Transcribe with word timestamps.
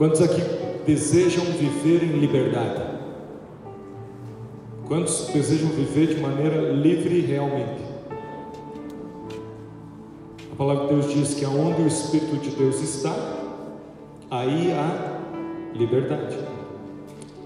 Quantos 0.00 0.22
aqui 0.22 0.40
desejam 0.86 1.44
viver 1.44 2.02
em 2.02 2.18
liberdade? 2.18 2.82
Quantos 4.88 5.26
desejam 5.26 5.68
viver 5.68 6.14
de 6.14 6.22
maneira 6.22 6.72
livre 6.72 7.20
realmente? 7.20 7.82
A 10.50 10.56
palavra 10.56 10.86
de 10.86 10.94
Deus 10.94 11.12
diz 11.12 11.34
que 11.34 11.44
aonde 11.44 11.82
o 11.82 11.86
Espírito 11.86 12.38
de 12.38 12.48
Deus 12.48 12.80
está, 12.80 13.14
aí 14.30 14.72
há 14.72 15.20
liberdade. 15.74 16.38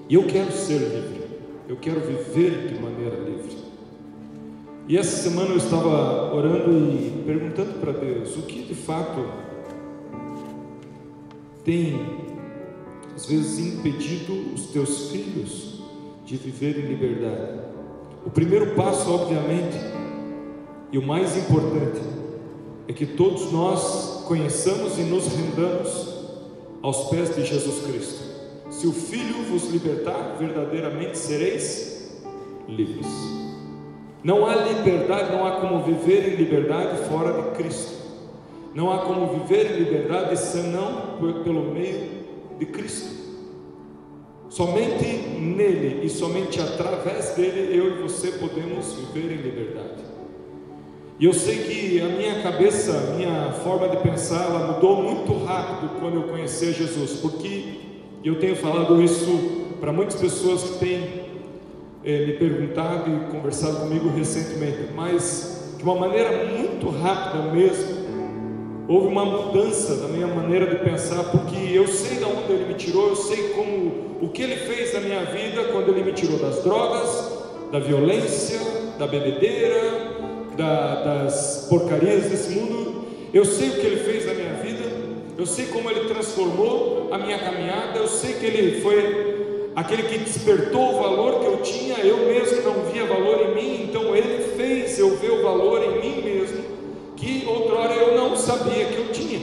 E 0.08 0.14
eu 0.14 0.22
quero 0.22 0.52
ser 0.52 0.78
livre, 0.78 1.26
eu 1.68 1.74
quero 1.74 1.98
viver 2.02 2.68
de 2.68 2.80
maneira 2.80 3.16
livre. 3.16 3.56
E 4.86 4.96
essa 4.96 5.24
semana 5.24 5.50
eu 5.50 5.56
estava 5.56 6.32
orando 6.32 6.70
e 6.70 7.20
perguntando 7.26 7.80
para 7.80 7.90
Deus 7.90 8.36
o 8.36 8.42
que 8.42 8.62
de 8.62 8.76
fato 8.76 9.26
tem, 11.64 12.23
às 13.14 13.26
vezes, 13.26 13.58
impedido 13.58 14.54
os 14.54 14.66
teus 14.66 15.10
filhos 15.10 15.80
de 16.24 16.36
viver 16.36 16.78
em 16.78 16.88
liberdade. 16.88 17.60
O 18.26 18.30
primeiro 18.30 18.74
passo, 18.74 19.10
obviamente, 19.12 19.76
e 20.90 20.98
o 20.98 21.02
mais 21.02 21.36
importante, 21.36 22.00
é 22.88 22.92
que 22.92 23.06
todos 23.06 23.52
nós 23.52 24.24
conheçamos 24.26 24.98
e 24.98 25.02
nos 25.02 25.26
rendamos 25.28 26.14
aos 26.82 27.08
pés 27.08 27.34
de 27.34 27.44
Jesus 27.44 27.86
Cristo. 27.86 28.24
Se 28.70 28.86
o 28.86 28.92
Filho 28.92 29.44
vos 29.44 29.70
libertar, 29.70 30.36
verdadeiramente 30.38 31.16
sereis 31.16 32.12
livres. 32.68 33.06
Não 34.22 34.46
há 34.46 34.56
liberdade, 34.56 35.32
não 35.32 35.46
há 35.46 35.60
como 35.60 35.84
viver 35.84 36.32
em 36.32 36.36
liberdade 36.36 37.08
fora 37.08 37.42
de 37.42 37.56
Cristo. 37.56 37.92
Não 38.74 38.90
há 38.90 38.98
como 38.98 39.38
viver 39.38 39.72
em 39.72 39.84
liberdade 39.84 40.36
senão 40.38 41.18
pelo 41.44 41.72
meio 41.72 42.13
de 42.64 42.72
Cristo. 42.72 43.24
Somente 44.48 45.04
nele 45.04 46.04
e 46.04 46.08
somente 46.08 46.60
através 46.60 47.30
dele 47.30 47.76
eu 47.76 47.98
e 47.98 48.02
você 48.02 48.32
podemos 48.32 48.94
viver 48.94 49.32
em 49.32 49.42
liberdade. 49.42 50.04
E 51.18 51.26
eu 51.26 51.32
sei 51.32 51.58
que 51.58 52.00
a 52.00 52.08
minha 52.08 52.42
cabeça, 52.42 52.92
a 52.92 53.14
minha 53.16 53.52
forma 53.64 53.88
de 53.88 53.96
pensar, 53.98 54.46
ela 54.46 54.72
mudou 54.72 55.02
muito 55.02 55.44
rápido 55.44 56.00
quando 56.00 56.16
eu 56.16 56.22
conheci 56.24 56.72
Jesus, 56.72 57.12
porque 57.20 57.80
eu 58.24 58.38
tenho 58.38 58.56
falado 58.56 59.02
isso 59.02 59.66
para 59.80 59.92
muitas 59.92 60.16
pessoas 60.16 60.62
que 60.62 60.78
têm 60.78 61.24
é, 62.04 62.26
me 62.26 62.32
perguntado 62.34 63.10
e 63.10 63.30
conversado 63.30 63.76
comigo 63.80 64.08
recentemente, 64.08 64.92
mas 64.94 65.74
de 65.76 65.84
uma 65.84 65.94
maneira 65.94 66.46
muito 66.46 66.90
rápida 66.90 67.52
mesmo, 67.52 68.03
houve 68.86 69.06
uma 69.06 69.24
mudança 69.24 69.96
da 69.96 70.08
minha 70.08 70.26
maneira 70.26 70.66
de 70.66 70.76
pensar, 70.84 71.24
porque 71.24 71.56
eu 71.72 71.86
sei 71.86 72.18
de 72.18 72.24
onde 72.24 72.52
Ele 72.52 72.66
me 72.66 72.74
tirou, 72.74 73.08
eu 73.08 73.16
sei 73.16 73.48
como 73.50 74.18
o 74.20 74.28
que 74.28 74.42
Ele 74.42 74.56
fez 74.56 74.92
na 74.92 75.00
minha 75.00 75.24
vida 75.24 75.64
quando 75.72 75.88
Ele 75.88 76.02
me 76.02 76.12
tirou 76.12 76.38
das 76.38 76.62
drogas, 76.62 77.32
da 77.72 77.78
violência, 77.78 78.60
da 78.98 79.06
bebedeira, 79.06 80.12
da, 80.56 81.02
das 81.02 81.66
porcarias 81.68 82.24
desse 82.24 82.50
mundo. 82.58 83.04
Eu 83.32 83.44
sei 83.44 83.70
o 83.70 83.72
que 83.72 83.86
Ele 83.86 83.96
fez 83.96 84.26
na 84.26 84.34
minha 84.34 84.54
vida, 84.54 84.84
eu 85.36 85.46
sei 85.46 85.66
como 85.66 85.90
Ele 85.90 86.08
transformou 86.08 87.08
a 87.10 87.18
minha 87.18 87.38
caminhada, 87.38 87.98
eu 87.98 88.06
sei 88.06 88.34
que 88.34 88.46
Ele 88.46 88.80
foi 88.80 89.70
aquele 89.74 90.04
que 90.04 90.18
despertou 90.18 90.94
o 90.94 91.02
valor 91.02 91.40
que 91.40 91.46
eu 91.46 91.56
tinha, 91.62 91.98
eu 91.98 92.18
mesmo 92.18 92.62
não 92.62 92.84
via 92.84 93.04
valor 93.04 93.40
em 93.40 93.54
mim, 93.54 93.84
então 93.84 94.14
Ele 94.14 94.54
fez 94.56 94.98
eu 94.98 95.16
ver 95.16 95.32
o 95.32 95.42
valor 95.42 95.82
em 95.82 96.00
mim 96.00 96.22
mesmo, 96.22 96.63
que 97.16 97.44
outrora 97.46 97.94
eu 97.94 98.16
não 98.16 98.36
sabia 98.36 98.84
que 98.86 98.96
eu 98.96 99.12
tinha. 99.12 99.40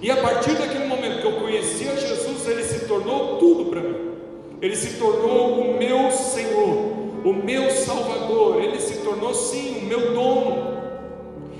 E 0.00 0.10
a 0.10 0.16
partir 0.16 0.54
daquele 0.54 0.86
momento 0.86 1.20
que 1.20 1.26
eu 1.26 1.40
conhecia 1.40 1.96
Jesus, 1.96 2.46
Ele 2.48 2.64
se 2.64 2.86
tornou 2.86 3.38
tudo 3.38 3.70
para 3.70 3.80
mim. 3.80 4.12
Ele 4.60 4.76
se 4.76 4.98
tornou 4.98 5.60
o 5.60 5.78
meu 5.78 6.10
Senhor 6.10 7.02
o 7.24 7.32
meu 7.32 7.70
Salvador, 7.70 8.62
Ele 8.62 8.80
se 8.80 8.98
tornou 8.98 9.34
sim 9.34 9.78
o 9.78 9.82
meu 9.82 10.12
dono. 10.12 10.82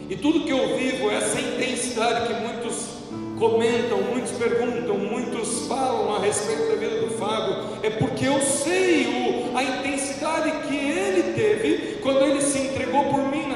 E 0.08 0.16
tudo 0.16 0.44
que 0.44 0.50
eu 0.50 0.76
vivo, 0.76 1.10
essa 1.10 1.40
intensidade 1.40 2.26
que 2.26 2.40
muitos 2.40 2.92
comentam, 3.38 3.98
muitos 4.02 4.32
perguntam, 4.32 4.96
muitos 4.96 5.66
falam 5.66 6.14
a 6.16 6.18
respeito 6.18 6.68
da 6.68 6.74
vida 6.74 7.00
do 7.00 7.10
Fábio, 7.10 7.78
é 7.82 7.90
porque 7.90 8.26
eu 8.26 8.40
sei 8.40 9.06
o, 9.06 9.56
a 9.56 9.62
intensidade 9.62 10.50
que 10.68 10.76
ele 10.76 11.32
teve 11.34 11.98
quando 12.02 12.22
ele 12.22 12.40
se 12.40 12.58
entregou 12.58 13.04
por 13.04 13.30
mim. 13.30 13.51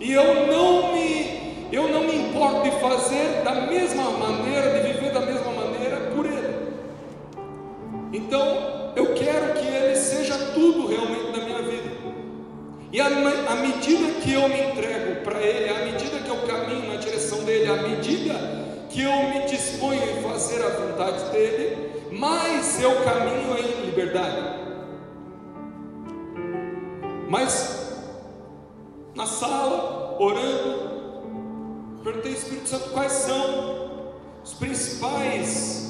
E 0.00 0.12
eu 0.12 0.46
não 0.46 0.94
me, 0.94 1.68
eu 1.70 1.88
não 1.88 2.04
me 2.04 2.16
importo 2.16 2.62
de 2.62 2.70
fazer 2.80 3.42
da 3.44 3.66
mesma 3.66 4.10
maneira, 4.10 4.80
de 4.80 4.92
viver 4.92 5.12
da 5.12 5.20
mesma 5.20 5.52
maneira 5.52 5.96
por 6.16 6.24
ele. 6.24 6.50
Então, 8.12 8.92
eu 8.96 9.14
quero 9.14 9.54
que 9.54 9.66
Ele 9.66 9.94
seja 9.96 10.36
tudo 10.52 10.88
realmente 10.88 11.30
na 11.30 11.44
minha 11.44 11.62
vida. 11.62 11.90
E 12.92 13.00
à 13.00 13.08
medida 13.56 14.20
que 14.20 14.32
eu 14.32 14.48
me 14.48 14.60
entrego 14.60 15.22
para 15.22 15.40
Ele, 15.40 15.68
à 15.70 15.84
medida 15.84 16.18
que 16.18 16.28
eu 16.28 16.38
caminho 16.38 16.92
na 16.92 16.96
direção 16.96 17.44
dEle, 17.44 17.70
à 17.70 17.76
medida 17.76 18.34
que 18.88 19.02
eu 19.02 19.12
me 19.12 19.46
disponho 19.46 20.02
em 20.02 20.22
fazer 20.22 20.60
a 20.64 20.70
vontade 20.70 21.30
dEle, 21.30 21.90
mais 22.10 22.82
eu 22.82 22.96
caminho 23.04 23.56
em 23.56 23.86
liberdade. 23.86 24.58
Mas 27.28 27.79
na 29.20 29.26
sala, 29.26 30.16
orando, 30.18 32.00
perguntei 32.02 32.32
Espírito 32.32 32.70
Santo 32.70 32.88
quais 32.88 33.12
são 33.12 34.14
os 34.42 34.54
principais 34.54 35.80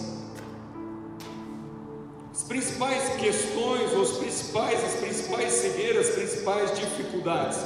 principais 2.49 3.15
questões, 3.21 3.93
os 3.93 4.19
principais, 4.19 4.85
as 4.85 4.95
principais 4.95 5.53
cegueiras, 5.53 6.09
as 6.09 6.15
principais 6.17 6.77
dificuldades 6.77 7.61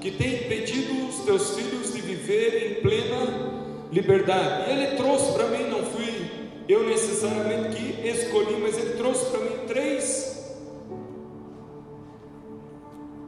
que 0.00 0.12
têm 0.12 0.44
impedido 0.44 1.08
os 1.08 1.24
teus 1.24 1.56
filhos 1.56 1.92
de 1.92 2.00
viver 2.00 2.70
em 2.70 2.80
plena 2.80 3.88
liberdade. 3.90 4.70
E 4.70 4.72
ele 4.74 4.96
trouxe 4.96 5.32
para 5.32 5.48
mim, 5.48 5.64
não 5.64 5.84
fui 5.86 6.30
eu 6.68 6.86
necessariamente 6.86 7.74
que 7.74 8.08
escolhi, 8.08 8.60
mas 8.62 8.78
ele 8.78 8.96
trouxe 8.96 9.24
para 9.26 9.40
mim 9.40 9.66
três 9.66 10.54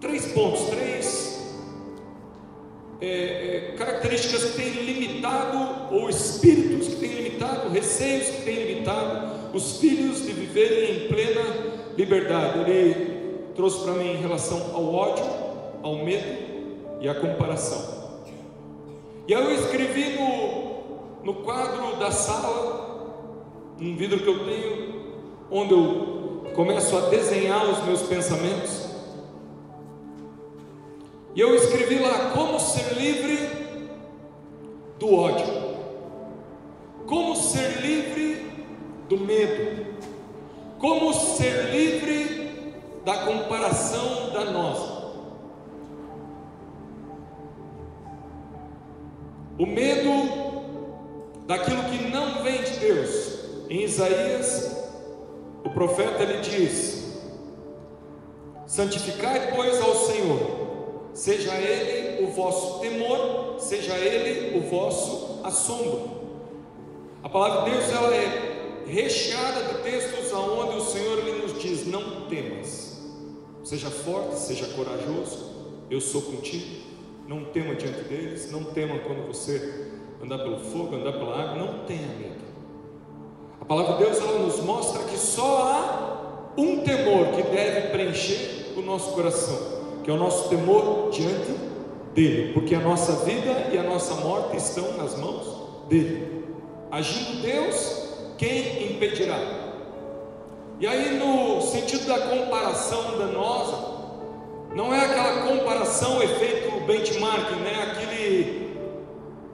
três 0.01 0.27
pontos, 0.27 0.61
três 0.71 1.30
é, 3.01 3.07
é, 3.07 3.75
características 3.79 4.45
que 4.45 4.57
têm 4.57 4.71
limitado, 4.85 5.95
ou 5.95 6.11
espíritos 6.11 6.89
que 6.89 6.97
têm 6.97 7.15
limitado, 7.15 7.71
receios 7.71 8.27
que 8.29 8.43
têm 8.43 8.65
limitado 8.65 9.31
os 9.55 9.79
filhos 9.79 10.23
de 10.23 10.33
viverem 10.33 10.97
em 10.97 11.09
plena 11.09 11.43
liberdade. 11.97 12.71
Ele 12.71 13.21
trouxe 13.55 13.83
para 13.85 13.93
mim 13.95 14.13
em 14.13 14.17
relação 14.17 14.75
ao 14.75 14.95
ódio, 14.95 15.25
ao 15.83 16.05
medo 16.05 16.39
e 17.01 17.09
à 17.09 17.15
comparação. 17.15 18.01
E 19.27 19.35
aí 19.35 19.45
eu 19.45 19.53
escrevi 19.53 20.17
no, 20.19 21.25
no 21.25 21.35
quadro 21.43 21.97
da 21.97 22.11
sala, 22.11 23.15
um 23.81 23.97
vidro 23.97 24.21
que 24.21 24.29
eu 24.29 24.45
tenho, 24.45 24.95
onde 25.51 25.73
eu 25.73 26.45
começo 26.55 26.97
a 26.97 27.01
desenhar 27.09 27.65
os 27.71 27.85
meus 27.85 28.03
pensamentos. 28.03 28.80
E 31.35 31.41
eu 31.41 31.55
escrevi 31.55 31.99
lá 31.99 32.31
como 32.31 32.59
ser 32.59 32.95
livre 32.95 33.49
do 34.99 35.15
ódio. 35.15 35.47
Como 37.07 37.37
ser 37.37 37.81
livre 37.81 38.53
do 39.09 39.19
medo. 39.19 39.87
Como 40.79 41.13
ser 41.15 41.71
livre 41.71 42.75
da 43.05 43.19
comparação 43.19 44.31
danosa. 44.33 45.01
O 49.59 49.67
medo 49.67 50.65
daquilo 51.47 51.85
que 51.85 52.11
não 52.11 52.43
vem 52.43 52.63
de 52.63 52.79
Deus. 52.81 53.41
Em 53.69 53.85
Isaías, 53.85 54.77
o 55.65 55.71
profeta 55.71 56.23
ele 56.23 56.41
diz: 56.41 57.21
Santificai, 58.67 59.55
pois, 59.55 59.81
ao 59.81 59.95
Senhor, 59.95 60.60
seja 61.15 61.55
Ele 61.55 62.25
o 62.25 62.29
vosso 62.29 62.81
temor, 62.81 63.57
seja 63.59 63.95
Ele 63.95 64.59
o 64.59 64.63
vosso 64.63 65.41
assombro. 65.45 66.21
A 67.23 67.29
palavra 67.29 67.65
de 67.65 67.77
Deus 67.77 67.93
ela 67.93 68.15
é 68.15 68.83
recheada 68.87 69.63
de 69.65 69.83
textos 69.83 70.33
aonde 70.33 70.79
o 70.79 70.81
Senhor 70.81 71.19
ele 71.19 71.43
nos 71.43 71.61
diz: 71.61 71.87
não 71.87 72.29
temas, 72.29 73.01
seja 73.63 73.91
forte, 73.91 74.39
seja 74.39 74.67
corajoso, 74.75 75.51
eu 75.91 76.01
sou 76.01 76.23
contigo. 76.23 76.91
Não 77.27 77.45
tema 77.45 77.77
diante 77.77 78.01
deles, 78.09 78.51
não 78.51 78.65
tema 78.65 78.99
quando 78.99 79.27
você 79.29 79.89
andar 80.21 80.39
pelo 80.39 80.59
fogo, 80.59 80.97
andar 80.97 81.13
pela 81.13 81.41
água, 81.41 81.57
não 81.57 81.85
tenha 81.85 82.09
medo. 82.09 82.41
A 83.61 83.65
palavra 83.65 83.97
de 83.97 84.05
Deus 84.05 84.19
ela 84.19 84.39
nos 84.41 84.59
mostra 84.61 85.05
que 85.05 85.17
só 85.17 85.63
há 85.63 86.51
um 86.57 86.81
temor 86.81 87.29
que 87.37 87.43
deve 87.43 87.89
preencher 87.91 88.73
o 88.77 88.83
nosso 88.83 89.13
coração, 89.13 89.80
que 90.03 90.11
é 90.11 90.15
o 90.15 90.17
nosso 90.17 90.49
temor 90.49 91.11
diante 91.11 91.55
dele, 92.15 92.53
porque 92.53 92.75
a 92.75 92.81
nossa 92.81 93.25
vida 93.25 93.69
e 93.73 93.79
a 93.79 93.83
nossa 93.83 94.15
morte 94.17 94.57
estão 94.57 94.97
nas 94.97 95.19
mãos 95.19 95.87
dele. 95.89 96.45
Agindo 96.91 97.43
Deus, 97.43 98.09
quem 98.37 98.93
impedirá? 98.93 99.39
E 100.81 100.87
aí, 100.87 101.19
no 101.19 101.61
sentido 101.61 102.07
da 102.07 102.19
comparação 102.19 103.19
danosa, 103.19 104.01
não 104.75 104.95
é 104.95 105.05
aquela 105.05 105.47
comparação 105.47 106.23
efeito 106.23 106.81
benchmarking, 106.87 107.57
né? 107.57 107.93
Aquele, 107.93 108.77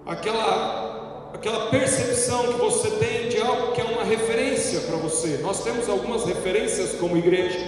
aquela, 0.07 1.31
aquela 1.35 1.67
percepção 1.67 2.53
que 2.53 2.61
você 2.61 2.91
tem 2.91 3.29
de 3.29 3.41
algo 3.41 3.73
que 3.73 3.81
é 3.81 3.85
uma 3.85 4.05
referência 4.05 4.81
para 4.83 4.97
você. 4.97 5.41
Nós 5.43 5.65
temos 5.65 5.89
algumas 5.89 6.25
referências 6.25 6.93
como 6.93 7.17
igreja, 7.17 7.59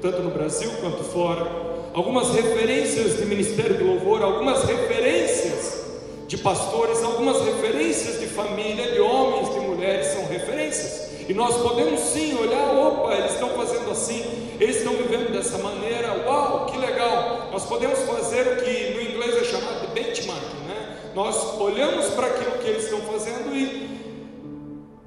tanto 0.00 0.22
no 0.22 0.30
Brasil 0.30 0.70
quanto 0.80 1.04
fora, 1.04 1.71
algumas 1.94 2.30
referências 2.30 3.18
de 3.18 3.26
ministério 3.26 3.76
de 3.76 3.84
louvor, 3.84 4.22
algumas 4.22 4.64
referências 4.64 5.82
de 6.26 6.38
pastores, 6.38 7.02
algumas 7.02 7.42
referências 7.42 8.18
de 8.18 8.26
família, 8.26 8.92
de 8.92 9.00
homens, 9.00 9.52
de 9.52 9.60
mulheres 9.60 10.06
são 10.06 10.26
referências. 10.26 11.12
E 11.28 11.34
nós 11.34 11.56
podemos 11.56 12.00
sim 12.00 12.34
olhar, 12.38 12.74
opa, 12.74 13.14
eles 13.14 13.32
estão 13.32 13.50
fazendo 13.50 13.90
assim, 13.90 14.24
eles 14.58 14.76
estão 14.76 14.94
vivendo 14.94 15.30
dessa 15.30 15.58
maneira, 15.58 16.26
uau, 16.26 16.66
que 16.66 16.78
legal. 16.78 17.50
Nós 17.52 17.66
podemos 17.66 17.98
fazer 18.00 18.48
o 18.48 18.56
que 18.56 18.94
no 18.94 19.02
inglês 19.02 19.36
é 19.36 19.44
chamado 19.44 19.86
de 19.86 19.92
benchmarking, 19.92 20.66
né? 20.66 20.96
Nós 21.14 21.60
olhamos 21.60 22.06
para 22.06 22.28
aquilo 22.28 22.52
que 22.52 22.68
eles 22.68 22.84
estão 22.84 23.00
fazendo 23.02 23.54
e, 23.54 23.88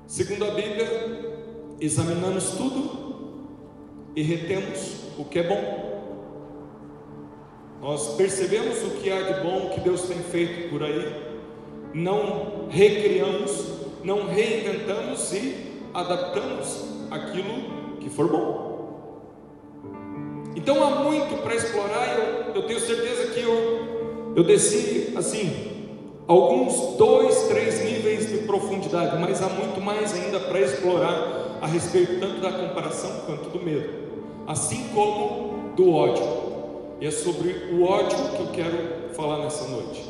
segundo 0.06 0.46
a 0.46 0.52
Bíblia, 0.52 1.34
examinamos 1.82 2.52
tudo 2.52 3.50
e 4.16 4.22
retemos 4.22 4.96
o 5.18 5.26
que 5.26 5.40
é 5.40 5.44
bom. 5.44 5.85
Nós 7.86 8.16
percebemos 8.16 8.82
o 8.82 9.00
que 9.00 9.12
há 9.12 9.22
de 9.22 9.44
bom 9.44 9.70
que 9.70 9.80
Deus 9.80 10.08
tem 10.08 10.18
feito 10.18 10.72
por 10.72 10.82
aí, 10.82 11.06
não 11.94 12.68
recriamos, 12.68 13.64
não 14.04 14.26
reinventamos 14.26 15.32
e 15.32 15.84
adaptamos 15.94 16.84
aquilo 17.12 17.98
que 18.00 18.10
for 18.10 18.28
bom. 18.28 19.30
Então 20.56 20.84
há 20.84 21.04
muito 21.04 21.44
para 21.44 21.54
explorar 21.54 22.08
e 22.08 22.22
eu, 22.22 22.56
eu, 22.56 22.64
tenho 22.64 22.80
certeza 22.80 23.28
que 23.28 23.42
eu, 23.42 24.34
eu 24.36 24.44
desci 24.44 25.14
assim, 25.16 25.86
alguns 26.28 26.98
dois, 26.98 27.44
três 27.50 27.86
níveis 27.86 28.28
de 28.28 28.48
profundidade, 28.48 29.16
mas 29.22 29.44
há 29.44 29.50
muito 29.50 29.80
mais 29.80 30.12
ainda 30.12 30.40
para 30.40 30.60
explorar 30.60 31.60
a 31.62 31.68
respeito 31.68 32.20
tanto 32.20 32.42
da 32.42 32.52
comparação 32.52 33.12
quanto 33.28 33.48
do 33.50 33.64
medo, 33.64 33.88
assim 34.48 34.90
como 34.92 35.72
do 35.76 35.94
ódio. 35.94 36.44
E 37.00 37.07
é 37.07 37.12
sobre 37.12 37.50
o 37.74 37.83
ódio 37.83 38.18
que 38.36 38.39
eu 38.39 38.47
quero 38.53 39.13
falar 39.13 39.39
nessa 39.39 39.68
noite. 39.68 40.03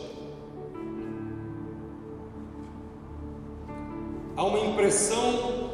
Há 4.37 4.43
uma 4.43 4.59
impressão 4.59 5.71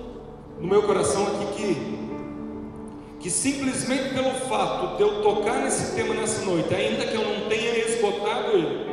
no 0.60 0.68
meu 0.68 0.84
coração 0.84 1.26
aqui 1.28 1.46
que 1.56 2.02
que 3.22 3.30
simplesmente 3.30 4.16
pelo 4.16 4.32
fato 4.50 4.98
de 4.98 5.04
eu 5.04 5.22
tocar 5.22 5.62
nesse 5.62 5.96
tema 5.96 6.16
nessa 6.16 6.44
noite, 6.44 6.74
ainda 6.74 7.06
que 7.06 7.14
eu 7.14 7.22
não 7.24 7.48
tenha 7.48 7.78
esgotado 7.78 8.58
ele, 8.58 8.86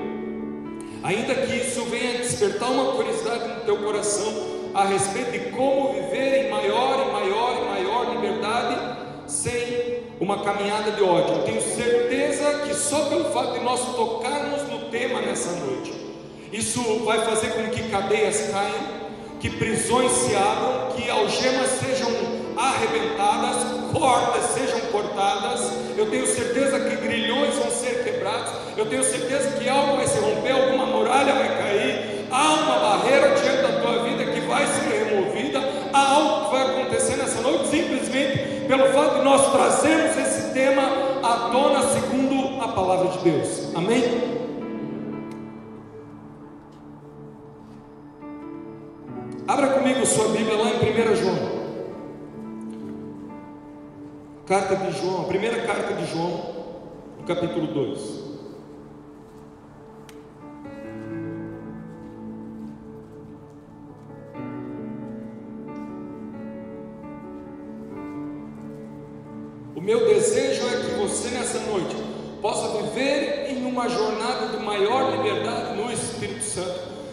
ainda 1.03 1.35
que 1.35 1.56
isso 1.56 1.82
venha 1.87 2.19
despertar 2.19 2.71
uma 2.71 2.93
curiosidade 2.93 3.49
no 3.49 3.61
teu 3.62 3.79
coração 3.79 4.31
a 4.75 4.85
respeito 4.85 5.32
de 5.32 5.38
como 5.53 5.94
viver 5.94 6.44
em 6.44 6.50
maior 6.50 7.06
e 7.09 7.11
maior 7.11 7.56
e 7.56 7.69
maior 7.71 8.14
liberdade 8.14 8.99
sem 9.26 9.98
uma 10.20 10.43
caminhada 10.43 10.93
de 10.93 11.03
ódio. 11.03 11.37
Eu 11.37 11.43
tenho 11.44 11.61
certeza 11.61 12.61
que 12.67 12.75
só 12.75 13.06
pelo 13.06 13.26
fato 13.32 13.53
de 13.53 13.61
nós 13.61 13.81
tocarmos 13.94 14.62
no 14.69 14.91
tema 14.91 15.20
nessa 15.20 15.53
noite, 15.65 15.93
isso 16.53 16.82
vai 17.05 17.25
fazer 17.25 17.49
com 17.53 17.70
que 17.70 17.88
cadeias 17.91 18.50
caiam, 18.50 19.09
que 19.38 19.50
prisões 19.50 20.11
se 20.11 20.35
abram, 20.35 20.97
que 20.97 21.09
algemas 21.09 21.69
sejam 21.69 22.11
arrebentadas, 22.56 23.56
cordas 23.93 24.44
sejam 24.47 24.81
cortadas. 24.91 25.70
Eu 25.97 26.11
tenho 26.11 26.26
certeza 26.26 26.81
que 26.81 26.97
grilhões 26.97 27.55
vão 27.55 27.71
ser 27.71 28.03
quebrados. 28.03 28.53
Eu 28.76 28.87
tenho 28.87 29.05
certeza 29.05 29.59
que 29.59 29.69
algo 29.69 29.97
vai 29.97 30.06
se 30.06 30.19
romper, 30.19 30.53
alguma 30.53 30.87
muralha 30.87 31.35
vai 31.35 31.59
cair. 31.59 32.26
Há 32.31 32.53
uma 32.55 32.79
barreira 32.79 33.35
diante 33.35 33.58
pelo 38.69 38.85
fato 38.93 39.17
de 39.17 39.25
nós 39.25 39.50
trazermos 39.50 40.17
esse 40.19 40.53
tema 40.53 40.82
à 41.23 41.49
tona 41.50 41.82
segundo 41.85 42.62
a 42.62 42.69
palavra 42.69 43.09
de 43.09 43.19
Deus. 43.20 43.75
Amém? 43.75 44.38
Abra 49.49 49.69
comigo 49.69 50.05
sua 50.05 50.29
Bíblia 50.29 50.55
lá 50.59 50.69
em 50.69 51.12
1 51.12 51.17
João. 51.17 51.59
Carta 54.47 54.76
de 54.76 54.91
João, 54.99 55.23
a 55.23 55.25
primeira 55.25 55.67
carta 55.67 55.94
de 55.94 56.05
João, 56.05 56.55
no 57.19 57.25
capítulo 57.25 57.69
2. 57.69 58.28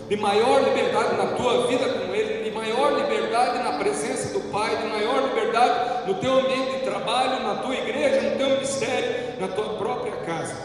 De 0.08 0.16
maior 0.18 0.64
liberdade 0.64 1.18
na 1.18 1.28
tua 1.36 1.68
vida 1.68 1.90
com 1.90 2.14
Ele, 2.14 2.44
de 2.44 2.52
maior 2.52 2.94
liberdade 2.94 3.64
na 3.64 3.80
presença 3.80 4.38
do 4.38 4.52
Pai, 4.52 4.78
de 4.78 4.88
maior 4.88 5.24
liberdade 5.30 6.08
no 6.08 6.16
teu 6.16 6.40
ambiente 6.40 6.80
de 6.80 6.86
trabalho, 6.86 7.44
na 7.44 7.56
tua 7.56 7.76
igreja, 7.76 8.30
no 8.30 8.38
teu 8.38 8.50
ministério, 8.52 9.40
na 9.40 9.48
tua 9.48 9.70
própria 9.78 10.16
casa, 10.18 10.56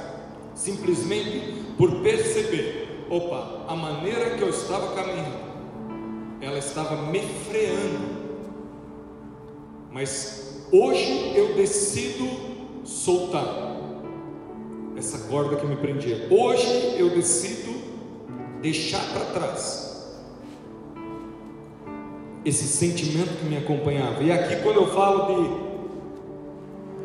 simplesmente 0.54 1.64
por 1.78 2.02
perceber: 2.02 3.06
opa, 3.08 3.64
a 3.66 3.74
maneira 3.74 4.30
que 4.36 4.42
eu 4.42 4.50
estava 4.50 4.94
caminhando, 4.94 5.50
ela 6.42 6.58
estava 6.58 6.96
me 6.96 7.20
freando, 7.20 8.20
mas 9.90 10.66
hoje 10.70 11.32
eu 11.34 11.54
decido 11.54 12.28
soltar 12.84 13.70
essa 14.96 15.28
corda 15.28 15.56
que 15.56 15.66
me 15.66 15.76
prendia. 15.76 16.28
Hoje 16.30 16.96
eu 16.98 17.08
decido 17.10 17.79
deixar 18.60 19.02
para 19.12 19.24
trás 19.26 19.90
esse 22.44 22.64
sentimento 22.64 23.38
que 23.38 23.44
me 23.44 23.56
acompanhava. 23.56 24.22
E 24.22 24.32
aqui, 24.32 24.56
quando 24.62 24.76
eu 24.76 24.86
falo 24.88 25.70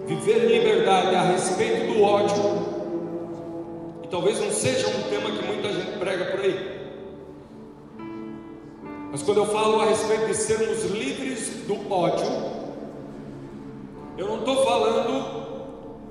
de 0.07 0.15
viver 0.15 0.45
em 0.45 0.59
liberdade 0.59 1.15
a 1.15 1.23
respeito 1.23 1.93
do 1.93 2.01
ódio, 2.01 2.35
e 4.03 4.07
talvez 4.07 4.39
não 4.39 4.51
seja 4.51 4.87
um 4.87 5.03
tema 5.09 5.31
que 5.31 5.45
muita 5.45 5.73
gente 5.73 5.97
prega 5.97 6.25
por 6.25 6.39
aí, 6.39 6.75
mas 9.11 9.21
quando 9.23 9.37
eu 9.37 9.45
falo 9.45 9.79
a 9.81 9.85
respeito 9.85 10.27
de 10.27 10.35
sermos 10.35 10.83
livres 10.91 11.49
do 11.67 11.91
ódio, 11.91 12.25
eu 14.17 14.27
não 14.27 14.39
estou 14.39 14.63
falando 14.65 15.45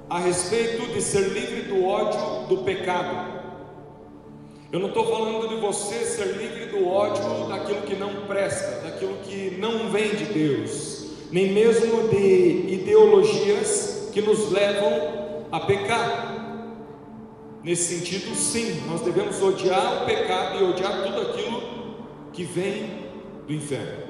a 0.09 0.19
respeito 0.19 0.93
de 0.93 1.01
ser 1.01 1.29
livre 1.29 1.63
do 1.63 1.85
ódio 1.85 2.47
do 2.49 2.59
pecado. 2.59 3.34
Eu 4.73 4.81
não 4.81 4.89
estou 4.89 5.07
falando 5.07 5.49
de 5.49 5.57
você 5.57 6.05
ser 6.05 6.37
livre 6.37 6.67
do 6.67 6.89
ódio 6.89 7.49
daquilo 7.49 7.83
que 7.83 7.95
não 7.95 8.27
presta, 8.27 8.81
daquilo 8.83 9.17
que 9.23 9.57
não 9.59 9.91
vem 9.91 10.15
de 10.15 10.25
Deus, 10.25 11.11
nem 11.31 11.53
mesmo 11.53 12.09
de 12.09 12.73
ideologias 12.73 14.11
que 14.13 14.21
nos 14.21 14.51
levam 14.51 15.47
a 15.53 15.61
pecar. 15.61 16.35
Nesse 17.63 17.99
sentido, 17.99 18.35
sim, 18.35 18.83
nós 18.89 19.01
devemos 19.01 19.41
odiar 19.41 20.03
o 20.03 20.07
pecado 20.07 20.61
e 20.61 20.65
odiar 20.65 21.03
tudo 21.05 21.21
aquilo 21.21 21.63
que 22.33 22.43
vem 22.43 23.05
do 23.47 23.53
inferno. 23.53 24.05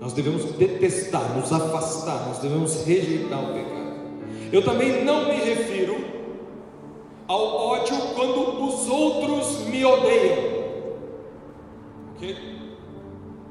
Nós 0.00 0.12
devemos 0.12 0.44
detestar, 0.52 1.36
nos 1.36 1.52
afastar, 1.52 2.28
nós 2.28 2.38
devemos 2.38 2.84
rejeitar 2.84 3.42
o 3.42 3.54
pecado. 3.54 3.94
Eu 4.52 4.62
também 4.64 5.04
não 5.04 5.26
me 5.26 5.34
refiro 5.34 6.03
ao 7.26 7.56
ódio 7.56 7.96
quando 8.14 8.64
os 8.64 8.88
outros 8.88 9.60
me 9.66 9.84
odeiam. 9.84 10.64
Ok? 12.14 12.54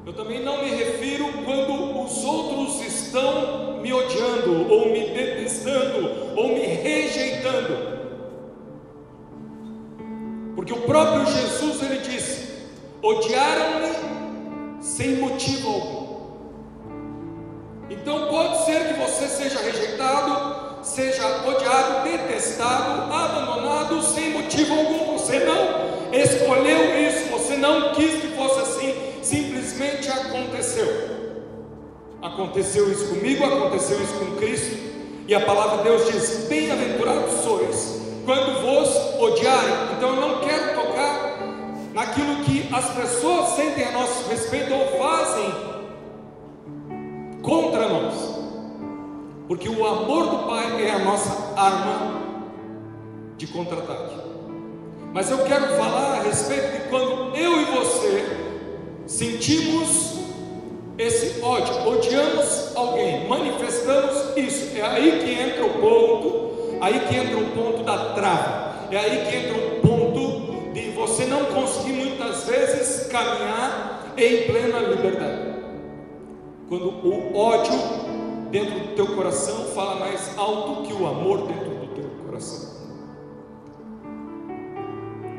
Eu 0.06 0.14
também 0.14 0.44
não 0.44 0.62
me 0.62 0.70
refiro 0.70 1.26
quando 1.46 2.04
os 2.04 2.24
outros 2.26 2.82
estão 2.82 3.82
me 3.82 3.94
odiando, 3.94 4.72
ou 4.72 4.90
me 4.90 5.10
detestando, 5.10 6.36
ou 6.36 6.50
me 6.50 6.60
rejeitando. 6.60 7.94
Porque 10.56 10.74
o 10.74 10.82
próprio 10.82 11.26
Jesus 11.26 11.82
ele 11.82 12.00
disse: 12.00 12.68
odiaram-me 13.02 14.82
sem 14.82 15.16
motivo 15.16 15.70
algum. 15.70 16.04
Então 17.90 18.28
pode 18.28 18.66
ser 18.66 18.88
que 18.88 18.94
você 19.00 19.28
seja 19.28 19.60
rejeitado, 19.60 20.73
seja 20.84 21.26
odiado, 21.48 22.04
detestado, 22.04 23.14
abandonado 23.14 24.02
sem 24.04 24.32
motivo 24.32 24.74
algum. 24.74 25.18
Você 25.18 25.40
não 25.40 26.14
escolheu 26.14 27.00
isso, 27.08 27.30
você 27.30 27.58
não 27.58 27.94
quis 27.94 28.22
que 28.22 28.28
fosse 28.36 28.60
assim. 28.60 29.14
simplesmente 29.22 30.10
aconteceu. 30.10 31.14
Aconteceu 32.22 32.92
isso 32.92 33.08
comigo, 33.08 33.44
aconteceu 33.44 34.02
isso 34.02 34.14
com 34.14 34.36
Cristo, 34.38 34.78
e 35.28 35.34
a 35.34 35.42
palavra 35.42 35.78
de 35.78 35.84
Deus 35.84 36.12
diz: 36.12 36.48
Bem-aventurados 36.48 37.42
sois 37.44 38.02
quando 38.26 38.62
vos 38.62 39.22
odiarem. 39.22 39.96
Então 39.98 40.16
eu 40.16 40.22
não 40.22 40.40
quero 40.40 40.74
tocar 40.74 41.40
naquilo 41.94 42.44
que 42.44 42.70
as 42.74 42.90
pessoas 42.94 43.50
sentem 43.56 43.86
a 43.86 43.92
nosso 43.92 44.30
respeito 44.30 44.74
ou 44.74 44.98
fazem 44.98 45.74
contra 47.42 47.88
nós, 47.88 48.14
porque 49.48 49.70
o 49.70 49.86
amor 49.86 50.28
do 50.28 50.38
Pai 50.48 50.86
é 50.86 50.92
a 50.92 51.00
nossa 51.00 51.54
arma 51.60 52.22
de 53.38 53.48
contra-ataque. 53.48 54.16
Mas 55.14 55.30
eu 55.30 55.40
quero 55.40 55.68
falar 55.76 56.20
a 56.20 56.24
respeito 56.24 56.72
de 56.72 56.90
quando 56.90 57.36
eu 57.36 57.62
e 57.62 57.66
você 57.66 58.38
sentimos 59.06 60.14
esse 60.98 61.42
ódio, 61.42 61.88
odiamos 61.88 62.76
alguém, 62.76 63.28
manifestamos 63.28 64.36
isso. 64.38 64.78
É 64.78 64.82
aí 64.82 65.24
que 65.24 65.32
entra 65.32 65.66
o 65.66 65.70
ponto, 65.82 66.78
aí 66.82 67.00
que 67.02 67.16
entra 67.16 67.38
o 67.38 67.50
ponto 67.52 67.84
da 67.84 68.14
trava. 68.14 68.74
É 68.92 68.98
aí 68.98 69.26
que 69.26 69.36
entra 69.36 69.58
o 69.58 69.82
ponto 69.82 70.74
de 70.74 70.90
você 70.92 71.26
não 71.26 71.46
conseguir 71.46 71.94
muitas 71.94 72.46
vezes 72.46 73.08
caminhar 73.08 74.14
em 74.18 74.44
plena 74.44 74.80
liberdade. 74.80 75.54
Quando 76.70 76.90
o 76.90 77.36
ódio 77.36 78.03
dentro 78.54 78.80
do 78.80 78.96
teu 78.96 79.08
coração 79.16 79.66
fala 79.74 79.96
mais 79.96 80.38
alto 80.38 80.84
que 80.84 80.94
o 80.94 81.08
amor 81.08 81.48
dentro 81.48 81.72
do 81.72 81.88
teu 81.96 82.08
coração. 82.24 82.72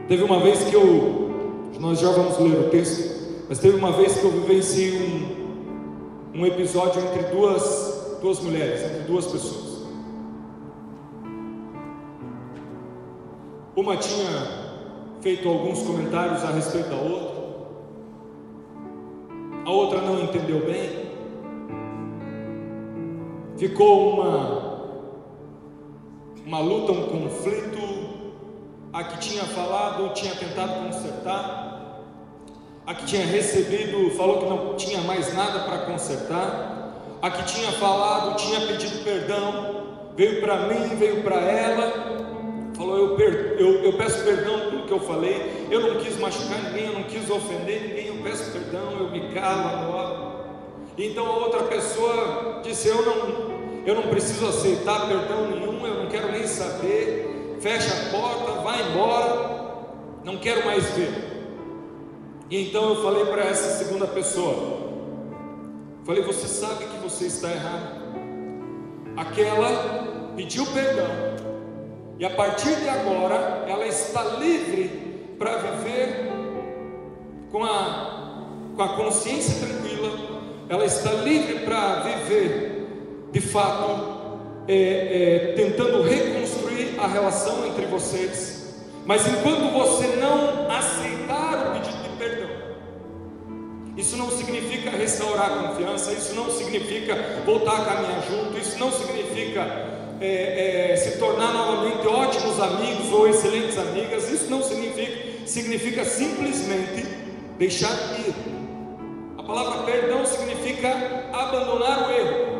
Teve 0.09 0.25
uma 0.25 0.41
vez 0.41 0.65
que 0.65 0.75
eu, 0.75 1.31
nós 1.79 2.01
já 2.01 2.11
vamos 2.11 2.37
ler 2.41 2.67
o 2.67 2.71
texto, 2.71 3.47
mas 3.49 3.61
teve 3.61 3.77
uma 3.77 3.93
vez 3.93 4.19
que 4.19 4.25
eu 4.25 4.33
vivenciei 4.33 4.99
um, 6.35 6.41
um 6.41 6.45
episódio 6.45 7.01
entre 7.03 7.23
duas, 7.31 8.19
duas 8.21 8.41
mulheres, 8.41 8.83
entre 8.83 9.03
duas 9.05 9.27
pessoas. 9.27 9.85
Uma 13.77 13.97
tinha 13.97 14.75
feito 15.21 15.49
alguns 15.49 15.83
comentários 15.83 16.43
a 16.43 16.51
respeito 16.51 16.89
da 16.89 16.97
outra, 16.97 17.45
a 19.65 19.71
outra 19.71 20.01
não 20.01 20.21
entendeu 20.21 20.67
bem, 20.67 21.04
ficou 23.69 24.11
uma, 24.11 24.75
uma 26.45 26.59
luta, 26.59 26.93
um 26.93 27.07
conflito 27.07 27.79
a 28.93 29.05
que 29.05 29.19
tinha 29.21 29.43
falado 29.45 30.13
tinha 30.13 30.35
tentado 30.35 30.85
consertar, 30.85 32.03
a 32.87 32.95
que 32.95 33.07
tinha 33.07 33.25
recebido 33.25 34.11
falou 34.11 34.41
que 34.41 34.45
não 34.45 34.75
tinha 34.75 35.01
mais 35.01 35.35
nada 35.35 35.61
para 35.61 35.79
consertar, 35.87 36.93
a 37.23 37.31
que 37.31 37.43
tinha 37.45 37.73
falado 37.73 38.37
tinha 38.37 38.61
pedido 38.67 39.03
perdão, 39.03 40.11
veio 40.15 40.43
para 40.43 40.69
mim, 40.69 40.95
veio 40.97 41.23
para 41.23 41.37
ela, 41.37 42.71
falou: 42.77 42.99
eu, 42.99 43.17
per, 43.17 43.57
eu, 43.59 43.83
eu 43.83 43.95
peço 43.95 44.23
perdão 44.25 44.61
pelo 44.69 44.83
que 44.83 44.93
eu 44.93 45.01
falei, 45.01 45.69
eu 45.71 45.81
não 45.81 46.05
quis 46.05 46.19
machucar 46.19 46.63
ninguém, 46.65 46.89
eu 46.89 46.93
não 46.93 47.05
quis 47.05 47.31
ofender 47.31 47.81
ninguém, 47.81 48.07
eu 48.09 48.23
peço 48.23 48.53
perdão, 48.53 48.93
eu 49.01 49.11
me 49.11 49.33
calo 49.33 49.69
agora. 49.69 50.35
Então 50.97 51.27
a 51.27 51.37
outra 51.39 51.65
pessoa 51.65 52.61
disse: 52.63 52.89
Eu 52.89 53.05
não, 53.05 53.54
eu 53.87 53.95
não 53.95 54.05
preciso 54.05 54.47
aceitar 54.47 55.07
perdão 55.07 55.51
nenhum, 55.51 55.87
eu 55.87 56.05
não 56.05 56.11
quero 56.11 56.33
nem 56.33 56.47
saber. 56.47 57.57
Fecha 57.61 57.93
a 57.93 58.11
porta, 58.11 58.63
vai 58.63 58.81
embora, 58.91 59.87
não 60.25 60.39
quero 60.39 60.65
mais 60.65 60.85
ver. 60.91 61.35
E 62.51 62.69
então 62.69 62.91
eu 62.91 63.03
falei 63.03 63.27
para 63.27 63.43
essa 63.43 63.85
segunda 63.85 64.07
pessoa: 64.07 64.91
falei, 66.05 66.23
você 66.23 66.47
sabe 66.47 66.85
que 66.85 66.97
você 67.03 67.27
está 67.27 67.51
errado. 67.51 68.05
Aquela 69.17 70.33
pediu 70.35 70.67
perdão, 70.67 71.09
e 72.19 72.25
a 72.25 72.31
partir 72.31 72.75
de 72.77 72.89
agora 72.89 73.65
ela 73.69 73.87
está 73.87 74.25
livre 74.39 74.89
para 75.39 75.59
viver 75.59 76.33
com 77.53 77.63
a, 77.63 78.49
com 78.75 78.83
a 78.83 78.97
consciência 78.97 79.67
tranquila, 79.67 80.11
ela 80.69 80.85
está 80.85 81.13
livre 81.13 81.61
para 81.61 82.01
viver 82.01 82.74
de 83.35 83.41
fato 83.41 84.31
é, 84.69 84.75
é, 84.77 85.53
tentando 85.57 86.03
reconstruir 86.03 86.95
a 86.97 87.09
relação 87.09 87.67
entre 87.67 87.85
vocês, 87.87 88.77
mas 89.05 89.27
enquanto 89.27 89.73
você 89.73 90.07
não 90.17 90.71
aceitar 90.71 91.67
o 91.67 91.73
pedido 91.73 92.03
de 92.05 92.17
perdão, 92.17 92.49
isso 93.97 94.17
não 94.17 94.31
significa 94.31 94.89
restaurar 94.91 95.47
a 95.51 95.69
confiança, 95.69 96.13
isso 96.13 96.33
não 96.37 96.49
significa 96.49 97.43
voltar 97.45 97.83
a 97.83 97.85
caminhar 97.85 98.23
junto, 98.23 98.57
isso 98.57 98.79
não 98.79 98.93
significa 98.93 99.63
é, 100.21 100.93
é, 100.93 100.97
se 100.97 101.19
tornar 101.19 101.53
novamente 101.53 102.07
ótimos 102.07 102.61
amigos 102.61 103.13
ou 103.13 103.29
excelentes 103.29 103.77
amigas, 103.77 104.31
isso 104.31 104.49
não 104.49 104.63
significa, 104.63 105.45
significa 105.45 106.05
simplesmente 106.05 107.05
deixar 107.59 107.91
ir. 108.21 108.33
A 109.37 109.43
palavra 109.43 109.83
perdão 109.83 110.25
significa 110.25 110.89
abandonar 111.33 112.09
o 112.09 112.13
erro 112.13 112.54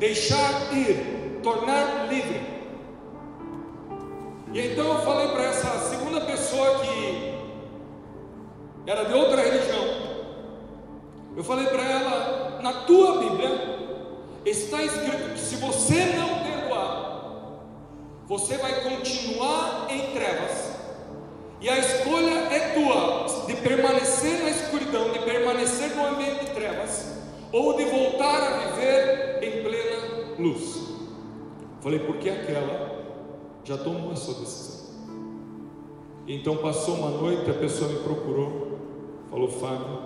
deixar 0.00 0.72
ir, 0.72 1.40
tornar 1.42 2.08
livre. 2.08 2.40
E 4.52 4.58
então 4.58 4.94
eu 4.94 5.02
falei 5.02 5.28
para 5.28 5.44
essa 5.44 5.78
segunda 5.90 6.22
pessoa 6.22 6.80
que 6.80 7.38
era 8.86 9.04
de 9.04 9.12
outra 9.12 9.42
religião, 9.42 9.84
eu 11.36 11.44
falei 11.44 11.66
para 11.66 11.84
ela: 11.84 12.60
na 12.62 12.72
tua 12.84 13.18
Bíblia 13.18 13.50
está 14.44 14.82
escrito 14.82 15.34
que 15.34 15.38
se 15.38 15.56
você 15.56 16.06
não 16.16 16.42
perdoar, 16.42 17.60
você 18.26 18.56
vai 18.56 18.80
continuar 18.80 19.86
em 19.90 20.12
trevas. 20.12 20.70
E 21.60 21.68
a 21.68 21.78
escolha 21.78 22.48
é 22.50 22.70
tua 22.70 23.46
de 23.46 23.54
permanecer 23.56 24.42
na 24.42 24.48
escuridão, 24.48 25.12
de 25.12 25.18
permanecer 25.18 25.94
no 25.94 26.06
ambiente 26.06 26.46
de 26.46 26.50
trevas, 26.52 27.19
ou 27.52 27.76
de 27.76 27.84
voltar 27.84 28.42
a 28.42 28.58
viver 28.66 29.42
em 29.42 29.62
plena 29.62 30.36
luz. 30.38 30.94
Falei, 31.80 31.98
porque 32.00 32.30
aquela 32.30 33.00
já 33.64 33.76
tomou 33.76 34.12
a 34.12 34.16
sua 34.16 34.34
decisão. 34.34 34.90
Então 36.26 36.58
passou 36.58 36.96
uma 36.96 37.10
noite, 37.10 37.50
a 37.50 37.54
pessoa 37.54 37.90
me 37.90 37.98
procurou, 38.00 38.78
falou, 39.30 39.48
Fábio, 39.48 39.98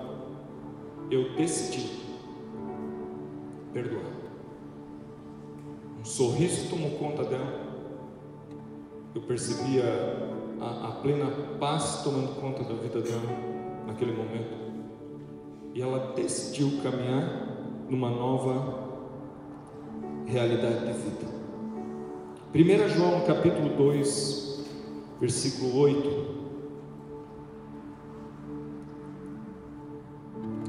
eu 1.10 1.34
decidi 1.36 2.02
perdoar. 3.72 4.04
Um 6.00 6.04
sorriso 6.04 6.70
tomou 6.70 6.92
conta 6.92 7.24
dela. 7.24 7.62
Eu 9.14 9.22
percebia 9.22 9.84
a, 10.60 10.88
a 10.88 10.92
plena 11.02 11.30
paz 11.60 12.02
tomando 12.02 12.40
conta 12.40 12.64
da 12.64 12.74
vida 12.74 13.00
dela 13.00 13.22
naquele 13.86 14.12
momento 14.12 14.63
e 15.74 15.82
ela 15.82 16.12
decidiu 16.14 16.80
caminhar 16.82 17.48
numa 17.90 18.08
nova 18.08 18.84
realidade 20.24 20.86
de 20.86 20.92
vida. 20.92 21.34
1 22.54 22.88
João 22.90 23.22
capítulo 23.22 23.70
2, 23.70 24.64
versículo 25.20 25.76
8. 25.80 26.34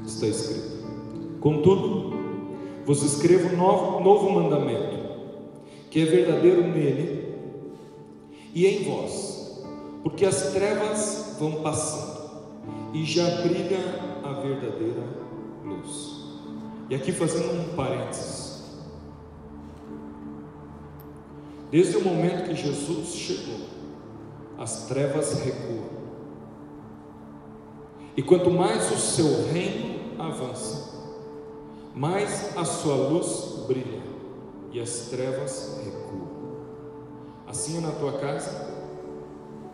Está 0.04 0.26
escrito: 0.26 1.38
Contudo, 1.38 2.16
vos 2.84 3.02
escrevo 3.04 3.54
um 3.54 3.56
novo, 3.56 4.00
novo 4.00 4.30
mandamento, 4.30 4.96
que 5.88 6.00
é 6.00 6.04
verdadeiro 6.04 6.62
nele 6.66 7.32
e 8.52 8.66
em 8.66 8.82
vós, 8.82 9.64
porque 10.02 10.26
as 10.26 10.52
trevas 10.52 11.36
vão 11.38 11.62
passando 11.62 12.16
e 12.92 13.04
já 13.04 13.42
brilha 13.42 14.15
a 14.30 14.40
verdadeira 14.40 15.02
luz. 15.64 16.26
E 16.88 16.94
aqui 16.94 17.12
fazendo 17.12 17.52
um 17.52 17.74
parênteses. 17.74 18.64
Desde 21.70 21.96
o 21.96 22.04
momento 22.04 22.48
que 22.48 22.54
Jesus 22.54 23.08
chegou, 23.08 23.66
as 24.56 24.86
trevas 24.86 25.40
recuam. 25.40 25.96
E 28.16 28.22
quanto 28.22 28.50
mais 28.50 28.90
o 28.92 28.96
seu 28.96 29.46
reino 29.52 29.96
avança, 30.18 30.94
mais 31.94 32.56
a 32.56 32.64
sua 32.64 32.94
luz 32.94 33.64
brilha 33.66 34.02
e 34.72 34.80
as 34.80 35.08
trevas 35.10 35.80
recuam. 35.84 36.28
Assim 37.46 37.78
é 37.78 37.80
na 37.80 37.92
tua 37.92 38.12
casa. 38.12 38.74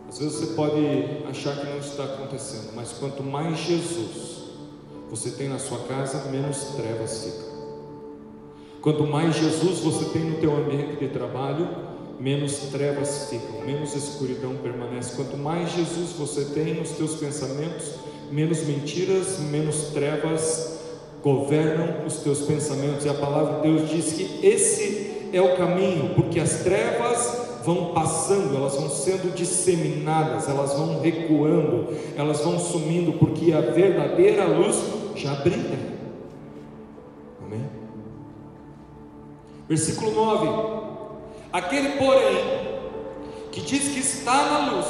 Às 0.09 0.19
vezes 0.19 0.39
você 0.39 0.55
pode 0.55 1.23
achar 1.29 1.57
que 1.57 1.65
não 1.67 1.77
está 1.77 2.03
acontecendo, 2.03 2.73
mas 2.75 2.93
quanto 2.93 3.23
mais 3.23 3.57
Jesus 3.59 4.42
você 5.13 5.29
tem 5.29 5.47
na 5.47 5.59
sua 5.59 5.77
casa, 5.87 6.27
menos 6.31 6.57
trevas 6.75 7.23
ficam. 7.23 7.53
Quanto 8.81 9.05
mais 9.05 9.35
Jesus 9.35 9.77
você 9.81 10.05
tem 10.05 10.23
no 10.23 10.37
teu 10.37 10.57
ambiente 10.57 10.95
de 10.95 11.07
trabalho, 11.09 11.69
menos 12.19 12.57
trevas 12.71 13.29
ficam, 13.29 13.63
menos 13.63 13.95
escuridão 13.95 14.55
permanece. 14.55 15.15
Quanto 15.15 15.37
mais 15.37 15.71
Jesus 15.71 16.13
você 16.17 16.45
tem 16.45 16.73
nos 16.73 16.89
teus 16.93 17.13
pensamentos, 17.17 17.91
menos 18.31 18.65
mentiras, 18.65 19.37
menos 19.37 19.89
trevas 19.93 20.79
governam 21.21 22.07
os 22.07 22.15
teus 22.17 22.39
pensamentos. 22.39 23.05
E 23.05 23.09
a 23.09 23.13
palavra 23.13 23.61
de 23.61 23.69
Deus 23.69 23.89
diz 23.91 24.13
que 24.13 24.43
esse 24.43 25.29
é 25.31 25.39
o 25.39 25.55
caminho, 25.55 26.15
porque 26.15 26.39
as 26.39 26.63
trevas 26.63 27.61
vão 27.63 27.93
passando, 27.93 28.57
elas 28.57 28.73
vão 28.73 28.89
sendo 28.89 29.31
disseminadas, 29.35 30.49
elas 30.49 30.73
vão 30.73 30.99
recuando, 31.01 31.95
elas 32.17 32.41
vão 32.41 32.57
sumindo, 32.57 33.13
porque 33.13 33.53
a 33.53 33.61
verdadeira 33.61 34.45
luz 34.47 35.02
já 35.15 35.35
brilha. 35.35 35.79
Amém? 37.41 37.69
Versículo 39.67 40.11
9: 40.11 40.47
Aquele, 41.51 41.97
porém, 41.97 42.63
que 43.51 43.61
diz 43.61 43.93
que 43.93 43.99
está 43.99 44.45
na 44.45 44.71
luz, 44.71 44.87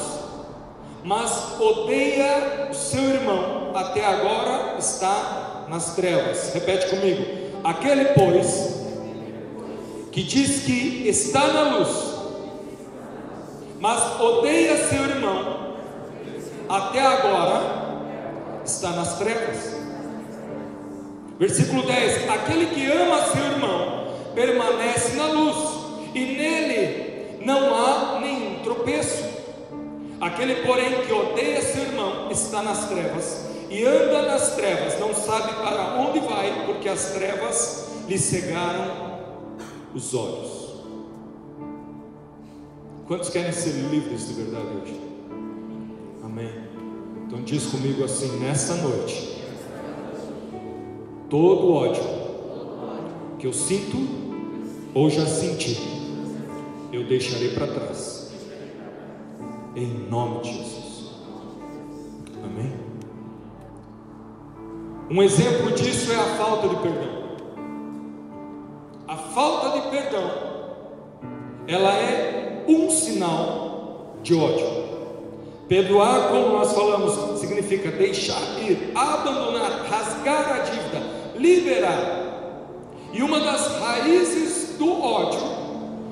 mas 1.03 1.59
odeia 1.59 2.69
o 2.71 2.73
seu 2.73 3.03
irmão, 3.03 3.71
até 3.75 4.05
agora 4.05 4.75
está 4.79 5.65
nas 5.67 5.95
trevas. 5.95 6.53
Repete 6.53 6.89
comigo: 6.89 7.23
aquele, 7.63 8.05
pois, 8.13 8.81
que 10.11 10.23
diz 10.23 10.63
que 10.63 11.07
está 11.07 11.47
na 11.47 11.77
luz, 11.77 12.13
mas 13.79 14.19
odeia 14.19 14.87
seu 14.87 15.03
irmão, 15.03 15.75
até 16.69 17.01
agora 17.01 18.61
está 18.63 18.91
nas 18.91 19.17
trevas. 19.17 19.82
Versículo 21.43 21.83
10: 21.83 22.29
Aquele 22.29 22.67
que 22.67 22.85
ama 22.89 23.21
seu 23.25 23.43
irmão 23.43 24.13
permanece 24.33 25.17
na 25.17 25.27
luz, 25.27 25.57
e 26.15 26.19
nele 26.19 27.37
não 27.45 27.75
há 27.75 28.21
nenhum 28.21 28.63
tropeço. 28.63 29.25
Aquele, 30.21 30.65
porém, 30.65 31.05
que 31.05 31.11
odeia 31.11 31.61
seu 31.61 31.83
irmão 31.83 32.31
está 32.31 32.63
nas 32.63 32.87
trevas 32.87 33.45
e 33.69 33.83
anda 33.83 34.21
nas 34.21 34.55
trevas, 34.55 34.97
não 35.01 35.13
sabe 35.13 35.51
para 35.55 35.95
onde 35.99 36.21
vai, 36.21 36.65
porque 36.65 36.87
as 36.87 37.11
trevas 37.11 37.89
lhe 38.07 38.17
cegaram 38.17 39.19
os 39.93 40.13
olhos. 40.13 40.75
Quantos 43.05 43.27
querem 43.27 43.51
ser 43.51 43.71
livres 43.91 44.29
de 44.29 44.33
verdade 44.35 44.67
hoje? 44.81 45.01
Amém. 46.23 46.53
Então 47.27 47.41
diz 47.43 47.65
comigo 47.65 48.01
assim: 48.05 48.39
nessa 48.39 48.75
noite, 48.75 49.42
todo 51.29 51.73
ódio 51.73 52.03
que 53.39 53.47
eu 53.47 53.53
sinto 53.53 53.97
ou 54.93 55.09
já 55.09 55.25
senti, 55.25 55.77
eu 56.91 57.05
deixarei 57.05 57.49
para 57.49 57.67
trás. 57.67 58.31
Em 59.75 59.87
nome 60.09 60.41
de 60.41 60.53
Jesus. 60.53 61.11
Amém. 62.43 62.73
Um 65.09 65.21
exemplo 65.23 65.71
disso 65.71 66.11
é 66.11 66.15
a 66.15 66.37
falta 66.37 66.69
de 66.69 66.75
perdão. 66.75 67.23
A 69.07 69.15
falta 69.17 69.79
de 69.79 69.89
perdão, 69.89 70.31
ela 71.67 71.93
é 71.93 72.63
um 72.67 72.89
sinal 72.89 74.17
de 74.23 74.35
ódio. 74.35 74.83
Perdoar, 75.67 76.29
como 76.29 76.49
nós 76.49 76.73
falamos, 76.73 77.39
significa 77.39 77.89
deixar 77.89 78.41
ir, 78.59 78.91
abandonar, 78.95 79.85
rasgar 79.89 80.51
a 80.51 80.59
dívida, 80.59 80.82
liberar. 81.43 82.23
E 83.11 83.21
uma 83.21 83.39
das 83.41 83.67
raízes 83.79 84.77
do 84.77 84.89
ódio, 84.89 85.41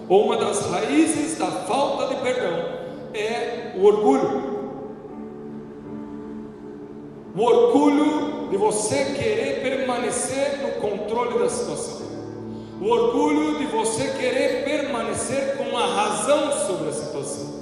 ou 0.10 0.26
uma 0.26 0.38
das 0.38 0.66
raízes 0.68 1.38
da 1.38 1.48
falta 1.48 2.14
de 2.14 2.22
perdão, 2.22 2.82
é 3.14 3.72
o 3.78 3.86
orgulho. 3.86 4.52
O 7.34 7.42
orgulho 7.42 8.50
de 8.50 8.58
você 8.58 9.06
querer 9.06 9.62
permanecer 9.62 10.60
no 10.62 10.82
controle 10.82 11.40
da 11.40 11.50
situação. 11.50 12.02
O 12.82 12.88
orgulho 12.88 13.58
de 13.58 13.66
você 13.68 14.10
querer 14.10 14.66
permanecer 14.66 15.56
com 15.56 15.78
a 15.78 15.86
razão 15.86 16.52
sobre 16.68 16.90
a 16.90 16.92
situação. 16.92 17.62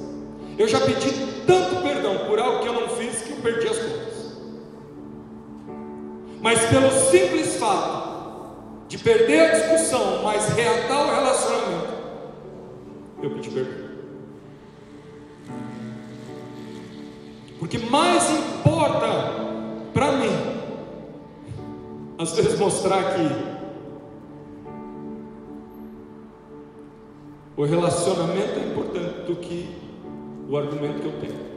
Eu 0.57 0.67
já 0.67 0.79
pedi 0.81 1.11
tanto 1.45 1.81
perdão 1.83 2.17
por 2.27 2.39
algo 2.39 2.61
que 2.61 2.67
eu 2.67 2.73
não 2.73 2.89
fiz 2.89 3.21
que 3.21 3.31
eu 3.31 3.37
perdi 3.37 3.67
as 3.67 3.77
contas. 3.77 4.08
Mas 6.49 6.65
pelo 6.65 6.89
simples 6.89 7.57
fato 7.57 8.09
de 8.87 8.97
perder 8.97 9.39
a 9.39 9.51
discussão, 9.51 10.23
mas 10.23 10.49
reatar 10.49 11.05
o 11.05 11.15
relacionamento, 11.15 11.93
eu 13.21 13.29
pedi 13.35 13.51
perdão. 13.51 13.89
Porque 17.59 17.77
mais 17.77 18.31
importa 18.31 19.05
para 19.93 20.11
mim, 20.13 20.31
às 22.17 22.31
vezes 22.35 22.57
mostrar 22.57 23.13
que 23.13 23.29
o 27.55 27.63
relacionamento 27.63 28.59
é 28.59 28.69
importante 28.71 29.27
do 29.27 29.35
que 29.35 29.69
o 30.49 30.57
argumento 30.57 30.99
que 30.99 31.05
eu 31.05 31.21
tenho. 31.21 31.48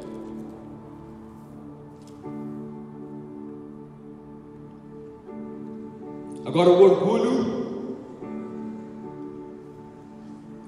Agora, 6.45 6.71
o 6.71 6.83
orgulho, 6.83 7.97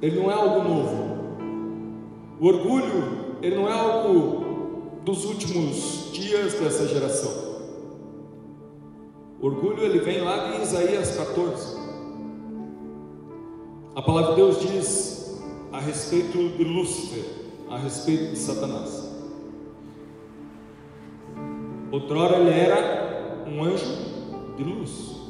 ele 0.01 0.21
não 0.21 0.31
é 0.31 0.35
algo 0.35 0.69
novo. 0.69 1.15
O 2.41 2.47
orgulho, 2.47 3.37
ele 3.43 3.57
não 3.57 3.69
é 3.69 3.73
algo 3.73 4.45
dos 5.05 5.25
últimos 5.25 6.11
dias 6.13 6.55
dessa 6.55 6.87
geração. 6.87 7.33
O 9.41 9.47
orgulho, 9.47 9.83
ele 9.83 9.99
vem 9.99 10.21
lá 10.21 10.53
de 10.53 10.63
Isaías 10.63 11.17
14. 11.17 11.77
A 13.97 14.03
palavra 14.03 14.31
de 14.31 14.37
Deus 14.37 14.61
diz 14.61 15.43
a 15.73 15.81
respeito 15.81 16.51
de 16.57 16.65
Lúcifer, 16.65 17.25
a 17.69 17.79
respeito 17.79 18.31
de 18.31 18.39
Satanás. 18.39 19.13
Outrora 21.91 22.39
ele 22.39 22.51
era 22.51 23.45
um 23.47 23.65
anjo 23.65 23.85
de 24.57 24.65
luz. 24.65 25.24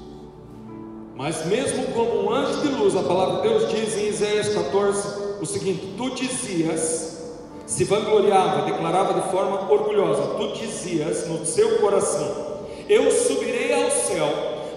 Mas 1.16 1.46
mesmo 1.46 1.86
como 1.92 2.24
um 2.24 2.32
anjo 2.32 2.60
de 2.60 2.68
luz, 2.74 2.96
a 2.96 3.02
palavra 3.02 3.42
de 3.42 3.48
Deus 3.48 3.70
diz 3.70 3.96
em 3.96 4.08
Isaías 4.08 4.48
14 4.48 5.40
o 5.40 5.46
seguinte: 5.46 5.94
Tu 5.96 6.10
dizias, 6.10 7.22
se 7.66 7.84
vangloriava, 7.84 8.62
declarava 8.62 9.20
de 9.20 9.30
forma 9.30 9.70
orgulhosa, 9.70 10.34
tu 10.36 10.54
dizias 10.54 11.28
no 11.28 11.46
seu 11.46 11.78
coração: 11.78 12.66
Eu 12.88 13.12
subirei 13.12 13.72
ao 13.72 13.90
céu, 13.92 14.28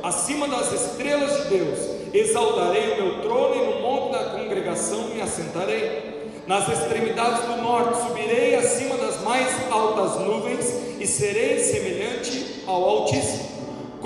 acima 0.03 0.47
das 0.47 0.71
estrelas 0.73 1.43
de 1.43 1.57
Deus, 1.57 1.79
exaltarei 2.13 2.93
o 2.93 3.03
meu 3.03 3.21
trono 3.23 3.55
e 3.55 3.73
no 3.73 3.81
monte 3.81 4.11
da 4.11 4.25
congregação 4.25 5.07
me 5.07 5.19
assentarei. 5.19 6.15
Nas 6.45 6.69
extremidades 6.69 7.45
do 7.45 7.61
norte 7.61 8.07
subirei 8.07 8.55
acima 8.55 8.95
das 8.95 9.21
mais 9.21 9.49
altas 9.69 10.21
nuvens 10.21 10.65
e 10.97 11.05
serei 11.05 11.59
semelhante 11.59 12.63
ao 12.65 12.83
Altíssimo. 12.83 13.56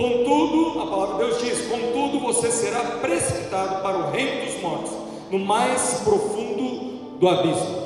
Contudo, 0.02 0.82
a 0.82 0.88
palavra 0.88 1.26
de 1.26 1.30
Deus 1.30 1.42
diz: 1.44 1.68
Contudo, 1.68 2.20
você 2.22 2.50
será 2.50 2.80
precipitado 3.00 3.84
para 3.84 3.98
o 3.98 4.10
reino 4.10 4.46
dos 4.46 4.60
mortos, 4.60 4.92
no 5.30 5.38
mais 5.38 6.02
profundo 6.04 7.18
do 7.20 7.30
abismo. 7.30 7.82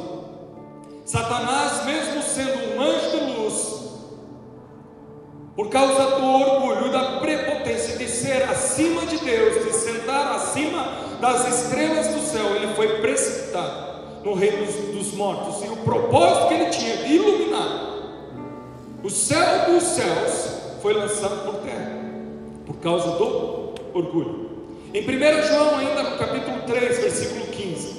Satanás, 1.03 1.83
mesmo 1.85 2.21
sendo 2.21 2.73
um 2.73 2.81
anjo 2.81 3.09
de 3.11 3.33
luz, 3.33 3.75
por 5.57 5.67
causa 5.69 6.15
do 6.15 6.25
orgulho 6.25 6.87
e 6.87 6.91
da 6.91 7.19
prepotência 7.19 7.97
de 7.97 8.07
ser 8.07 8.43
acima 8.43 9.05
de 9.05 9.17
Deus, 9.17 9.65
de 9.65 9.73
sentar 9.73 10.35
acima 10.35 10.87
das 11.19 11.47
estrelas 11.47 12.07
do 12.07 12.21
céu, 12.21 12.55
ele 12.55 12.73
foi 12.75 13.01
precipitado 13.01 14.23
no 14.23 14.33
reino 14.33 14.65
dos, 14.93 15.13
mortos. 15.13 15.63
E 15.63 15.67
o 15.67 15.77
propósito 15.77 16.47
que 16.47 16.53
ele 16.53 16.69
tinha 16.69 16.97
de 16.97 17.13
iluminar 17.13 17.95
o 19.03 19.09
céu 19.09 19.71
dos 19.71 19.83
céus 19.83 20.55
foi 20.81 20.93
lançado 20.93 21.45
por 21.45 21.55
terra, 21.61 21.94
por 22.65 22.77
causa 22.77 23.11
do 23.11 23.73
orgulho. 23.93 24.49
Em 24.93 25.01
1 25.01 25.47
João, 25.47 25.77
ainda 25.77 26.17
capítulo 26.17 26.61
3, 26.65 26.99
versículo 26.99 27.45
15, 27.47 27.95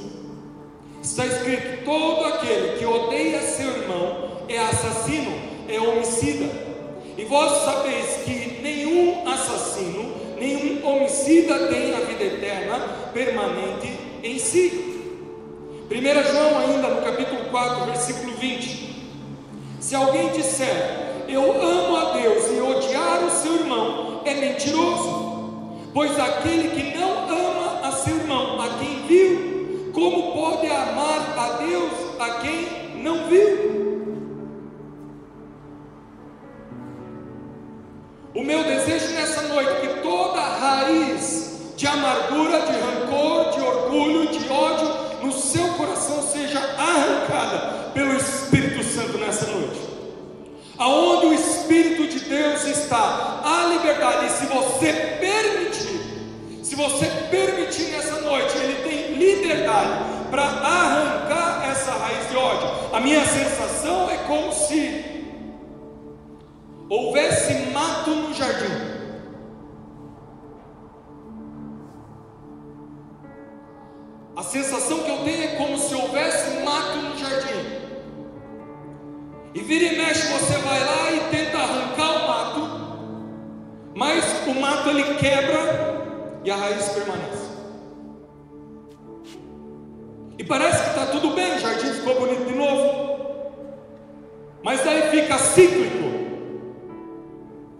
está 1.02 1.26
escrito: 1.26 1.84
Todo 1.84 2.24
aquele 2.24 2.78
que 2.78 2.86
odeia 2.86 3.40
seu 3.42 3.68
irmão 3.68 4.42
é 4.48 4.58
assassino, 4.58 5.32
é 5.68 5.78
homicida. 5.80 6.66
E 7.18 7.24
vós 7.24 7.64
sabeis 7.64 8.22
que 8.24 8.60
nenhum 8.62 9.26
assassino, 9.28 10.12
nenhum 10.38 10.86
homicida 10.86 11.68
tem 11.68 11.94
a 11.94 12.00
vida 12.00 12.24
eterna 12.24 12.78
permanente 13.12 13.98
em 14.22 14.38
si. 14.38 14.82
1 15.90 16.32
João, 16.32 16.58
ainda 16.58 16.88
no 16.88 17.02
capítulo 17.02 17.50
4, 17.50 17.84
versículo 17.86 18.32
20: 18.32 18.96
Se 19.80 19.94
alguém 19.94 20.30
disser, 20.32 21.04
Eu 21.28 21.60
amo 21.60 21.96
a 21.96 22.12
Deus 22.12 22.44
e 22.52 22.60
odiar 22.60 23.24
o 23.24 23.30
seu 23.30 23.56
irmão, 23.56 24.15
é 24.28 24.34
mentiroso, 24.34 25.80
pois 25.94 26.18
aquele 26.18 26.68
que 26.70 26.98
não 26.98 27.28
ama 27.28 27.80
a 27.88 27.92
seu 27.92 28.16
irmão, 28.16 28.60
a 28.60 28.68
quem 28.78 29.06
viu, 29.06 29.56
Como 29.92 30.32
pode 30.34 30.66
amar 30.66 31.34
a 31.38 31.62
Deus 31.62 31.92
a 32.20 32.30
quem 32.40 33.02
não 33.02 33.28
viu? 33.28 33.76
O 38.34 38.42
meu 38.42 38.62
desejo 38.64 39.14
nessa 39.14 39.42
noite 39.48 39.70
é 39.70 39.80
que 39.80 40.02
toda 40.02 40.38
raiz 40.38 41.72
de 41.74 41.86
amargura, 41.86 42.60
de 42.60 42.72
rancor, 42.72 43.50
de 43.54 43.60
orgulho, 43.62 44.26
de 44.28 44.52
ódio 44.52 44.88
no 45.22 45.32
seu 45.32 45.66
coração 45.74 46.22
seja 46.22 46.58
arrancada 46.58 47.90
pelo 47.94 48.14
Espírito 48.14 48.84
Santo 48.84 49.16
nessa 49.16 49.46
noite. 49.46 49.80
Aonde 50.76 51.26
o 51.26 51.32
Espírito 51.32 52.06
de 52.08 52.20
Deus 52.20 52.64
está, 52.66 53.25
há 53.86 53.92
liberdade, 53.92 54.26
e 54.26 54.30
se 54.30 54.46
você 54.46 54.92
permitir, 55.20 56.64
se 56.64 56.74
você 56.74 57.06
permitir 57.30 57.90
nessa 57.90 58.20
noite, 58.20 58.56
Ele 58.58 58.88
tem 58.88 59.14
liberdade 59.14 60.04
para 60.30 60.42
arrancar 60.42 61.68
essa 61.70 61.92
raiz 61.92 62.28
de 62.28 62.36
ódio. 62.36 62.68
A 62.92 63.00
minha 63.00 63.24
sensação 63.24 64.10
é 64.10 64.16
como 64.26 64.52
se 64.52 65.04
houvesse 66.88 67.70
mato 67.72 68.10
no 68.10 68.34
jardim. 68.34 68.96
A 74.36 74.42
sensação 74.42 74.98
que 74.98 75.10
eu 75.10 75.18
tenho 75.18 75.44
é 75.44 75.56
como 75.56 75.78
se 75.78 75.94
houvesse 75.94 76.62
mato 76.62 76.98
no 76.98 77.16
jardim. 77.16 77.86
E 79.54 79.60
vira 79.60 79.94
e 79.94 79.96
mexe, 79.96 80.30
você 80.30 80.58
vai 80.58 80.80
lá 80.84 81.12
e 81.12 81.20
tenta 81.30 81.56
arrancar 81.56 82.10
o 82.10 82.28
mato, 82.28 82.75
mas 83.96 84.46
o 84.46 84.54
mato 84.60 84.90
ele 84.90 85.14
quebra 85.14 86.38
e 86.44 86.50
a 86.50 86.54
raiz 86.54 86.86
permanece. 86.90 87.46
E 90.38 90.44
parece 90.44 90.82
que 90.82 90.90
está 90.90 91.06
tudo 91.06 91.30
bem, 91.34 91.56
o 91.56 91.58
jardim 91.58 91.86
ficou 91.94 92.20
bonito 92.20 92.44
de 92.44 92.54
novo. 92.54 93.06
Mas 94.62 94.84
daí 94.84 95.10
fica 95.10 95.38
cíclico. 95.38 95.96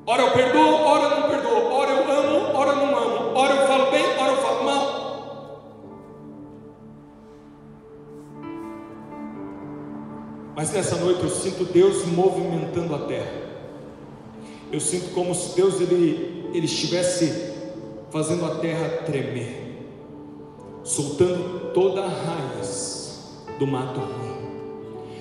Ora 0.06 0.22
eu 0.22 0.30
perdoo, 0.32 0.74
ora 0.86 1.02
eu 1.02 1.20
não 1.20 1.28
perdoo, 1.28 1.72
ora 1.72 1.90
eu 1.90 2.10
amo, 2.10 2.56
ora 2.56 2.70
eu 2.70 2.76
não 2.76 2.96
amo, 2.96 3.38
ora 3.38 3.54
eu 3.54 3.66
falo 3.66 3.90
bem, 3.90 4.04
ora 4.18 4.32
eu 4.32 4.36
falo 4.38 4.64
mal. 4.64 4.96
Mas 10.56 10.72
nessa 10.72 10.96
noite 10.96 11.22
eu 11.22 11.28
sinto 11.28 11.64
Deus 11.66 12.06
movimentando 12.06 12.94
a 12.94 13.00
terra. 13.00 13.45
Eu 14.72 14.80
sinto 14.80 15.12
como 15.14 15.34
se 15.34 15.54
Deus 15.54 15.80
ele, 15.80 16.50
ele 16.52 16.66
estivesse 16.66 17.52
fazendo 18.10 18.44
a 18.44 18.56
terra 18.56 18.88
tremer, 19.04 19.78
soltando 20.82 21.72
toda 21.72 22.02
a 22.02 22.08
raiz 22.08 23.20
do 23.58 23.66
mato 23.66 24.00
ruim. 24.00 24.26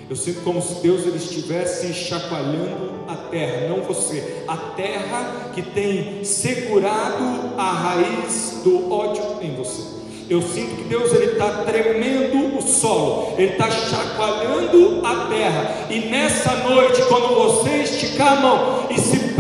Eu 0.10 0.16
sinto 0.16 0.42
como 0.44 0.62
se 0.62 0.82
Deus 0.82 1.06
ele 1.06 1.18
estivesse 1.18 1.94
chacoalhando 1.94 2.94
a 3.08 3.16
terra, 3.16 3.70
não 3.70 3.82
você, 3.82 4.44
a 4.48 4.56
terra 4.56 5.52
que 5.54 5.62
tem 5.62 6.24
segurado 6.24 7.54
a 7.58 7.72
raiz 7.72 8.62
do 8.64 8.92
ódio 8.92 9.24
em 9.42 9.56
você. 9.56 9.96
Eu 10.28 10.42
sinto 10.42 10.76
que 10.76 10.84
Deus 10.86 11.14
ele 11.14 11.34
está 11.34 11.64
tremendo 11.66 12.58
o 12.58 12.62
solo, 12.62 13.34
ele 13.38 13.52
está 13.52 13.70
chacoalhando 13.70 15.06
a 15.06 15.28
terra. 15.28 15.88
E 15.90 16.00
nessa 16.10 16.56
noite, 16.68 17.04
quando 17.04 17.36
você 17.36 17.84
esticar 17.84 18.38
a 18.38 18.42
mão 18.42 18.85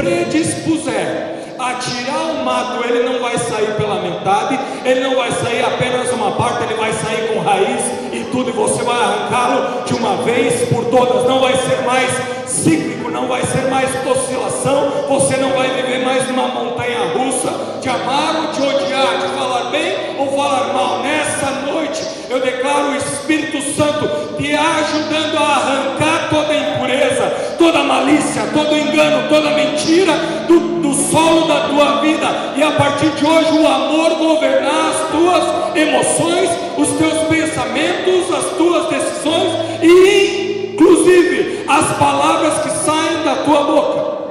predispuser 0.05 1.33
a 1.57 1.73
tirar 1.75 2.25
o 2.33 2.45
mato, 2.45 2.87
ele 2.87 3.03
não 3.03 3.19
vai 3.19 3.37
sair 3.37 3.75
pela 3.75 4.01
metade, 4.01 4.59
ele 4.83 4.99
não 4.99 5.15
vai 5.15 5.31
sair 5.31 5.63
apenas 5.63 6.11
uma 6.11 6.31
parte, 6.31 6.63
ele 6.63 6.75
vai 6.75 6.93
sair 6.93 7.33
com 7.33 7.39
raiz 7.39 7.81
e 8.13 8.25
tudo, 8.31 8.49
e 8.49 8.53
você 8.53 8.83
vai 8.83 8.95
arrancá-lo 8.95 9.83
de 9.85 9.93
uma 9.95 10.17
vez 10.17 10.69
por 10.69 10.85
todas, 10.85 11.27
não 11.27 11.39
vai 11.39 11.55
ser 11.57 11.81
mais 11.85 12.11
cíclico, 12.45 13.09
não 13.09 13.27
vai 13.27 13.41
ser 13.45 13.69
mais 13.69 13.89
oscilação, 14.05 14.91
você 15.07 15.37
não 15.37 15.51
vai 15.51 15.69
viver 15.69 16.05
mais 16.05 16.27
numa 16.27 16.47
montanha 16.49 16.99
russa 17.13 17.49
de 17.81 17.89
amar 17.89 18.35
ou 18.35 18.51
de 18.51 18.61
odiar, 18.61 19.17
de 19.17 19.27
falar 19.35 19.71
bem 19.71 20.15
ou 20.19 20.27
falar 20.35 20.73
mal. 20.73 20.99
Nessa 20.99 21.51
noite 21.71 22.03
eu 22.29 22.39
declaro 22.41 22.89
o 22.89 22.95
Espírito 22.97 23.61
Santo 23.75 24.35
te 24.37 24.53
ajudando 24.53 25.37
a 25.37 25.41
arrancar 25.41 26.29
toda 26.29 26.51
a 26.51 26.57
toda 27.57 27.83
malícia, 27.83 28.43
todo 28.53 28.77
engano, 28.77 29.27
toda 29.29 29.51
mentira 29.51 30.13
do, 30.47 30.59
do 30.81 30.93
solo 30.93 31.47
da 31.47 31.69
tua 31.69 32.01
vida, 32.01 32.27
e 32.55 32.63
a 32.63 32.71
partir 32.71 33.09
de 33.11 33.25
hoje 33.25 33.51
o 33.51 33.67
amor 33.67 34.15
governar 34.15 34.89
as 34.89 35.09
tuas 35.11 35.75
emoções, 35.75 36.49
os 36.77 36.89
teus 36.97 37.27
pensamentos, 37.27 38.33
as 38.33 38.57
tuas 38.57 38.87
decisões 38.89 39.53
e 39.81 40.71
inclusive 40.73 41.65
as 41.67 41.97
palavras 41.97 42.59
que 42.59 42.69
saem 42.69 43.23
da 43.23 43.35
tua 43.43 43.63
boca. 43.63 44.24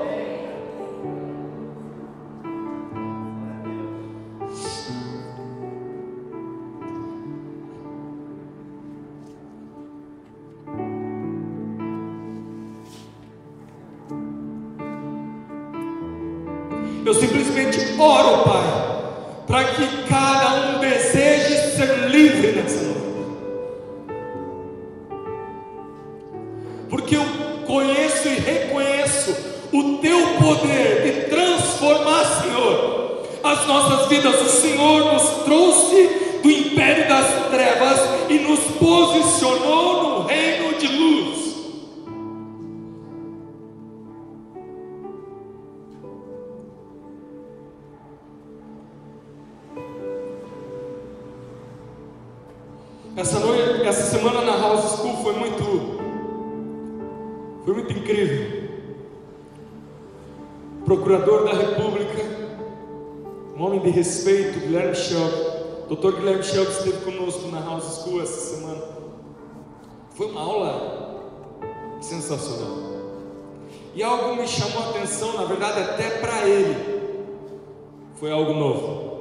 As 33.54 33.66
nossas 33.66 34.08
vidas. 34.08 34.40
O 34.40 34.48
Senhor 34.48 35.12
nos 35.12 35.22
trouxe 35.44 36.40
do 36.42 36.50
império 36.50 37.08
das 37.08 37.48
trevas 37.50 38.00
e 38.28 38.38
nos 38.40 38.60
posicionou 38.60 40.20
no 40.20 40.26
reino 40.26 40.76
de 40.78 40.88
luz. 40.88 41.44
Essa 53.16 53.38
noite, 53.38 53.86
essa 53.86 54.02
semana 54.18 54.42
na 54.42 54.58
House 54.58 54.96
School 54.96 55.16
foi 55.22 55.32
muito, 55.34 55.64
foi 57.64 57.74
muito 57.74 57.92
incrível. 57.92 58.64
Procurador 60.84 61.44
da 61.44 61.52
um 63.56 63.62
homem 63.62 63.80
de 63.80 63.90
respeito, 63.90 64.60
Guilherme 64.60 64.94
Shelby. 64.94 65.54
Doutor 65.88 66.16
Guilherme 66.16 66.42
Shelby 66.42 66.70
esteve 66.72 67.04
conosco 67.04 67.48
na 67.48 67.60
House 67.60 68.02
School 68.02 68.22
essa 68.22 68.56
semana. 68.56 68.82
Foi 70.10 70.26
uma 70.26 70.40
aula 70.40 71.20
sensacional. 72.00 72.94
E 73.94 74.02
algo 74.02 74.36
me 74.36 74.46
chamou 74.46 74.82
a 74.82 74.90
atenção, 74.90 75.34
na 75.34 75.44
verdade, 75.44 75.80
até 75.80 76.10
para 76.18 76.48
ele. 76.48 76.74
Foi 78.16 78.32
algo 78.32 78.52
novo. 78.52 79.14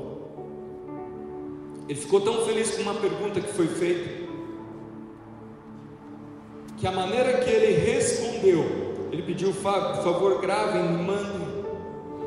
Ele 1.88 2.00
ficou 2.00 2.22
tão 2.22 2.46
feliz 2.46 2.72
com 2.72 2.82
uma 2.82 2.96
pergunta 2.96 3.40
que 3.40 3.54
foi 3.54 3.68
feita, 3.68 4.24
que 6.78 6.88
a 6.88 6.92
maneira 6.92 7.40
que 7.40 7.50
ele 7.50 7.92
respondeu, 7.92 8.64
ele 9.12 9.22
pediu, 9.22 9.54
por 9.54 10.04
favor, 10.04 10.42
gravem, 10.42 10.84
mandem, 10.84 11.43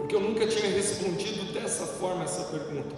porque 0.06 0.14
eu 0.14 0.20
nunca 0.20 0.46
tinha 0.46 0.70
respondido 0.70 1.52
dessa 1.52 1.84
forma 1.84 2.22
essa 2.22 2.44
pergunta. 2.44 2.94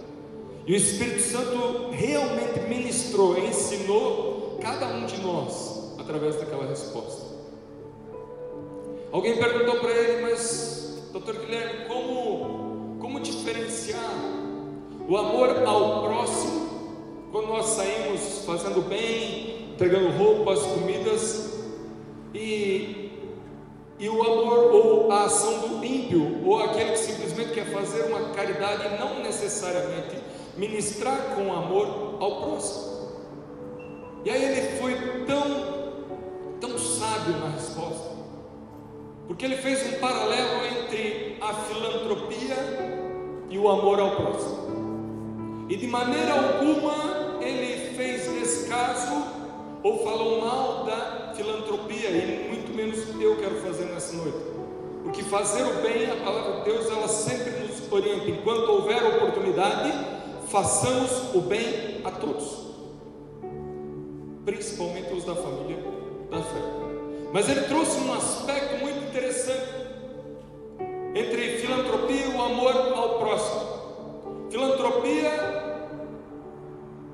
E 0.67 0.73
o 0.73 0.75
Espírito 0.75 1.21
Santo 1.21 1.89
realmente 1.89 2.59
ministrou, 2.67 3.35
ensinou 3.35 4.59
cada 4.61 4.85
um 4.89 5.07
de 5.07 5.19
nós 5.19 5.95
através 5.97 6.35
daquela 6.35 6.67
resposta. 6.67 7.25
Alguém 9.11 9.37
perguntou 9.37 9.79
para 9.79 9.89
ele, 9.89 10.21
mas, 10.21 11.01
doutor 11.11 11.35
Guilherme, 11.37 11.87
como, 11.87 12.97
como 12.99 13.19
diferenciar 13.19 14.13
o 15.07 15.17
amor 15.17 15.63
ao 15.65 16.03
próximo, 16.03 16.69
quando 17.31 17.47
nós 17.47 17.65
saímos 17.65 18.45
fazendo 18.45 18.87
bem, 18.87 19.71
entregando 19.71 20.09
roupas, 20.09 20.61
comidas, 20.61 21.57
e, 22.35 22.98
e 23.99 24.07
o 24.07 24.23
amor 24.23 24.73
ou 24.73 25.11
a 25.11 25.25
ação 25.25 25.59
do 25.59 25.85
ímpio, 25.85 26.41
ou 26.45 26.63
aquele 26.63 26.91
que 26.91 26.99
simplesmente 26.99 27.51
quer 27.51 27.65
fazer 27.65 28.03
uma 28.03 28.29
caridade 28.29 28.87
e 28.87 28.97
não 28.97 29.21
necessariamente 29.21 30.17
ministrar 30.55 31.35
com 31.35 31.51
amor 31.53 32.15
ao 32.19 32.43
próximo. 32.43 32.89
E 34.23 34.29
aí 34.29 34.43
ele 34.43 34.77
foi 34.79 34.95
tão, 35.25 36.59
tão 36.61 36.77
sábio 36.77 37.37
na 37.39 37.49
resposta, 37.49 38.09
porque 39.27 39.43
ele 39.43 39.57
fez 39.57 39.93
um 39.93 39.99
paralelo 39.99 40.65
entre 40.65 41.37
a 41.41 41.53
filantropia 41.53 42.55
e 43.49 43.57
o 43.57 43.67
amor 43.67 43.99
ao 43.99 44.15
próximo. 44.15 45.67
E 45.69 45.75
de 45.75 45.87
maneira 45.87 46.33
alguma 46.33 47.39
ele 47.41 47.95
fez 47.95 48.31
descaso 48.31 49.23
ou 49.83 50.03
falou 50.03 50.41
mal 50.41 50.85
da 50.85 51.28
filantropia, 51.39 52.09
e 52.09 52.49
muito 52.49 52.75
menos 52.75 52.99
eu 53.21 53.37
quero 53.37 53.55
fazer 53.61 53.85
nessa 53.85 54.15
noite. 54.17 54.37
Porque 55.03 55.23
fazer 55.23 55.63
o 55.63 55.81
bem, 55.81 56.11
a 56.11 56.17
palavra 56.17 56.59
de 56.59 56.65
Deus, 56.65 56.91
ela 56.91 57.07
sempre 57.07 57.51
nos 57.51 57.91
orienta. 57.91 58.29
Enquanto 58.29 58.69
houver 58.69 59.01
oportunidade, 59.03 59.91
façamos 60.49 61.33
o 61.33 61.39
bem 61.39 62.01
a 62.03 62.11
todos, 62.11 62.67
principalmente 64.43 65.13
os 65.13 65.23
da 65.23 65.35
família 65.35 65.77
da 66.29 66.41
fé. 66.41 66.61
Mas 67.31 67.47
ele 67.47 67.61
trouxe 67.61 67.97
um 67.99 68.13
aspecto 68.13 68.83
muito 68.83 68.99
interessante 69.07 69.79
entre 71.15 71.57
filantropia 71.59 72.25
e 72.25 72.35
o 72.35 72.41
amor 72.41 72.75
ao 72.75 73.19
próximo. 73.19 73.79
Filantropia 74.49 75.31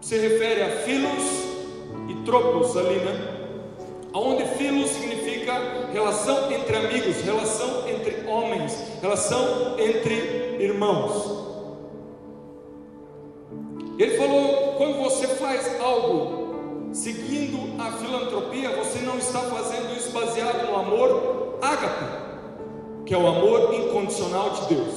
se 0.01 0.17
refere 0.17 0.61
a 0.63 0.69
filos 0.77 1.23
e 2.09 2.23
tropos 2.23 2.75
ali, 2.77 2.95
né? 2.99 3.34
Onde 4.17 4.45
filos 4.45 4.91
significa 4.91 5.89
relação 5.91 6.49
entre 6.49 6.77
amigos, 6.77 7.17
relação 7.21 7.83
entre 7.89 8.25
homens, 8.25 8.73
relação 9.01 9.77
entre 9.77 10.55
irmãos. 10.57 11.45
Ele 13.99 14.17
falou: 14.17 14.75
quando 14.77 15.03
você 15.03 15.27
faz 15.27 15.81
algo 15.81 16.89
seguindo 16.93 17.81
a 17.81 17.91
filantropia, 17.91 18.69
você 18.77 18.99
não 18.99 19.17
está 19.17 19.39
fazendo 19.39 19.93
isso 19.97 20.11
baseado 20.11 20.65
no 20.65 20.77
amor 20.77 21.59
ágape, 21.61 22.05
que 23.05 23.13
é 23.13 23.17
o 23.17 23.27
amor 23.27 23.73
incondicional 23.73 24.51
de 24.51 24.75
Deus, 24.75 24.93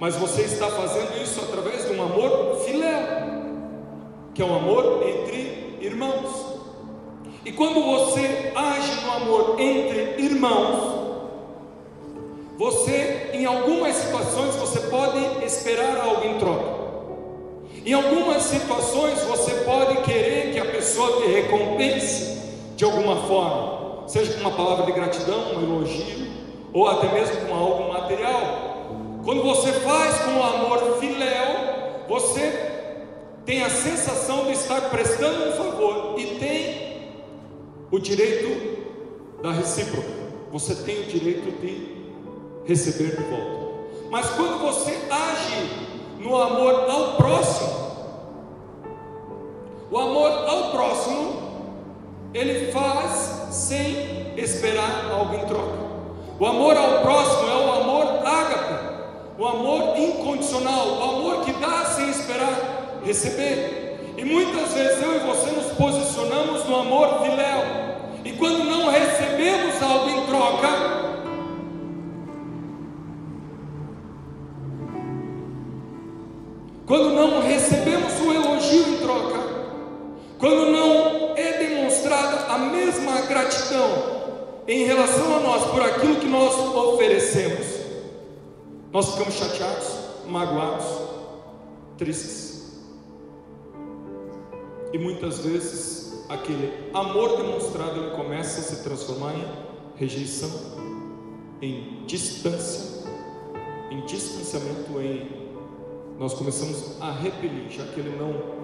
mas 0.00 0.16
você 0.16 0.42
está 0.42 0.66
fazendo 0.66 1.22
isso 1.22 1.40
através 1.40 1.88
de 1.88 1.96
um 1.96 2.02
amor 2.02 2.56
filéu, 2.64 3.06
que 4.34 4.42
é 4.42 4.44
o 4.44 4.48
um 4.48 4.56
amor 4.56 5.06
entre 5.06 5.78
irmãos. 5.80 6.45
E 7.46 7.52
quando 7.52 7.80
você 7.80 8.50
age 8.56 9.04
no 9.04 9.12
amor 9.12 9.60
entre 9.60 10.20
irmãos, 10.20 11.06
você, 12.58 13.30
em 13.32 13.46
algumas 13.46 13.94
situações, 13.94 14.56
você 14.56 14.80
pode 14.88 15.44
esperar 15.44 15.96
algo 16.00 16.26
em 16.26 16.38
troca. 16.40 16.76
Em 17.84 17.92
algumas 17.92 18.42
situações 18.42 19.22
você 19.22 19.52
pode 19.64 19.98
querer 19.98 20.54
que 20.54 20.58
a 20.58 20.64
pessoa 20.64 21.22
te 21.22 21.28
recompense 21.28 22.42
de 22.74 22.84
alguma 22.84 23.14
forma, 23.28 24.08
seja 24.08 24.32
com 24.32 24.40
uma 24.40 24.50
palavra 24.50 24.84
de 24.84 24.90
gratidão, 24.90 25.54
um 25.54 25.62
elogio, 25.62 26.26
ou 26.72 26.88
até 26.88 27.12
mesmo 27.12 27.46
com 27.46 27.54
algo 27.54 27.92
material. 27.92 28.88
Quando 29.24 29.44
você 29.44 29.72
faz 29.72 30.18
com 30.18 30.42
amor 30.42 30.98
filéu, 30.98 32.06
você 32.08 32.72
tem 33.44 33.62
a 33.62 33.70
sensação 33.70 34.46
de 34.46 34.52
estar 34.54 34.80
prestando 34.90 35.50
um 35.50 35.52
favor 35.52 36.18
e 36.18 36.26
tem 36.40 36.85
o 37.90 37.98
direito 37.98 39.42
da 39.42 39.52
recíproca. 39.52 40.08
Você 40.52 40.74
tem 40.76 41.00
o 41.00 41.06
direito 41.06 41.50
de 41.60 42.06
receber 42.64 43.16
de 43.16 43.22
volta. 43.24 43.66
Mas 44.10 44.30
quando 44.30 44.58
você 44.60 44.98
age 45.10 45.86
no 46.20 46.36
amor 46.36 46.90
ao 46.90 47.16
próximo. 47.16 47.86
O 49.90 49.98
amor 49.98 50.30
ao 50.30 50.70
próximo, 50.72 51.42
ele 52.34 52.72
faz 52.72 53.54
sem 53.54 54.36
esperar 54.36 55.10
algo 55.12 55.34
em 55.34 55.46
troca. 55.46 55.86
O 56.38 56.44
amor 56.44 56.76
ao 56.76 57.02
próximo 57.02 57.48
é 57.48 57.54
o 57.54 57.72
amor 57.72 58.26
ágape, 58.26 58.96
o 59.38 59.46
amor 59.46 59.96
incondicional, 59.96 60.88
o 60.88 61.02
amor 61.02 61.44
que 61.44 61.52
dá 61.52 61.84
sem 61.84 62.10
esperar 62.10 63.00
receber. 63.04 63.85
E 64.16 64.24
muitas 64.24 64.72
vezes 64.72 65.02
eu 65.02 65.16
e 65.16 65.18
você 65.18 65.50
nos 65.50 65.72
posicionamos 65.72 66.64
no 66.64 66.76
amor 66.76 67.22
filéu. 67.22 67.86
E 68.24 68.32
quando 68.32 68.64
não 68.64 68.90
recebemos 68.90 69.82
algo 69.82 70.10
em 70.10 70.26
troca, 70.26 70.68
quando 76.86 77.10
não 77.10 77.42
recebemos 77.42 78.20
o 78.20 78.32
elogio 78.32 78.88
em 78.88 78.96
troca, 78.98 79.38
quando 80.38 80.70
não 80.70 81.36
é 81.36 81.58
demonstrada 81.58 82.52
a 82.52 82.58
mesma 82.58 83.20
gratidão 83.22 84.16
em 84.66 84.84
relação 84.84 85.36
a 85.36 85.40
nós 85.40 85.70
por 85.70 85.82
aquilo 85.82 86.16
que 86.16 86.26
nós 86.26 86.54
oferecemos, 86.74 87.66
nós 88.92 89.10
ficamos 89.10 89.34
chateados, 89.34 89.86
magoados, 90.26 90.86
tristes. 91.98 92.55
E 94.92 94.98
muitas 94.98 95.40
vezes 95.40 96.24
aquele 96.28 96.90
amor 96.94 97.36
demonstrado 97.36 98.00
ele 98.00 98.10
começa 98.16 98.60
a 98.60 98.62
se 98.62 98.82
transformar 98.82 99.34
em 99.34 99.44
rejeição, 99.96 100.50
em 101.60 102.04
distância, 102.06 103.04
em 103.90 104.04
distanciamento, 104.06 105.00
em 105.00 105.46
nós 106.18 106.32
começamos 106.32 107.00
a 107.00 107.12
repelir, 107.12 107.70
já 107.70 107.84
que 107.84 108.00
ele 108.00 108.16
não 108.16 108.56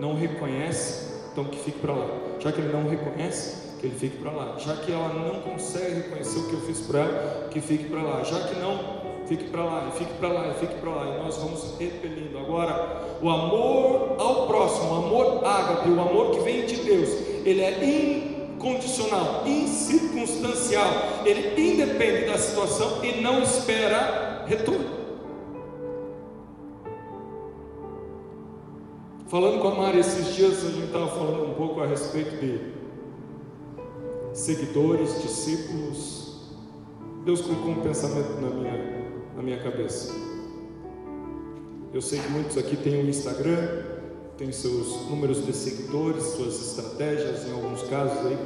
não 0.00 0.14
reconhece, 0.14 1.12
então 1.32 1.44
que 1.44 1.58
fique 1.58 1.78
para 1.78 1.92
lá. 1.92 2.08
Já 2.40 2.52
que 2.52 2.60
ele 2.60 2.72
não 2.72 2.88
reconhece, 2.88 3.78
que 3.80 3.86
ele 3.86 3.94
fique 3.94 4.18
para 4.18 4.30
lá. 4.30 4.58
Já 4.58 4.76
que 4.76 4.92
ela 4.92 5.08
não 5.08 5.40
consegue 5.40 5.94
reconhecer 5.94 6.38
o 6.40 6.48
que 6.48 6.54
eu 6.54 6.60
fiz 6.60 6.80
para 6.80 7.00
ela, 7.00 7.48
que 7.48 7.60
fique 7.60 7.84
para 7.84 8.02
lá. 8.02 8.22
Já 8.22 8.48
que 8.48 8.58
não, 8.58 8.78
fique 9.26 9.44
para 9.44 9.64
lá, 9.64 9.88
e 9.88 9.98
fique 9.98 10.14
para 10.14 10.28
lá, 10.28 10.48
e 10.48 10.54
fique 10.54 10.74
para 10.74 10.90
lá. 10.90 11.16
E 11.16 11.22
nós 11.22 11.36
vamos 11.36 11.78
repelindo. 11.78 12.38
Agora, 12.38 13.18
o 13.20 13.28
amor 13.28 14.16
ao 14.18 14.46
próximo, 14.46 14.92
o 14.92 14.96
amor 14.96 15.44
ágape, 15.44 15.88
o 15.88 16.00
amor 16.00 16.30
que 16.32 16.40
vem 16.40 16.66
de 16.66 16.76
Deus, 16.76 17.08
ele 17.44 17.60
é 17.60 17.84
incondicional, 17.84 19.42
incircunstancial. 19.46 20.88
Ele 21.24 21.72
independe 21.72 22.26
da 22.26 22.38
situação 22.38 23.04
e 23.04 23.20
não 23.20 23.42
espera 23.42 24.44
retorno. 24.46 25.04
Falando 29.26 29.60
com 29.60 29.68
a 29.68 29.74
Mari 29.74 29.98
esses 29.98 30.34
dias, 30.34 30.64
a 30.64 30.70
gente 30.70 30.86
estava 30.86 31.08
falando 31.08 31.50
um 31.50 31.54
pouco 31.54 31.80
a 31.80 31.86
respeito 31.86 32.36
de 32.36 32.60
seguidores, 34.32 35.22
discípulos. 35.22 36.24
Deus 37.24 37.40
colocou 37.40 37.70
um 37.70 37.80
pensamento 37.80 38.40
na 38.40 38.50
minha, 38.50 38.93
na 39.36 39.42
minha 39.42 39.58
cabeça. 39.58 40.12
Eu 41.92 42.02
sei 42.02 42.18
que 42.18 42.28
muitos 42.28 42.58
aqui 42.58 42.76
têm 42.76 43.04
um 43.04 43.08
Instagram, 43.08 43.84
têm 44.36 44.50
seus 44.50 45.08
números 45.08 45.46
de 45.46 45.52
seguidores, 45.52 46.24
suas 46.24 46.60
estratégias, 46.60 47.46
em 47.46 47.52
alguns 47.52 47.82
casos 47.84 48.26
aí 48.26 48.36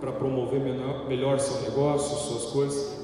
para 0.00 0.12
promover 0.12 0.60
melhor, 1.08 1.40
seu 1.40 1.60
negócio, 1.62 2.16
suas 2.18 2.52
coisas. 2.52 3.02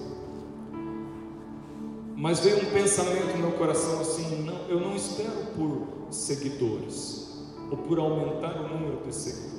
Mas 2.17 2.41
veio 2.41 2.59
um 2.59 2.71
pensamento 2.73 3.37
no 3.37 3.39
meu 3.39 3.53
coração 3.53 4.01
assim: 4.01 4.43
não, 4.43 4.59
eu 4.69 4.81
não 4.81 4.95
espero 4.95 5.47
por 5.57 6.13
seguidores, 6.13 7.29
ou 7.71 7.77
por 7.77 7.99
aumentar 7.99 8.61
o 8.61 8.69
número 8.69 9.01
de 9.05 9.15
seguidores. 9.15 9.59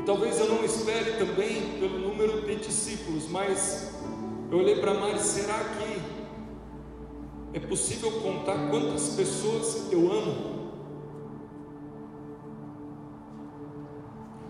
E 0.00 0.02
talvez 0.04 0.38
eu 0.38 0.48
não 0.48 0.64
espere 0.64 1.12
também 1.12 1.78
pelo 1.78 1.98
número 1.98 2.42
de 2.42 2.56
discípulos, 2.56 3.28
mas 3.30 3.92
eu 4.52 4.58
olhei 4.58 4.76
para 4.76 4.92
Mari, 4.92 5.18
será 5.18 5.58
que 5.64 6.02
é 7.54 7.60
possível 7.60 8.12
contar 8.20 8.68
quantas 8.68 9.14
pessoas 9.14 9.90
eu 9.90 10.12
amo? 10.12 10.52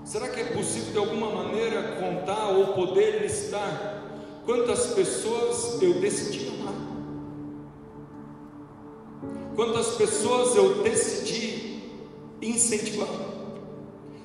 Será 0.05 0.29
que 0.29 0.41
é 0.41 0.45
possível 0.47 0.91
de 0.91 0.99
alguma 0.99 1.31
maneira 1.31 2.01
contar 2.01 2.49
ou 2.49 2.75
poder 2.75 3.23
listar 3.23 4.03
quantas 4.45 4.88
pessoas 4.88 5.81
eu 5.81 5.95
decidi 5.95 6.49
amar? 6.49 6.75
Quantas 9.55 9.95
pessoas 9.95 10.57
eu 10.57 10.83
decidi 10.83 11.81
incentivar? 12.43 13.09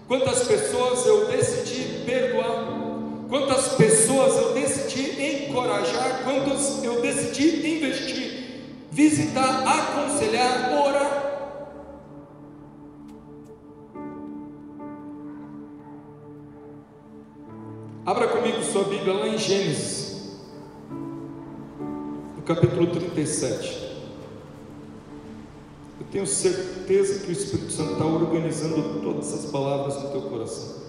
Quantas 0.08 0.48
pessoas 0.48 1.06
eu 1.06 1.28
decidi 1.28 2.04
perdoar? 2.04 2.96
Quantas 3.30 3.76
pessoas 3.76 4.36
eu 4.38 4.54
decidi 4.54 5.48
encorajar? 5.48 6.24
Quantas 6.24 6.82
eu 6.84 7.02
decidi 7.02 7.78
investir? 7.78 8.38
Visitar, 8.90 9.63
aconselhar, 9.68 10.72
orar? 10.74 11.18
Abra 18.06 18.30
comigo 18.30 18.63
sua 18.63 18.86
Bíblia 18.86 19.13
lá 19.13 19.28
em 19.28 19.38
Gênesis, 19.38 20.40
no 22.38 22.42
capítulo 22.44 22.88
37. 22.88 23.98
Eu 26.00 26.08
tenho 26.10 26.26
certeza 26.26 27.26
que 27.26 27.30
o 27.30 27.34
Espírito 27.34 27.74
Santo 27.74 27.92
está 27.92 28.06
organizando 28.06 29.02
todas 29.02 29.28
essas 29.28 29.52
palavras 29.52 30.02
no 30.02 30.12
teu 30.12 30.22
coração. 30.22 30.87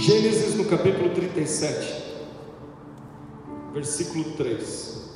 Gênesis 0.00 0.54
no 0.54 0.64
capítulo 0.64 1.10
37, 1.10 2.02
versículo 3.74 4.24
3. 4.34 5.10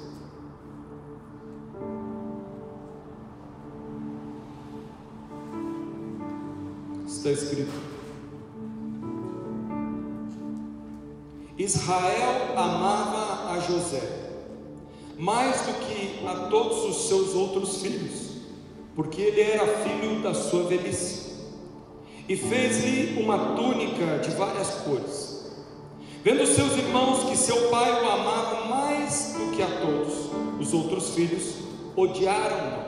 Está 7.06 7.30
escrito: 7.30 7.72
Israel 11.56 12.52
amava 12.54 13.54
a 13.54 13.60
José 13.60 14.02
mais 15.16 15.62
do 15.62 15.72
que 15.80 16.26
a 16.26 16.48
todos 16.50 16.84
os 16.84 17.08
seus 17.08 17.34
outros 17.34 17.80
filhos, 17.80 18.32
porque 18.94 19.22
ele 19.22 19.40
era 19.40 19.66
filho 19.78 20.20
da 20.20 20.34
sua 20.34 20.64
velhice 20.64 21.23
e 22.28 22.36
fez-lhe 22.36 23.22
uma 23.22 23.54
túnica 23.54 24.18
de 24.18 24.30
várias 24.30 24.70
cores. 24.76 25.52
Vendo 26.22 26.46
seus 26.46 26.72
irmãos 26.76 27.24
que 27.24 27.36
seu 27.36 27.68
pai 27.68 28.02
o 28.02 28.10
amava 28.10 28.64
mais 28.64 29.34
do 29.36 29.54
que 29.54 29.62
a 29.62 29.66
todos 29.66 30.30
os 30.58 30.72
outros 30.72 31.10
filhos, 31.14 31.56
odiaram-no 31.94 32.84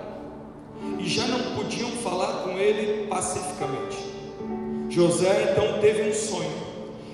e 0.99 1.09
já 1.09 1.27
não 1.27 1.55
podiam 1.55 1.90
falar 1.90 2.44
com 2.44 2.51
ele 2.53 3.07
pacificamente. 3.07 3.96
José 4.88 5.53
então 5.53 5.81
teve 5.81 6.09
um 6.09 6.14
sonho 6.14 6.66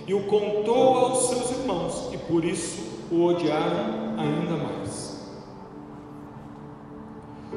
e 0.06 0.14
o 0.14 0.24
contou 0.24 0.98
aos 0.98 1.28
seus 1.28 1.50
irmãos, 1.50 2.12
e 2.12 2.18
por 2.18 2.44
isso 2.44 2.82
o 3.11 3.24
odiaram 3.24 4.14
ainda 4.18 4.56
mais. 4.56 5.12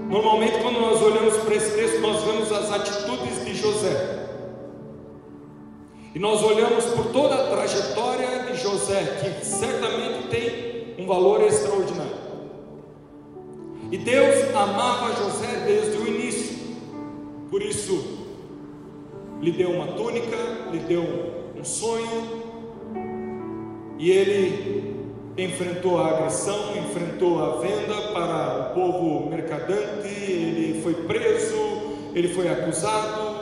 Normalmente, 0.10 0.60
quando 0.62 0.80
nós 0.80 1.01
olhamos 1.01 1.38
para 1.38 1.56
esse 1.56 1.75
texto, 1.75 1.99
nós 2.01 2.23
vemos 2.23 2.51
as 2.51 2.71
atitudes 2.71 3.45
de 3.45 3.56
José. 3.56 4.25
E 6.15 6.19
nós 6.19 6.41
olhamos 6.41 6.86
por 6.86 7.08
toda 7.08 7.36
a 7.36 7.47
trajetória 7.49 8.45
de 8.45 8.56
José, 8.56 9.04
que 9.19 9.45
certamente 9.45 10.30
tem 10.30 10.95
um 10.97 11.06
valor 11.06 11.43
extraordinário. 11.43 12.15
E 13.91 13.97
Deus 13.97 14.56
amava 14.56 15.13
José 15.13 15.65
desde 15.65 15.97
o 15.97 16.08
início, 16.08 16.58
por 17.51 17.62
isso, 17.62 18.01
lhe 19.41 19.51
deu 19.51 19.71
uma 19.71 19.88
túnica, 19.88 20.38
lhe 20.71 20.80
deu 20.80 21.04
um 21.54 21.65
sonho, 21.65 22.43
e 23.99 24.10
ele 24.10 24.95
enfrentou 25.38 25.99
a 25.99 26.12
agressão, 26.12 26.78
enfrentou 26.78 27.43
a 27.43 27.58
venda 27.58 28.13
para 28.13 28.71
o 28.71 28.73
povo 28.73 29.30
mercadante, 29.30 30.08
ele 30.08 30.82
foi 30.82 30.93
preso, 30.93 31.58
ele 32.13 32.30
foi 32.30 32.47
acusado 32.47 33.35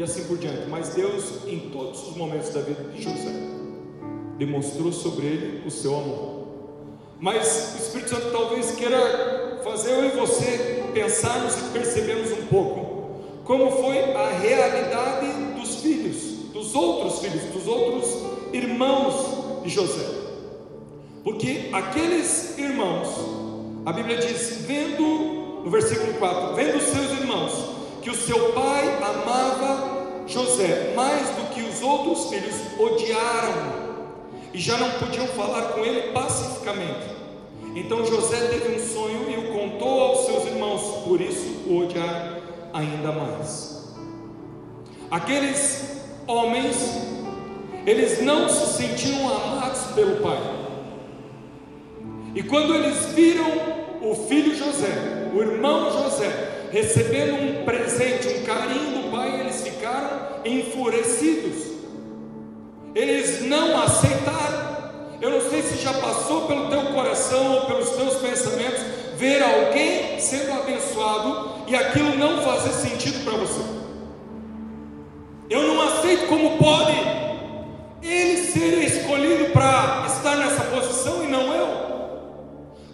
e, 0.00 0.02
assim 0.02 0.24
por 0.24 0.38
diante. 0.38 0.68
Mas 0.68 0.94
Deus, 0.94 1.46
em 1.46 1.70
todos 1.70 2.08
os 2.08 2.16
momentos 2.16 2.48
da 2.50 2.62
vida 2.62 2.82
de 2.84 3.02
José, 3.02 3.32
demonstrou 4.38 4.90
sobre 4.90 5.26
ele 5.26 5.66
o 5.66 5.70
seu 5.70 5.94
amor. 5.94 6.40
Mas 7.20 7.74
o 7.74 7.82
Espírito 7.82 8.08
Santo 8.08 8.30
talvez 8.32 8.72
queira 8.72 9.60
fazer 9.62 9.92
eu 9.92 10.06
e 10.06 10.08
você 10.12 10.84
pensarmos 10.94 11.54
e 11.54 11.70
percebermos 11.72 12.32
um 12.32 12.46
pouco 12.46 12.90
como 13.44 13.70
foi 13.72 13.98
a 14.14 14.30
realidade 14.30 15.26
dos 15.58 15.76
filhos, 15.76 16.50
dos 16.52 16.74
outros 16.74 17.18
filhos, 17.18 17.42
dos 17.52 17.66
outros 17.66 18.06
irmãos 18.54 19.62
de 19.62 19.68
José. 19.68 20.06
Porque 21.22 21.68
aqueles 21.72 22.56
irmãos, 22.56 23.08
a 23.84 23.92
Bíblia 23.92 24.16
diz, 24.16 24.62
vendo, 24.66 25.62
no 25.62 25.70
versículo 25.70 26.14
4, 26.14 26.54
vendo 26.54 26.80
seus 26.80 27.10
irmãos, 27.20 27.79
que 28.02 28.10
o 28.10 28.14
seu 28.14 28.52
pai 28.52 28.98
amava 29.02 30.00
José 30.26 30.92
mais 30.94 31.28
do 31.30 31.54
que 31.54 31.62
os 31.62 31.82
outros 31.82 32.30
filhos, 32.30 32.54
odiaram 32.78 33.80
e 34.52 34.58
já 34.58 34.76
não 34.78 34.90
podiam 34.92 35.26
falar 35.28 35.72
com 35.72 35.80
ele 35.80 36.12
pacificamente. 36.12 37.08
Então 37.74 38.04
José 38.04 38.48
teve 38.48 38.76
um 38.76 38.78
sonho 38.78 39.30
e 39.30 39.36
o 39.38 39.52
contou 39.52 40.00
aos 40.00 40.26
seus 40.26 40.44
irmãos, 40.46 41.04
por 41.04 41.20
isso 41.20 41.62
o 41.66 41.78
odiaram 41.78 42.40
ainda 42.72 43.12
mais. 43.12 43.94
Aqueles 45.10 46.02
homens, 46.26 46.76
eles 47.84 48.22
não 48.22 48.48
se 48.48 48.76
sentiam 48.76 49.28
amados 49.28 49.82
pelo 49.94 50.16
pai. 50.16 50.38
E 52.34 52.42
quando 52.44 52.74
eles 52.74 53.06
viram 53.06 53.50
o 54.02 54.14
filho 54.14 54.54
José, 54.54 55.30
o 55.34 55.40
irmão 55.40 55.90
José, 55.90 56.49
recebendo 56.70 57.34
um 57.34 57.64
presente, 57.64 58.28
um 58.28 58.44
carinho 58.44 59.02
do 59.02 59.10
pai, 59.10 59.40
eles 59.40 59.62
ficaram 59.62 60.40
enfurecidos. 60.44 61.70
Eles 62.94 63.42
não 63.42 63.80
aceitaram. 63.80 64.70
Eu 65.20 65.30
não 65.30 65.50
sei 65.50 65.62
se 65.62 65.82
já 65.82 65.92
passou 65.94 66.46
pelo 66.46 66.68
teu 66.70 66.82
coração 66.94 67.56
ou 67.56 67.66
pelos 67.66 67.90
teus 67.90 68.14
pensamentos 68.16 68.80
ver 69.16 69.42
alguém 69.42 70.18
sendo 70.18 70.52
abençoado 70.52 71.64
e 71.66 71.76
aquilo 71.76 72.16
não 72.16 72.40
fazer 72.42 72.70
sentido 72.70 73.22
para 73.24 73.36
você. 73.36 73.60
Eu 75.50 75.62
não 75.62 75.82
aceito 75.82 76.26
como 76.26 76.56
pode 76.56 76.96
ele 78.02 78.38
ser 78.38 78.78
escolhido 78.78 79.50
para 79.52 80.06
estar 80.06 80.36
nessa 80.36 80.62
posição 80.64 81.24
e 81.24 81.26
não 81.26 81.52
eu. 81.54 81.89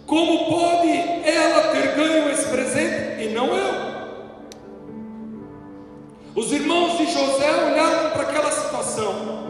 Como 0.07 0.45
pode 0.45 0.89
ela 0.89 1.73
ter 1.73 1.95
ganho 1.95 2.29
esse 2.31 2.47
presente 2.47 3.25
e 3.25 3.33
não 3.33 3.47
eu? 3.47 3.87
Os 6.33 6.49
irmãos 6.53 6.97
de 6.97 7.11
José 7.11 7.51
olharam 7.65 8.11
para 8.11 8.21
aquela 8.21 8.49
situação 8.49 9.47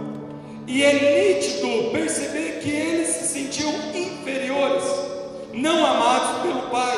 e 0.65 0.83
é 0.83 1.35
nítido 1.35 1.91
perceber 1.91 2.59
que 2.63 2.71
eles 2.71 3.07
se 3.07 3.27
sentiam 3.27 3.71
inferiores, 3.93 4.83
não 5.53 5.85
amados 5.85 6.41
pelo 6.41 6.61
pai, 6.71 6.97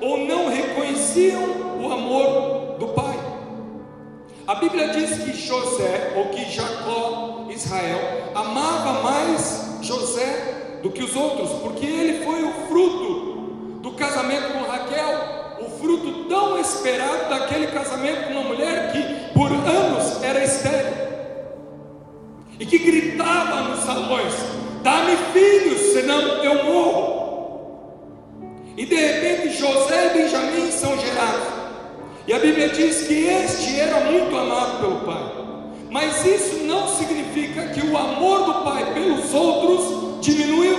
ou 0.00 0.26
não 0.26 0.48
reconheciam 0.48 1.42
o 1.78 1.92
amor 1.92 2.78
do 2.78 2.88
pai. 2.88 3.18
A 4.46 4.54
Bíblia 4.54 4.88
diz 4.88 5.18
que 5.18 5.36
José, 5.36 6.14
ou 6.16 6.30
que 6.30 6.50
Jacó, 6.50 7.48
Israel, 7.50 8.32
amava 8.34 9.02
mais 9.02 9.78
José 9.82 10.53
do 10.84 10.90
que 10.90 11.02
os 11.02 11.16
outros, 11.16 11.50
porque 11.62 11.86
ele 11.86 12.22
foi 12.22 12.44
o 12.44 12.52
fruto 12.68 13.78
do 13.80 13.92
casamento 13.92 14.52
com 14.52 14.70
Raquel, 14.70 15.56
o 15.62 15.70
fruto 15.80 16.28
tão 16.28 16.60
esperado 16.60 17.30
daquele 17.30 17.68
casamento 17.68 18.26
com 18.26 18.32
uma 18.32 18.42
mulher 18.42 18.92
que 18.92 19.32
por 19.32 19.50
anos 19.50 20.22
era 20.22 20.44
estéril 20.44 20.92
e 22.60 22.66
que 22.66 22.78
gritava 22.78 23.62
nos 23.62 23.80
salões: 23.80 24.34
Dá-me 24.82 25.16
filhos, 25.32 25.80
senão 25.94 26.20
eu 26.44 26.64
morro. 26.64 27.24
E 28.76 28.84
de 28.84 28.94
repente 28.94 29.56
José 29.56 30.10
e 30.10 30.18
Benjamim 30.18 30.70
são 30.70 30.98
gerados. 30.98 31.46
E 32.26 32.32
a 32.34 32.38
Bíblia 32.38 32.68
diz 32.68 33.06
que 33.06 33.24
este 33.24 33.80
era 33.80 34.00
muito 34.00 34.36
amado 34.36 34.80
pelo 34.80 35.00
pai. 35.00 35.32
Mas 35.90 36.26
isso 36.26 36.56
não 36.64 36.88
significa 36.88 37.68
que 37.68 37.86
o 37.86 37.96
amor 37.96 38.44
do 38.44 38.64
pai 38.64 38.92
pelos 38.92 39.32
outros 39.32 40.03
diminuiu. 40.24 40.76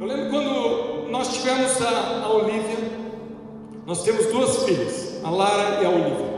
Eu 0.00 0.06
lembro 0.06 0.30
quando 0.30 1.10
nós 1.10 1.32
tivemos 1.32 1.80
a, 1.80 2.24
a 2.24 2.32
Olivia, 2.32 2.78
nós 3.86 4.02
temos 4.02 4.26
duas 4.26 4.64
filhas, 4.64 5.20
a 5.22 5.30
Lara 5.30 5.82
e 5.82 5.86
a 5.86 5.90
Olivia. 5.90 6.30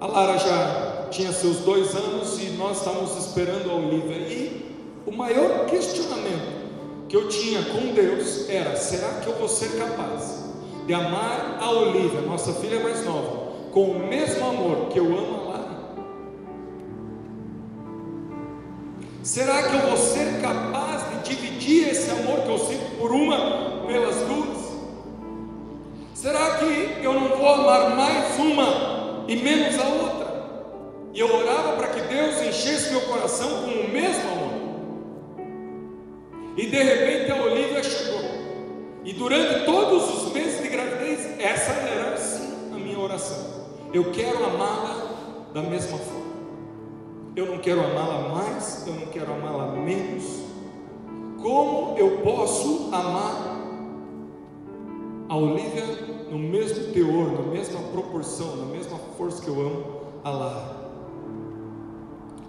A 0.00 0.06
Lara 0.06 0.38
já 0.38 1.06
tinha 1.10 1.32
seus 1.32 1.58
dois 1.58 1.94
anos 1.94 2.42
e 2.42 2.50
nós 2.50 2.78
estávamos 2.78 3.16
esperando 3.16 3.70
a 3.70 3.74
Olivia. 3.74 4.16
E 4.16 4.74
o 5.06 5.12
maior 5.12 5.66
questionamento 5.66 6.64
que 7.08 7.16
eu 7.16 7.28
tinha 7.28 7.62
com 7.64 7.92
Deus 7.92 8.48
era: 8.48 8.74
será 8.76 9.20
que 9.20 9.26
eu 9.26 9.34
vou 9.34 9.48
ser 9.48 9.78
capaz 9.78 10.44
de 10.86 10.94
amar 10.94 11.58
a 11.60 11.70
Olivia, 11.70 12.20
nossa 12.22 12.52
filha 12.54 12.80
mais 12.80 13.04
nova, 13.04 13.43
com 13.74 13.90
o 13.90 13.98
mesmo 14.06 14.46
amor 14.46 14.88
que 14.90 15.00
eu 15.00 15.04
amo 15.04 15.48
Lara? 15.48 15.64
Será 19.24 19.64
que 19.64 19.74
eu 19.74 19.80
vou 19.80 19.96
ser 19.96 20.40
capaz 20.40 21.02
de 21.10 21.34
dividir 21.34 21.88
esse 21.88 22.08
amor 22.08 22.42
que 22.42 22.50
eu 22.50 22.58
sinto 22.58 22.96
por 22.96 23.10
uma 23.10 23.84
pelas 23.88 24.14
duas? 24.28 24.58
Será 26.14 26.58
que 26.58 27.00
eu 27.02 27.14
não 27.14 27.36
vou 27.36 27.48
amar 27.48 27.96
mais 27.96 28.38
uma 28.38 29.24
e 29.26 29.34
menos 29.36 29.76
a 29.80 29.88
outra? 29.88 30.24
E 31.12 31.18
eu 31.18 31.34
orava 31.34 31.72
para 31.72 31.88
que 31.88 32.00
Deus 32.02 32.40
enchesse 32.42 32.92
meu 32.92 33.00
coração 33.02 33.48
com 33.64 33.70
o 33.70 33.88
mesmo 33.88 34.30
amor. 34.30 34.54
E 36.56 36.66
de 36.66 36.80
repente 36.80 37.32
a 37.32 37.42
Olivia 37.42 37.82
chegou. 37.82 38.20
E 39.04 39.12
durante 39.12 39.64
todos 39.64 40.22
os 40.22 40.32
meses 40.32 40.62
de 40.62 40.68
gravidez, 40.68 41.40
essa 41.40 41.72
era 41.72 42.16
sim 42.16 42.70
a 42.72 42.76
minha 42.76 42.98
oração. 42.98 43.63
Eu 43.94 44.10
quero 44.10 44.44
amá-la 44.44 45.50
da 45.54 45.62
mesma 45.62 45.96
forma. 45.96 46.34
Eu 47.36 47.46
não 47.46 47.58
quero 47.58 47.80
amá-la 47.80 48.28
mais, 48.34 48.84
eu 48.88 48.92
não 48.92 49.06
quero 49.06 49.32
amá-la 49.32 49.70
menos. 49.70 50.24
Como 51.40 51.96
eu 51.96 52.18
posso 52.22 52.88
amar 52.92 53.56
a 55.28 55.36
Olivia 55.36 55.84
no 56.28 56.40
mesmo 56.40 56.92
teor, 56.92 57.34
na 57.34 57.52
mesma 57.52 57.78
proporção, 57.92 58.56
na 58.56 58.64
mesma 58.64 58.98
força 59.16 59.40
que 59.40 59.48
eu 59.48 59.60
amo 59.60 59.84
a 60.24 60.30
Lara? 60.30 60.76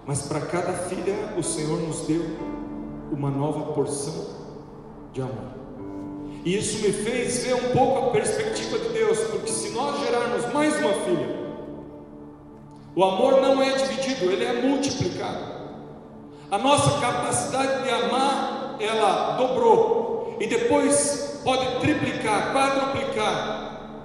Mas 0.04 0.22
para 0.22 0.40
cada 0.40 0.72
filha 0.72 1.32
o 1.38 1.44
Senhor 1.44 1.78
nos 1.80 2.00
deu 2.08 2.22
uma 3.12 3.30
nova 3.30 3.72
porção 3.72 4.34
de 5.12 5.22
amor. 5.22 5.65
E 6.46 6.56
isso 6.56 6.78
me 6.78 6.92
fez 6.92 7.42
ver 7.42 7.54
um 7.56 7.72
pouco 7.72 8.06
a 8.06 8.10
perspectiva 8.12 8.78
de 8.78 8.90
Deus, 8.90 9.18
porque 9.32 9.50
se 9.50 9.70
nós 9.70 9.98
gerarmos 9.98 10.52
mais 10.52 10.76
uma 10.76 10.92
filha, 10.92 11.36
o 12.94 13.02
amor 13.02 13.42
não 13.42 13.60
é 13.60 13.72
dividido, 13.72 14.30
ele 14.30 14.44
é 14.44 14.52
multiplicado. 14.62 15.44
A 16.48 16.56
nossa 16.56 17.00
capacidade 17.00 17.82
de 17.82 17.90
amar, 17.90 18.76
ela 18.78 19.32
dobrou, 19.32 20.36
e 20.38 20.46
depois 20.46 21.40
pode 21.42 21.80
triplicar, 21.80 22.52
quadruplicar. 22.52 24.04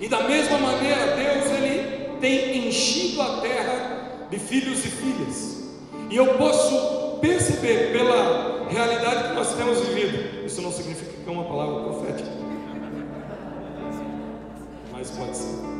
E 0.00 0.06
da 0.06 0.22
mesma 0.22 0.58
maneira, 0.58 1.16
Deus 1.16 1.46
ele 1.58 2.18
tem 2.20 2.68
enchido 2.68 3.20
a 3.20 3.40
terra 3.40 4.28
de 4.30 4.38
filhos 4.38 4.84
e 4.84 4.88
filhas. 4.88 5.64
E 6.08 6.14
eu 6.14 6.34
posso 6.34 7.18
perceber 7.20 7.90
pela 7.90 8.68
realidade 8.70 9.30
que 9.30 9.34
nós 9.34 9.52
temos 9.54 9.80
vivido. 9.80 10.46
Isso 10.46 10.62
não 10.62 10.70
significa 10.70 11.09
que 11.22 11.28
é 11.28 11.32
uma 11.32 11.44
palavra 11.44 11.82
profética. 11.84 12.30
Mas 14.92 15.10
pode 15.10 15.36
ser. 15.36 15.70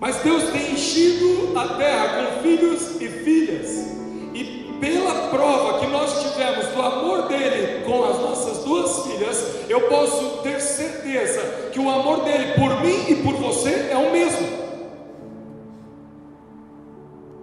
Mas 0.00 0.16
Deus 0.22 0.44
tem 0.50 0.72
enchido 0.72 1.58
a 1.58 1.68
terra 1.76 2.08
com 2.08 2.42
filhos 2.42 3.00
e 3.00 3.08
filhas. 3.08 3.88
E 4.32 4.76
pela 4.80 5.28
prova 5.28 5.80
que 5.80 5.86
nós 5.86 6.22
tivemos 6.22 6.66
do 6.66 6.80
amor 6.80 7.26
dele 7.26 7.84
com 7.84 8.04
as 8.04 8.18
nossas 8.20 8.64
duas 8.64 9.06
filhas, 9.06 9.68
eu 9.68 9.88
posso 9.88 10.42
ter 10.42 10.60
certeza 10.60 11.70
que 11.72 11.80
o 11.80 11.90
amor 11.90 12.22
dele 12.22 12.54
por 12.54 12.80
mim 12.80 13.06
e 13.08 13.16
por 13.16 13.34
você 13.34 13.88
é 13.90 13.96
o 13.96 14.12
mesmo. 14.12 14.68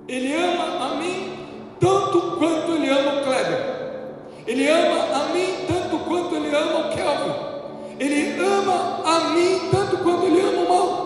Ele 0.08 0.34
ama 0.34 0.86
a 0.86 0.96
mim 0.96 1.36
tanto 1.80 2.38
quanto 2.38 2.72
ele 2.72 2.90
ama 2.90 3.22
o 3.22 3.24
Kleber. 3.24 3.65
Ele 4.48 4.68
ama 4.68 5.16
a 5.16 5.34
mim 5.34 5.66
tanto 5.68 5.98
quanto 6.06 6.36
ele 6.36 6.56
ama 6.56 6.88
o 6.88 6.96
Kelvin. 6.96 7.56
Ele 8.00 8.40
ama 8.40 9.02
a 9.04 9.20
mim 9.30 9.60
tanto 9.72 9.98
quanto 9.98 10.26
ele 10.26 10.42
ama 10.42 10.62
o 10.62 10.70
mal. 10.70 11.06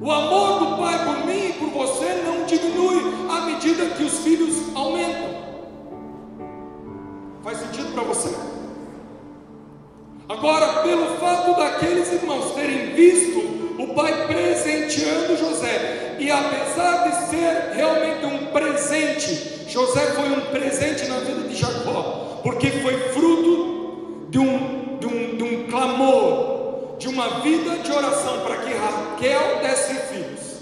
O 0.00 0.12
amor 0.12 0.58
do 0.60 0.76
Pai 0.76 1.04
por 1.04 1.26
mim 1.26 1.48
e 1.48 1.52
por 1.54 1.70
você 1.70 2.22
não 2.24 2.44
diminui 2.44 3.02
à 3.28 3.40
medida 3.46 3.86
que 3.86 4.04
os 4.04 4.18
filhos 4.18 4.74
aumentam. 4.76 5.34
Faz 7.42 7.58
sentido 7.58 7.92
para 7.92 8.02
você? 8.04 8.34
Agora, 10.28 10.82
pelo 10.82 11.16
fato 11.18 11.56
daqueles 11.56 12.12
irmãos 12.12 12.52
terem 12.52 12.94
visto 12.94 13.38
o 13.78 13.94
pai 13.94 14.26
presenteando 14.26 15.36
José, 15.36 16.16
e 16.18 16.30
apesar 16.30 17.08
de 17.08 17.26
ser 17.28 17.72
realmente 17.74 18.24
um 18.24 18.46
presente, 18.46 19.55
José 19.68 20.12
foi 20.12 20.30
um 20.30 20.40
presente 20.52 21.06
na 21.08 21.18
vida 21.18 21.48
de 21.48 21.56
Jacó, 21.56 22.40
porque 22.42 22.70
foi 22.70 22.96
fruto 23.10 24.28
de 24.30 24.38
um, 24.38 24.98
de 24.98 25.06
um, 25.06 25.36
de 25.36 25.42
um 25.42 25.66
clamor, 25.66 26.96
de 26.98 27.08
uma 27.08 27.40
vida 27.40 27.78
de 27.78 27.92
oração 27.92 28.40
para 28.40 28.56
que 28.58 28.72
Raquel 28.72 29.60
desse 29.60 29.94
filhos. 29.94 30.60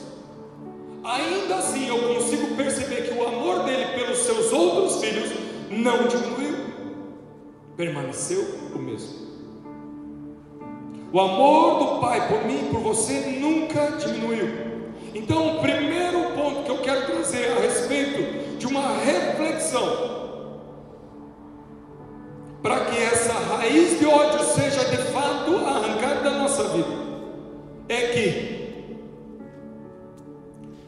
Ainda 1.04 1.56
assim, 1.56 1.86
eu 1.86 2.14
consigo 2.14 2.56
perceber 2.56 3.08
que 3.08 3.14
o 3.14 3.26
amor 3.26 3.64
dele 3.64 3.92
pelos 3.94 4.18
seus 4.18 4.52
outros 4.52 5.04
filhos 5.04 5.30
não 5.70 6.06
diminuiu, 6.08 6.56
permaneceu 7.76 8.42
o 8.74 8.78
mesmo. 8.78 9.24
O 11.12 11.20
amor 11.20 11.78
do 11.78 12.00
Pai 12.00 12.26
por 12.26 12.44
mim 12.44 12.66
e 12.66 12.70
por 12.70 12.80
você 12.80 13.38
nunca 13.38 13.92
diminuiu. 13.98 14.48
Então, 15.14 15.56
o 15.56 15.60
primeiro 15.60 16.32
ponto 16.32 16.64
que 16.64 16.70
eu 16.70 16.78
quero 16.78 17.06
trazer 17.06 17.52
a 17.52 17.60
respeito 17.60 17.73
para 22.62 22.86
que 22.86 22.96
essa 22.96 23.32
raiz 23.32 23.98
de 23.98 24.06
ódio 24.06 24.44
seja 24.44 24.84
de 24.84 24.96
fato 25.12 25.56
arrancada 25.56 26.22
da 26.22 26.38
nossa 26.38 26.64
vida, 26.68 26.88
é 27.88 28.06
que 28.08 28.54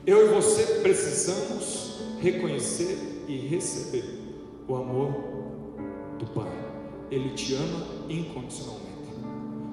eu 0.06 0.26
e 0.26 0.34
você 0.34 0.80
precisamos 0.80 2.00
reconhecer 2.20 3.24
e 3.28 3.36
receber 3.36 4.04
o 4.66 4.76
amor 4.76 5.12
do 6.18 6.26
Pai. 6.34 6.50
Ele 7.10 7.30
te 7.30 7.54
ama 7.54 7.86
incondicionalmente. 8.08 8.86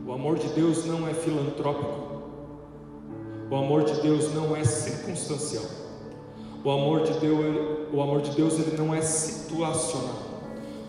O 0.06 0.12
amor 0.12 0.38
de 0.38 0.48
Deus 0.50 0.86
não 0.86 1.08
é 1.08 1.14
filantrópico. 1.14 2.24
O 3.50 3.56
amor 3.56 3.86
de 3.86 4.02
Deus 4.02 4.34
não 4.34 4.56
é 4.56 4.64
circunstancial. 4.64 5.83
O 6.64 6.72
amor 6.72 7.04
de 7.04 7.14
Deus, 7.20 7.46
o 7.92 8.02
amor 8.02 8.22
de 8.22 8.32
Deus 8.32 8.54
ele 8.54 8.78
não 8.78 8.96
é 8.96 9.02
situacional. 9.02 10.34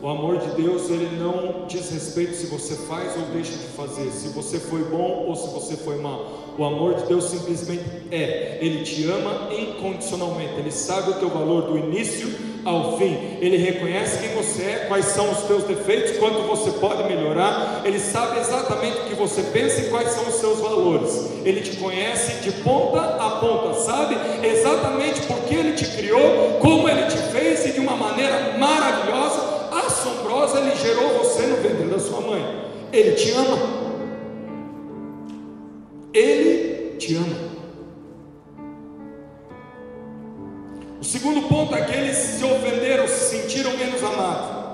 O 0.01 0.09
amor 0.09 0.39
de 0.39 0.63
Deus 0.63 0.89
ele 0.89 1.17
não 1.19 1.67
diz 1.67 1.91
respeito 1.91 2.37
se 2.37 2.47
você 2.47 2.75
faz 2.87 3.17
ou 3.17 3.23
deixa 3.33 3.53
de 3.53 3.67
fazer, 3.69 4.11
se 4.11 4.29
você 4.29 4.61
foi 4.61 4.85
bom 4.85 5.25
ou 5.27 5.35
se 5.35 5.49
você 5.53 5.77
foi 5.77 5.97
mal. 6.01 6.55
O 6.57 6.65
amor 6.65 6.95
de 6.95 7.07
Deus 7.07 7.25
simplesmente 7.25 7.85
é. 8.13 8.59
Ele 8.61 8.85
te 8.85 9.05
ama 9.11 9.53
incondicionalmente. 9.53 10.53
Ele 10.59 10.71
sabe 10.71 11.11
o 11.11 11.15
teu 11.15 11.31
valor 11.31 11.63
do 11.63 11.77
início 11.77 12.54
ao 12.65 12.97
fim. 12.99 13.39
Ele 13.41 13.57
reconhece 13.57 14.19
quem 14.19 14.35
você 14.35 14.63
é, 14.63 14.85
quais 14.89 15.07
são 15.07 15.31
os 15.31 15.43
teus 15.43 15.65
defeitos, 15.65 16.17
quanto 16.19 16.43
você 16.43 16.71
pode 16.73 17.05
melhorar. 17.05 17.83
Ele 17.85 17.99
sabe 17.99 18.41
exatamente 18.41 18.99
o 18.99 19.05
que 19.05 19.15
você 19.15 19.43
pensa 19.43 19.81
e 19.83 19.91
quais 19.91 20.11
são 20.11 20.27
os 20.27 20.35
seus 20.35 20.61
valores. 20.61 21.31
Ele 21.45 21.61
te 21.61 21.77
conhece 21.77 22.43
de 22.43 22.53
ponta 22.63 23.01
a 23.01 23.31
ponta, 23.41 23.75
sabe 23.81 24.17
exatamente 24.43 25.21
por 25.23 25.37
que 25.45 25.55
ele 25.55 25.73
te 25.73 25.85
criou, 25.85 26.59
como 26.61 26.89
ele 26.89 27.07
te 27.07 27.19
fez 27.33 27.67
e 27.67 27.73
de 27.73 27.81
uma 27.81 27.97
maneira 27.97 28.57
maravilhosa, 28.59 29.69
assombrosa, 29.87 30.61
ele 30.61 30.75
gerou 30.77 31.19
você 31.19 31.43
no 31.43 31.57
ventre 31.57 31.87
da 31.87 31.99
sua 31.99 32.21
mãe. 32.21 32.65
Ele 32.93 33.13
te 33.13 33.31
ama. 33.33 33.59
Ele 36.13 36.97
te 36.97 37.17
ama. 37.17 37.55
Segundo 41.15 41.43
ponto 41.43 41.73
é 41.77 41.81
que 41.83 41.93
eles 41.93 42.17
se 42.17 42.45
ofenderam, 42.45 43.07
se 43.07 43.37
sentiram 43.37 43.71
menos 43.77 44.03
amados. 44.03 44.65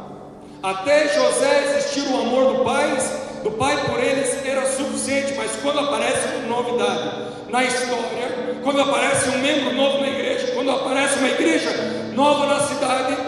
Até 0.63 1.09
José 1.09 1.65
existir 1.67 2.11
o 2.11 2.19
amor 2.19 2.55
do 2.57 2.65
pai, 2.65 2.97
do 3.45 3.51
pai 3.51 3.77
por 3.85 4.03
eles 4.03 4.47
era 4.47 4.67
suficiente, 4.67 5.35
mas 5.37 5.51
quando 5.57 5.81
aparece 5.81 6.29
uma 6.29 6.57
novidade 6.57 7.11
na 7.51 7.63
história, 7.63 8.57
quando 8.63 8.81
aparece 8.81 9.29
um 9.29 9.39
membro 9.39 9.75
novo 9.75 9.99
na 9.99 10.09
igreja, 10.09 10.53
quando 10.55 10.71
aparece 10.71 11.19
uma 11.19 11.29
igreja 11.29 11.71
nova 12.15 12.47
na 12.47 12.61
cidade, 12.61 13.19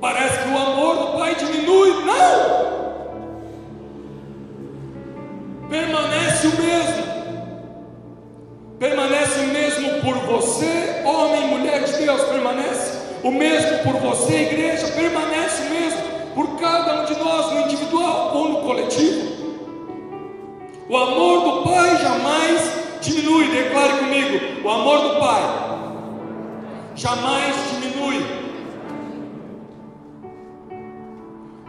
parece 0.00 0.44
que 0.44 0.48
o 0.48 0.56
amor 0.56 0.96
do 0.98 1.18
pai 1.18 1.34
diminui. 1.34 2.04
Não! 2.04 2.72
Permanece 5.68 6.46
o 6.46 6.62
mesmo 6.62 6.91
você, 10.32 11.02
homem 11.04 11.44
e 11.44 11.46
mulher 11.46 11.84
de 11.84 11.92
Deus, 11.92 12.22
permanece 12.22 12.98
o 13.22 13.30
mesmo 13.30 13.78
por 13.78 14.00
você, 14.00 14.34
igreja, 14.34 14.88
permanece 14.88 15.62
o 15.62 15.70
mesmo 15.70 16.00
por 16.34 16.58
cada 16.58 17.02
um 17.02 17.04
de 17.04 17.18
nós, 17.18 17.52
no 17.52 17.60
individual 17.60 18.32
ou 18.34 18.48
no 18.48 18.60
coletivo. 18.62 19.32
O 20.88 20.96
amor 20.96 21.40
do 21.44 21.70
Pai 21.70 21.96
jamais 21.98 22.72
diminui, 23.00 23.48
declare 23.48 23.98
comigo: 23.98 24.66
o 24.66 24.70
amor 24.70 25.00
do 25.00 25.20
Pai 25.20 25.42
jamais 26.94 27.54
diminui. 27.70 28.42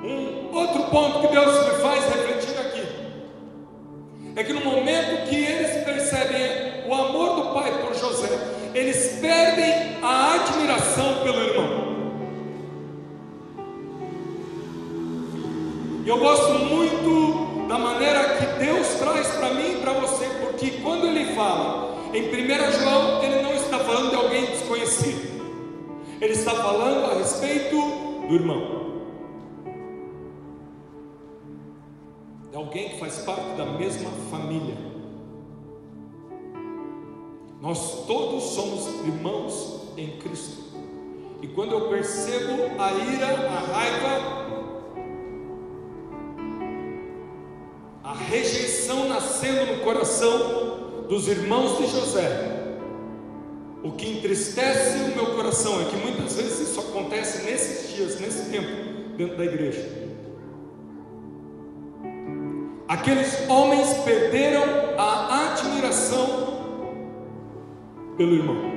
Um 0.03 0.55
outro 0.55 0.84
ponto 0.84 1.20
que 1.20 1.28
Deus 1.28 1.66
me 1.66 1.82
faz 1.82 2.05
refletir 2.05 2.59
aqui 2.59 2.84
é 4.36 4.43
que 4.43 4.53
no 4.53 4.61
momento 4.61 5.12
em 22.14 22.30
1 22.30 22.72
João, 22.80 23.24
ele 23.24 23.41
não 23.41 23.53
está 23.53 23.80
falando 23.80 24.11
de 24.11 24.16
alguém 24.16 24.45
desconhecido, 24.45 25.41
ele 26.22 26.34
está 26.34 26.51
falando 26.51 27.11
a 27.11 27.16
respeito 27.16 27.76
do 28.28 28.36
irmão. 28.36 28.84
De 32.51 32.55
alguém 32.55 32.89
que 32.89 32.99
faz 32.99 33.18
parte 33.20 33.57
da 33.57 33.66
mesma 33.66 34.11
família. 34.30 34.78
Nós 37.59 38.05
todos 38.05 38.43
somos 38.43 38.88
irmãos 39.07 39.89
em 39.97 40.18
Cristo. 40.18 40.61
E 41.41 41.47
quando 41.47 41.72
eu 41.72 41.89
percebo 41.89 42.80
a 42.80 42.91
ira, 42.91 43.26
a 43.26 43.59
raiva, 43.59 44.43
a 48.03 48.14
rejeição 48.14 49.09
nascendo 49.09 49.74
no 49.74 49.84
coração 49.84 50.73
dos 51.14 51.28
irmãos 51.28 51.78
de 51.78 51.86
José. 51.86 52.49
O 53.84 53.91
que 53.91 54.09
entristece 54.09 54.97
o 54.97 55.16
meu 55.16 55.36
coração 55.36 55.80
é 55.80 55.86
que 55.86 55.95
muitas 55.97 56.36
vezes 56.36 56.70
isso 56.70 56.80
acontece 56.80 57.43
nesses 57.43 57.95
dias, 57.95 58.20
nesse 58.20 58.49
tempo, 58.49 59.16
dentro 59.16 59.38
da 59.38 59.45
igreja. 59.45 59.88
Aqueles 62.88 63.47
homens 63.47 63.93
perderam 64.03 64.64
a 64.97 65.51
admiração 65.51 66.26
pelo 68.18 68.34
irmão. 68.34 68.74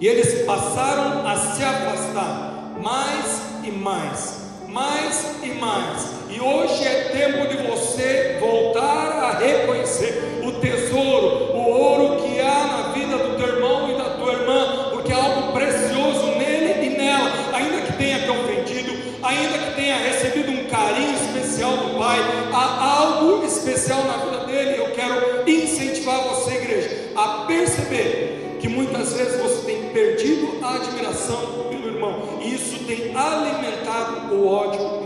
E 0.00 0.06
eles 0.08 0.42
passaram 0.44 1.24
a 1.24 1.36
se 1.36 1.62
afastar 1.62 2.80
mais 2.82 3.42
e 3.62 3.70
mais, 3.70 4.40
mais 4.68 5.36
e 5.44 5.60
mais, 5.60 6.21
e 6.34 6.40
hoje 6.40 6.86
é 6.86 7.10
tempo 7.12 7.46
de 7.46 7.58
você 7.58 8.38
voltar 8.40 9.10
a 9.22 9.38
reconhecer 9.38 10.40
o 10.42 10.52
tesouro, 10.52 11.54
o 11.54 11.58
ouro 11.58 12.22
que 12.22 12.40
há 12.40 12.64
na 12.64 12.92
vida 12.94 13.18
do 13.18 13.36
teu 13.36 13.48
irmão 13.56 13.90
e 13.90 13.98
da 13.98 14.16
tua 14.16 14.32
irmã, 14.32 14.88
porque 14.92 15.12
há 15.12 15.22
algo 15.22 15.52
precioso 15.52 16.24
nele 16.38 16.86
e 16.86 16.96
nela, 16.96 17.30
ainda 17.52 17.82
que 17.82 17.92
tenha 17.98 18.20
te 18.20 18.30
ofendido, 18.30 18.92
ainda 19.22 19.58
que 19.58 19.74
tenha 19.74 19.98
recebido 19.98 20.52
um 20.52 20.64
carinho 20.70 21.12
especial 21.12 21.76
do 21.76 21.98
Pai, 21.98 22.18
há 22.50 22.98
algo 22.98 23.44
especial 23.44 24.02
na 24.04 24.16
vida 24.24 24.46
dele. 24.46 24.78
Eu 24.78 24.90
quero 24.92 25.46
incentivar 25.46 26.18
você, 26.28 26.54
igreja, 26.54 27.10
a 27.14 27.44
perceber 27.46 28.56
que 28.58 28.68
muitas 28.68 29.12
vezes 29.12 29.38
você 29.38 29.66
tem 29.66 29.90
perdido 29.90 30.64
a 30.64 30.76
admiração 30.76 31.66
pelo 31.68 31.88
irmão, 31.88 32.38
e 32.40 32.54
isso 32.54 32.78
tem 32.84 33.14
alimentado 33.14 34.34
o 34.34 34.46
ódio 34.46 35.01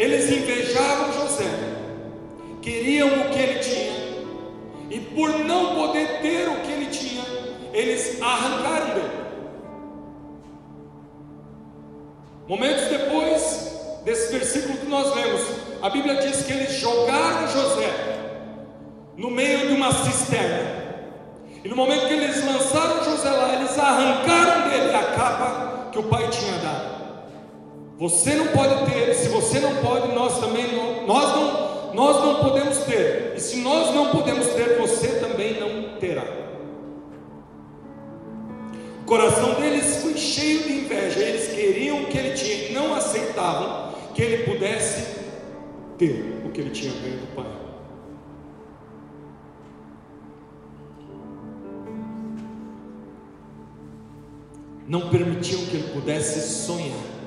Eles 0.00 0.30
invejavam 0.30 1.12
José, 1.12 1.44
queriam 2.62 3.06
o 3.06 3.28
que 3.28 3.38
ele 3.38 3.58
tinha, 3.58 3.92
e 4.88 4.98
por 4.98 5.40
não 5.40 5.74
poder 5.74 6.22
ter 6.22 6.48
o 6.48 6.62
que 6.62 6.72
ele 6.72 6.86
tinha, 6.86 7.22
eles 7.70 8.16
arrancaram 8.22 8.94
dele. 8.94 9.10
Momentos 12.48 12.84
depois 12.86 13.78
desse 14.02 14.32
versículo 14.32 14.78
que 14.78 14.86
nós 14.86 15.14
lemos, 15.14 15.42
a 15.82 15.90
Bíblia 15.90 16.14
diz 16.14 16.46
que 16.46 16.52
eles 16.54 16.72
jogaram 16.78 17.46
José 17.46 17.92
no 19.18 19.30
meio 19.30 19.68
de 19.68 19.74
uma 19.74 19.92
cisterna. 19.92 20.80
E 21.62 21.68
no 21.68 21.76
momento 21.76 22.08
que 22.08 22.14
eles 22.14 22.42
lançaram 22.42 23.04
José 23.04 23.28
lá, 23.28 23.52
eles 23.52 23.78
arrancaram 23.78 24.70
dele 24.70 24.96
a 24.96 25.04
capa 25.14 25.90
que 25.92 25.98
o 25.98 26.04
pai 26.04 26.26
tinha 26.30 26.54
dado. 26.54 27.00
Você 28.00 28.34
não 28.34 28.46
pode 28.46 28.90
ter, 28.90 29.14
se 29.14 29.28
você 29.28 29.60
não 29.60 29.76
pode, 29.76 30.14
nós 30.14 30.40
também 30.40 30.74
não, 30.74 31.06
nós 31.06 31.36
não, 31.36 31.94
nós 31.94 32.24
não 32.24 32.36
podemos 32.36 32.78
ter. 32.78 33.34
E 33.36 33.40
se 33.40 33.58
nós 33.58 33.94
não 33.94 34.10
podemos 34.10 34.46
ter, 34.46 34.78
você 34.78 35.20
também 35.20 35.60
não 35.60 35.98
terá. 35.98 36.24
O 39.02 39.04
coração 39.04 39.60
deles 39.60 39.96
foi 39.96 40.16
cheio 40.16 40.62
de 40.62 40.72
inveja, 40.72 41.20
eles 41.20 41.48
queriam 41.48 42.02
o 42.02 42.06
que 42.06 42.16
ele 42.16 42.32
tinha 42.32 42.60
não 42.72 42.94
aceitavam 42.94 43.92
que 44.14 44.22
ele 44.22 44.44
pudesse 44.44 45.18
ter 45.98 46.42
o 46.46 46.50
que 46.50 46.60
ele 46.62 46.70
tinha 46.70 46.92
ganho 46.92 47.18
do 47.18 47.34
Pai. 47.34 47.44
Não 54.88 55.10
permitiam 55.10 55.66
que 55.66 55.76
ele 55.76 55.92
pudesse 55.92 56.64
sonhar. 56.64 57.19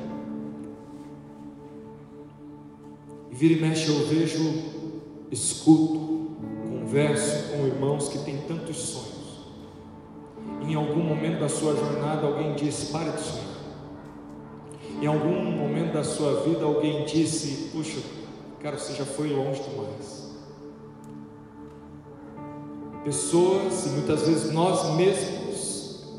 Vira 3.43 3.55
e 3.55 3.61
mexe 3.61 3.89
eu 3.89 4.07
vejo, 4.07 4.39
escuto, 5.29 6.31
converso 6.61 7.49
com 7.49 7.67
irmãos 7.67 8.07
que 8.07 8.19
têm 8.19 8.37
tantos 8.37 8.77
sonhos. 8.77 9.49
Em 10.61 10.73
algum 10.75 11.01
momento 11.01 11.41
da 11.41 11.49
sua 11.49 11.75
jornada 11.75 12.25
alguém 12.25 12.55
disse: 12.55 12.93
pare 12.93 13.11
de 13.11 13.19
sonhar. 13.19 13.57
Em 15.01 15.07
algum 15.07 15.43
momento 15.51 15.91
da 15.91 16.05
sua 16.05 16.41
vida 16.43 16.63
alguém 16.63 17.03
disse: 17.03 17.69
puxa, 17.73 17.99
cara, 18.61 18.77
você 18.77 18.93
já 18.93 19.03
foi 19.03 19.27
longe 19.27 19.61
demais. 19.61 20.31
Pessoas, 23.03 23.87
e 23.87 23.89
muitas 23.89 24.25
vezes 24.25 24.53
nós 24.53 24.95
mesmos, 24.95 26.13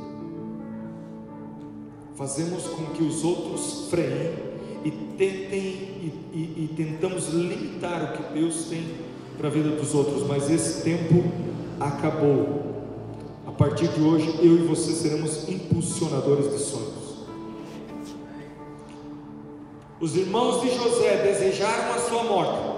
fazemos 2.17 2.65
com 2.65 2.85
que 2.93 3.03
os 3.03 3.25
outros 3.25 3.89
freiem 3.89 4.54
e 4.85 4.91
tentem 4.91 5.63
e, 5.63 6.13
e, 6.33 6.65
e 6.65 6.75
tentamos 6.77 7.29
limitar 7.29 8.05
o 8.05 8.17
que 8.17 8.39
Deus 8.39 8.67
tem 8.67 8.85
para 9.39 9.49
a 9.49 9.51
vida 9.51 9.71
dos 9.71 9.95
outros, 9.95 10.27
mas 10.27 10.51
esse 10.51 10.83
tempo 10.83 11.25
acabou. 11.81 12.75
A 13.47 13.53
partir 13.53 13.89
de 13.89 14.03
hoje, 14.03 14.29
eu 14.43 14.57
e 14.57 14.67
você 14.67 14.93
seremos 14.93 15.49
impulsionadores 15.49 16.51
de 16.51 16.59
sonhos. 16.59 17.05
Os 20.01 20.17
irmãos 20.17 20.61
de 20.61 20.75
José 20.75 21.17
desejaram 21.23 21.95
a 21.95 21.99
sua 21.99 22.25
morte. 22.25 22.75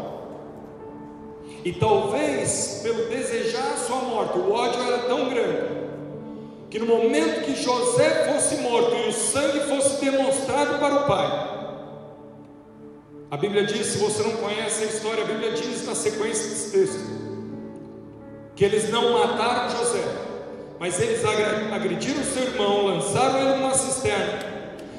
E 1.64 1.72
talvez, 1.72 2.80
pelo 2.82 3.06
desejar 3.06 3.72
a 3.72 3.76
sua 3.76 3.96
morte, 4.02 4.38
o 4.38 4.52
ódio 4.52 4.80
era 4.82 4.98
tão 4.98 5.28
grande, 5.28 5.66
que 6.70 6.78
no 6.78 6.86
momento 6.86 7.44
que 7.44 7.60
José 7.60 8.32
fosse 8.32 8.62
morto 8.62 8.94
e 8.94 9.08
o 9.08 9.12
sangue 9.12 9.60
fosse 9.60 10.04
demonstrado 10.04 10.78
para 10.78 10.94
o 10.94 11.06
pai, 11.08 11.55
a 13.30 13.36
Bíblia 13.36 13.64
diz, 13.64 13.86
se 13.86 13.98
você 13.98 14.22
não 14.22 14.36
conhece 14.36 14.84
a 14.84 14.86
história, 14.86 15.24
a 15.24 15.26
Bíblia 15.26 15.52
diz 15.52 15.84
na 15.84 15.94
sequência 15.94 16.48
desse 16.48 16.70
texto, 16.70 17.16
que 18.54 18.64
eles 18.64 18.90
não 18.90 19.12
mataram 19.12 19.70
José, 19.70 20.04
mas 20.78 21.00
eles 21.00 21.22
agrediram 21.24 22.22
seu 22.22 22.44
irmão, 22.44 22.86
lançaram 22.86 23.38
ele 23.40 23.56
numa 23.56 23.74
cisterna, 23.74 24.38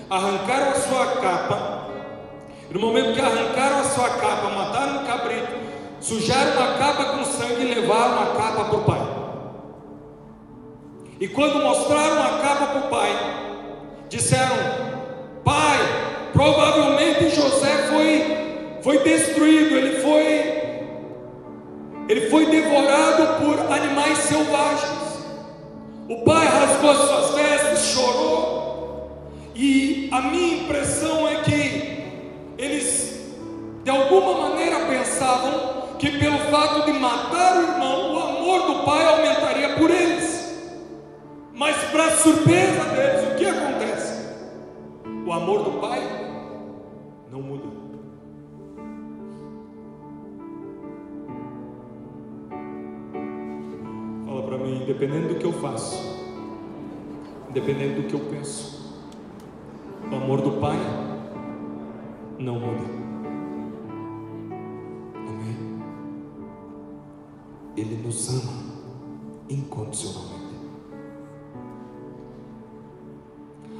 arrancaram 0.10 0.72
a 0.72 0.76
sua 0.76 1.08
capa, 1.22 1.88
no 2.70 2.82
momento 2.82 3.14
que 3.14 3.22
arrancaram 3.22 3.80
a 3.80 3.84
sua 3.86 4.10
capa, 4.10 4.50
mataram 4.50 5.04
um 5.04 5.06
cabrito, 5.06 5.54
sujaram 6.02 6.64
a 6.64 6.78
capa 6.78 7.06
com 7.06 7.24
sangue 7.24 7.62
e 7.62 7.76
levaram 7.76 8.24
a 8.24 8.36
capa 8.36 8.66
para 8.66 8.78
o 8.78 8.84
pai. 8.84 9.18
E 11.20 11.28
quando 11.30 11.64
mostraram 11.64 12.22
a 12.22 12.40
capa 12.40 12.66
para 12.68 12.80
o 12.80 12.90
pai, 12.90 13.12
disseram: 14.10 14.56
Pai, 15.44 15.78
provavelmente 16.34 17.30
José 17.30 17.88
foi, 17.90 18.80
foi 18.82 19.00
destruído, 19.00 19.76
ele 19.76 20.00
foi, 20.00 20.24
ele 22.10 22.30
foi 22.30 22.46
devorado 22.48 23.44
por 23.44 23.72
animais 23.72 24.18
selvagens. 24.20 25.08
O 26.10 26.24
pai 26.24 26.48
rasgou 26.48 26.92
as 26.92 26.98
suas 26.98 27.36
vestes, 27.36 27.86
chorou, 27.94 29.22
e 29.54 30.10
a 30.12 30.22
minha 30.22 30.64
impressão 30.64 31.28
é 31.28 31.42
que 31.42 32.04
eles 32.58 33.08
de 33.84 33.92
alguma 33.92 34.50
maneira 34.50 34.82
pensavam 34.86 35.78
que 35.98 36.20
pelo 36.20 36.38
fato 36.52 36.86
de 36.86 36.94
matar 37.00 37.58
o 37.58 37.62
irmão, 37.62 38.14
o 38.14 38.20
amor 38.20 38.68
do 38.68 38.86
pai 38.86 39.06
aumentaria 39.06 39.70
por 39.76 39.90
eles. 39.90 40.54
Mas 41.54 41.76
para 41.92 42.12
surpresa 42.18 42.84
deles, 42.84 43.17
amor 45.48 45.64
do 45.64 45.80
pai 45.80 46.02
não 47.32 47.42
muda. 47.42 47.64
Fala 54.26 54.44
para 54.44 54.58
mim, 54.58 54.84
independente 54.84 55.34
do 55.34 55.36
que 55.36 55.46
eu 55.46 55.54
faço, 55.54 56.20
independente 57.50 58.02
do 58.02 58.08
que 58.10 58.14
eu 58.14 58.20
penso, 58.30 59.08
o 60.12 60.16
amor 60.16 60.42
do 60.42 60.60
Pai 60.60 60.78
não 62.38 62.60
muda. 62.60 62.84
Amém? 65.16 65.82
Ele 67.78 67.96
nos 68.06 68.30
ama 68.30 68.52
incondicionalmente. 69.50 70.47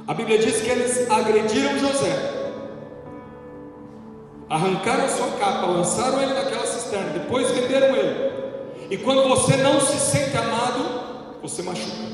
A 0.08 0.14
Bíblia 0.14 0.38
diz 0.38 0.60
que 0.62 0.70
eles 0.70 1.08
agrediram 1.10 1.78
José 1.78 2.38
arrancaram 4.48 5.08
sua 5.08 5.28
capa, 5.32 5.66
lançaram 5.66 6.22
ele 6.22 6.32
naquela 6.32 6.66
cisterna, 6.66 7.10
depois 7.10 7.50
venderam 7.50 7.94
ele. 7.94 8.32
E 8.90 8.96
quando 8.96 9.28
você 9.28 9.56
não 9.58 9.80
se 9.80 9.98
sente 9.98 10.36
amado, 10.36 11.38
você 11.42 11.62
machuca. 11.62 12.08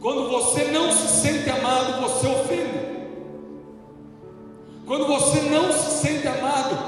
Quando 0.00 0.28
você 0.28 0.64
não 0.64 0.92
se 0.92 1.08
sente 1.08 1.50
amado, 1.50 2.00
você 2.02 2.26
ofende. 2.26 2.84
Quando 4.86 5.06
você 5.06 5.40
não 5.40 5.72
se 5.72 6.06
sente 6.06 6.28
amado, 6.28 6.78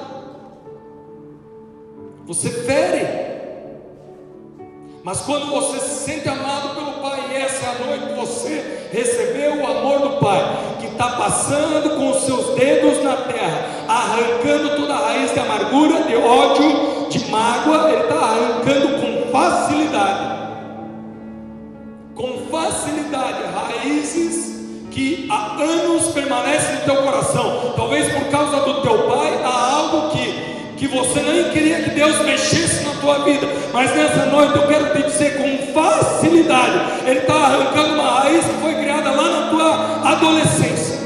você 2.27 2.51
fere. 2.51 3.26
Mas 5.07 5.21
quando 5.21 5.47
você 5.53 5.79
se 5.79 6.05
sente 6.05 6.29
amado 6.29 6.75
pelo 6.75 6.95
Pai, 6.95 7.31
e 7.31 7.37
essa 7.37 7.65
é 7.65 7.69
a 7.69 7.87
noite 7.87 8.13
você 8.17 8.89
recebeu 8.91 9.63
o 9.63 9.65
amor 9.65 10.01
do 10.01 10.17
Pai, 10.19 10.43
está 10.83 11.11
passando 11.11 11.97
com 11.97 12.11
os 12.11 12.25
seus 12.25 12.59
dedos 12.59 13.05
na 13.05 13.15
terra, 13.19 13.69
arrancando 13.87 14.75
toda 14.75 14.95
a 14.95 15.07
raiz 15.07 15.33
de 15.33 15.39
amargura, 15.39 16.03
de 16.03 16.17
ódio, 16.17 17.09
de 17.09 17.31
mágoa, 17.31 17.89
ele 17.93 18.03
está 18.03 18.17
arrancando 18.17 18.89
com 19.01 19.31
facilidade. 19.31 20.39
Com 22.17 22.39
facilidade, 22.51 23.45
raízes 23.55 24.57
que 24.91 25.29
há 25.31 25.55
anos 25.63 26.09
permanece 26.09 26.73
no 26.73 26.81
teu 26.81 26.97
coração. 27.05 27.75
Talvez 27.77 28.13
por 28.13 28.25
causa 28.29 28.57
do 28.63 28.83
teu 28.83 29.07
pai 29.07 29.41
há 29.45 29.73
algo 29.73 30.11
que 30.11 30.46
que 30.87 30.97
você 30.97 31.21
nem 31.21 31.51
queria 31.51 31.83
que 31.83 31.91
Deus 31.91 32.25
mexesse 32.25 32.85
na 32.85 32.95
tua 33.01 33.25
vida, 33.25 33.47
mas 33.73 33.95
nessa 33.95 34.27
noite 34.27 34.57
eu 34.57 34.67
quero 34.67 34.93
te 34.93 35.03
dizer 35.03 35.37
com 35.37 35.73
facilidade, 35.73 37.05
Ele 37.07 37.21
está 37.21 37.35
arrancando 37.35 37.95
uma 37.95 38.21
raiz 38.21 38.45
que 38.45 38.55
foi 38.55 38.75
criada 38.75 39.11
lá 39.11 39.29
na 39.29 39.51
tua 39.51 40.13
adolescência. 40.13 40.97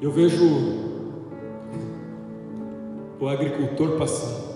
Eu 0.00 0.12
vejo 0.12 0.86
o 3.18 3.28
agricultor 3.28 3.98
passando. 3.98 4.46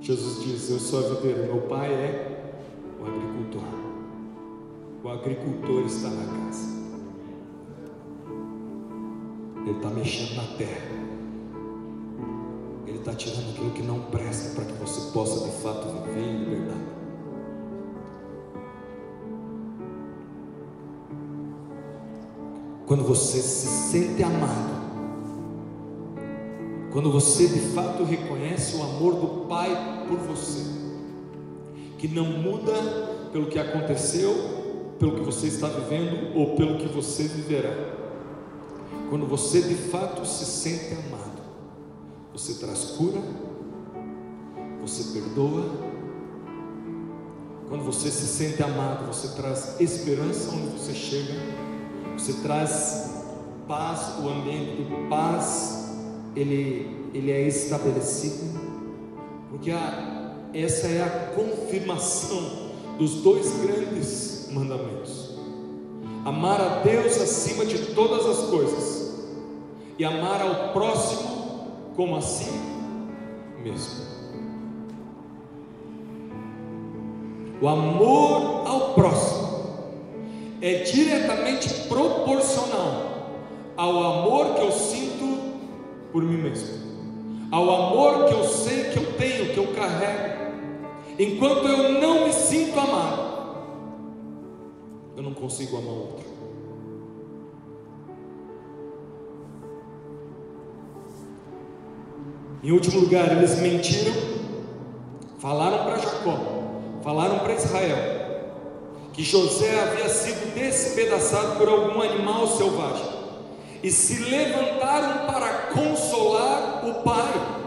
Jesus 0.00 0.44
diz: 0.44 0.70
Eu 0.70 0.78
sou 0.78 1.00
a 1.00 1.14
videira, 1.14 1.42
meu 1.42 1.62
pai 1.62 1.92
é 1.92 2.37
agricultor 5.18 5.84
está 5.84 6.08
na 6.08 6.24
casa. 6.24 6.78
Ele 9.66 9.76
está 9.76 9.90
mexendo 9.90 10.36
na 10.36 10.56
terra. 10.56 10.98
Ele 12.86 12.98
está 12.98 13.12
tirando 13.14 13.50
aquilo 13.50 13.70
que 13.72 13.82
não 13.82 14.00
presta 14.02 14.54
para 14.54 14.64
que 14.64 14.72
você 14.74 15.12
possa 15.12 15.44
de 15.44 15.56
fato 15.60 15.88
viver 15.88 16.20
em 16.20 16.38
liberdade. 16.44 16.98
Quando 22.86 23.04
você 23.04 23.42
se 23.42 23.66
sente 23.90 24.22
amado, 24.22 24.78
quando 26.90 27.12
você 27.12 27.46
de 27.46 27.60
fato 27.60 28.02
reconhece 28.02 28.76
o 28.76 28.82
amor 28.82 29.14
do 29.14 29.46
Pai 29.46 30.06
por 30.08 30.18
você, 30.20 30.64
que 31.98 32.08
não 32.08 32.24
muda 32.24 32.72
pelo 33.30 33.46
que 33.46 33.58
aconteceu, 33.58 34.57
pelo 34.98 35.14
que 35.16 35.20
você 35.20 35.46
está 35.46 35.68
vivendo 35.68 36.36
ou 36.36 36.56
pelo 36.56 36.78
que 36.78 36.88
você 36.88 37.24
viverá. 37.24 37.98
Quando 39.08 39.26
você 39.26 39.62
de 39.62 39.74
fato 39.74 40.26
se 40.26 40.44
sente 40.44 40.92
amado, 40.92 41.40
você 42.32 42.54
traz 42.54 42.84
cura, 42.96 43.20
você 44.80 45.18
perdoa. 45.18 45.88
Quando 47.68 47.84
você 47.84 48.10
se 48.10 48.26
sente 48.26 48.62
amado, 48.62 49.06
você 49.06 49.28
traz 49.36 49.78
esperança 49.78 50.50
onde 50.54 50.78
você 50.78 50.94
chega, 50.94 51.34
você 52.16 52.32
traz 52.42 53.18
paz, 53.66 54.18
o 54.24 54.28
ambiente 54.28 54.82
de 54.82 55.08
paz 55.08 55.90
ele, 56.34 57.10
ele 57.12 57.30
é 57.30 57.46
estabelecido, 57.46 58.58
porque 59.50 59.70
a, 59.70 60.34
essa 60.54 60.86
é 60.86 61.02
a 61.02 61.34
confirmação 61.34 62.70
dos 62.98 63.16
dois 63.16 63.52
grandes 63.60 64.27
mandamentos: 64.50 65.38
amar 66.24 66.60
a 66.60 66.68
Deus 66.80 67.20
acima 67.20 67.64
de 67.64 67.78
todas 67.94 68.26
as 68.26 68.48
coisas 68.48 69.14
e 69.98 70.04
amar 70.04 70.40
ao 70.42 70.72
próximo 70.72 71.92
como 71.96 72.16
a 72.16 72.20
si 72.20 72.50
mesmo. 73.62 74.08
O 77.60 77.68
amor 77.68 78.66
ao 78.66 78.94
próximo 78.94 79.48
é 80.60 80.74
diretamente 80.84 81.68
proporcional 81.88 83.08
ao 83.78 84.02
amor 84.02 84.54
que 84.54 84.62
eu 84.62 84.72
sinto 84.72 85.38
por 86.12 86.22
mim 86.22 86.38
mesmo, 86.38 87.48
ao 87.50 87.70
amor 87.70 88.24
que 88.26 88.34
eu 88.34 88.44
sei 88.44 88.90
que 88.90 88.98
eu 88.98 89.12
tenho, 89.12 89.52
que 89.52 89.58
eu 89.58 89.68
carrego. 89.68 90.38
Enquanto 91.16 91.66
eu 91.66 92.00
não 92.00 92.26
me 92.26 92.32
sinto 92.32 92.78
amado, 92.78 93.27
eu 95.18 95.24
não 95.24 95.34
consigo 95.34 95.76
amar 95.76 95.94
outro. 95.94 96.24
Em 102.62 102.70
último 102.70 103.00
lugar, 103.00 103.32
eles 103.32 103.58
mentiram, 103.58 104.14
falaram 105.40 105.84
para 105.84 105.98
Jacó, 105.98 106.38
falaram 107.02 107.40
para 107.40 107.54
Israel, 107.54 107.96
que 109.12 109.24
José 109.24 109.80
havia 109.80 110.08
sido 110.08 110.54
despedaçado 110.54 111.56
por 111.56 111.68
algum 111.68 112.00
animal 112.00 112.46
selvagem 112.46 113.18
e 113.82 113.90
se 113.90 114.22
levantaram 114.22 115.26
para 115.26 115.72
consolar 115.72 116.86
o 116.88 117.02
pai. 117.02 117.57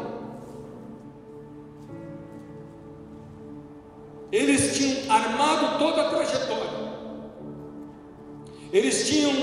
Tinham 9.11 9.33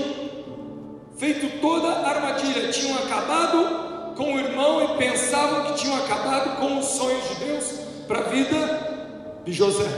feito 1.18 1.60
toda 1.60 1.88
a 1.88 2.08
armadilha, 2.08 2.70
tinham 2.70 2.96
acabado 2.98 4.14
com 4.16 4.34
o 4.34 4.38
irmão 4.38 4.82
e 4.84 4.98
pensavam 4.98 5.64
que 5.64 5.80
tinham 5.80 5.96
acabado 5.96 6.58
com 6.58 6.78
os 6.78 6.86
sonhos 6.86 7.28
de 7.28 7.44
Deus 7.44 7.64
para 8.06 8.20
a 8.20 8.22
vida 8.22 9.40
de 9.44 9.52
José. 9.52 9.88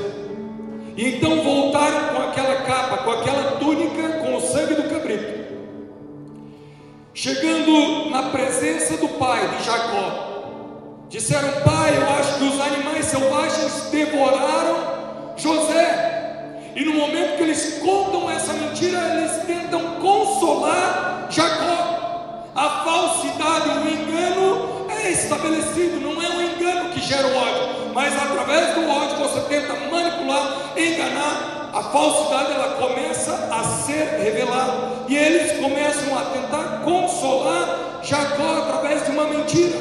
E 0.96 1.16
então 1.16 1.42
voltaram 1.42 2.14
com 2.14 2.22
aquela 2.22 2.56
capa, 2.62 2.98
com 2.98 3.10
aquela 3.10 3.52
túnica, 3.58 4.08
com 4.18 4.36
o 4.36 4.40
sangue 4.40 4.74
do 4.74 4.90
cabrito 4.90 5.40
Chegando 7.14 8.10
na 8.10 8.30
presença 8.30 8.96
do 8.96 9.08
pai 9.08 9.46
de 9.48 9.64
Jacó, 9.64 11.06
disseram: 11.08 11.48
Pai, 11.62 11.96
eu 11.96 12.08
acho 12.18 12.38
que 12.38 12.44
os 12.44 12.60
animais 12.60 13.04
selvagens 13.06 13.90
devoraram 13.90 15.34
José. 15.36 16.09
E 16.74 16.84
no 16.84 16.94
momento 16.94 17.36
que 17.36 17.42
eles 17.42 17.78
contam 17.80 18.30
essa 18.30 18.52
mentira, 18.52 18.98
eles 19.16 19.44
tentam 19.46 19.80
consolar 20.00 21.26
Jacó. 21.30 22.50
A 22.54 22.68
falsidade, 22.84 23.68
o 23.68 23.88
engano 23.88 24.86
é 24.88 25.10
estabelecido, 25.10 26.00
não 26.00 26.20
é 26.22 26.28
o 26.28 26.42
engano 26.42 26.90
que 26.90 27.00
gera 27.00 27.26
o 27.26 27.36
ódio, 27.36 27.94
mas 27.94 28.14
através 28.14 28.74
do 28.74 28.88
ódio 28.88 29.16
você 29.18 29.40
tenta 29.48 29.74
manipular, 29.90 30.72
enganar 30.76 31.70
a 31.72 31.82
falsidade 31.84 32.52
ela 32.52 32.74
começa 32.74 33.32
a 33.50 33.62
ser 33.62 34.20
revelada 34.20 35.04
e 35.08 35.16
eles 35.16 35.60
começam 35.60 36.18
a 36.18 36.22
tentar 36.24 36.82
consolar 36.84 38.00
Jacó 38.02 38.62
através 38.62 39.04
de 39.04 39.12
uma 39.12 39.24
mentira. 39.24 39.78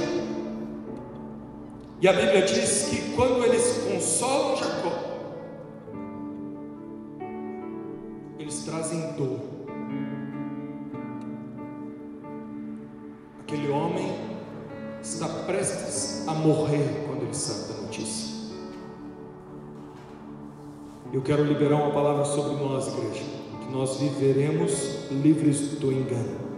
E 2.02 2.08
a 2.08 2.14
Bíblia 2.14 2.44
diz 2.44 2.88
que 2.90 3.14
quando 3.16 3.44
eles 3.44 3.84
consolam 3.92 4.56
Jacó, 4.58 4.99
eles 8.50 8.64
trazem 8.66 9.00
dor. 9.16 9.40
Aquele 13.42 13.70
homem 13.70 14.12
está 15.04 15.28
prestes 15.46 16.28
a 16.28 16.34
morrer 16.34 17.06
quando 17.06 17.24
ele 17.24 17.34
sabe 17.36 17.74
da 17.74 17.82
notícia. 17.82 18.40
Eu 21.14 21.22
quero 21.22 21.44
liberar 21.44 21.76
uma 21.76 21.92
palavra 21.92 22.26
sobre 22.26 22.56
nós, 22.56 22.88
igreja, 22.88 23.24
que 23.64 23.72
nós 23.72 23.98
viveremos 23.98 25.12
livres 25.12 25.80
do 25.80 25.92
engano. 25.92 26.50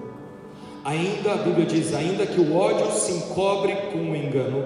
Ainda 0.86 1.34
a 1.34 1.38
Bíblia 1.38 1.66
diz: 1.66 1.94
ainda 1.94 2.26
que 2.26 2.40
o 2.40 2.56
ódio 2.56 2.90
se 2.92 3.12
encobre 3.12 3.76
com 3.92 4.12
o 4.12 4.16
engano, 4.16 4.66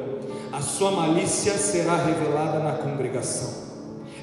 a 0.52 0.62
sua 0.62 0.92
malícia 0.92 1.54
será 1.54 1.96
revelada 1.96 2.60
na 2.60 2.74
congregação. 2.74 3.66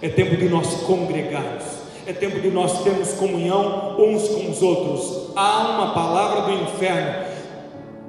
É 0.01 0.09
tempo 0.09 0.37
de 0.37 0.49
nós 0.49 0.83
congregarmos, 0.83 1.82
é 2.07 2.13
tempo 2.13 2.41
de 2.41 2.51
nós 2.51 2.83
termos 2.83 3.13
comunhão 3.13 3.97
uns 3.99 4.29
com 4.29 4.51
os 4.51 4.63
outros. 4.63 5.31
Há 5.37 5.69
uma 5.69 5.95
palavra 5.95 6.43
do 6.43 6.63
inferno 6.63 7.33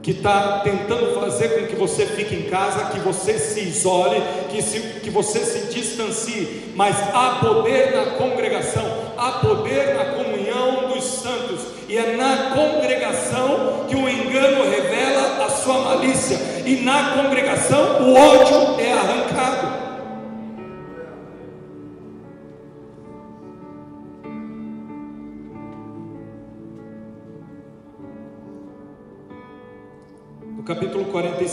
que 0.02 0.12
está 0.12 0.60
tentando 0.60 1.18
fazer 1.18 1.62
com 1.62 1.68
que 1.68 1.76
você 1.76 2.06
fique 2.06 2.36
em 2.36 2.44
casa, 2.50 2.91
que 2.91 3.00
você 3.00 3.38
se 3.39 3.62
isole, 3.62 4.22
que, 4.50 4.62
se, 4.62 4.80
que 5.00 5.10
você 5.10 5.39
se 5.39 5.74
distancie, 5.74 6.74
mas 6.76 6.98
há 7.14 7.38
poder 7.39 7.96
na 7.96 8.18
congregação, 8.18 8.84
há 9.18 9.32
poder 9.34 9.96
na 9.96 10.06
comunhão 10.06 10.89
dos 10.89 11.06
santos, 11.06 11.62
e 11.88 11.98
é 11.98 12.18
na 12.18 12.54
congregação 12.54 13.86
que 13.88 13.96
o 13.96 14.10
engano 14.10 14.70
revela 14.70 15.46
a 15.46 15.50
sua 15.50 15.80
malícia, 15.80 16.38
e 16.66 16.82
na 16.84 17.12
congregação 17.12 18.04
o 18.04 18.14
ódio 18.14 18.82
é 18.82 18.91
arrancado. 18.91 19.82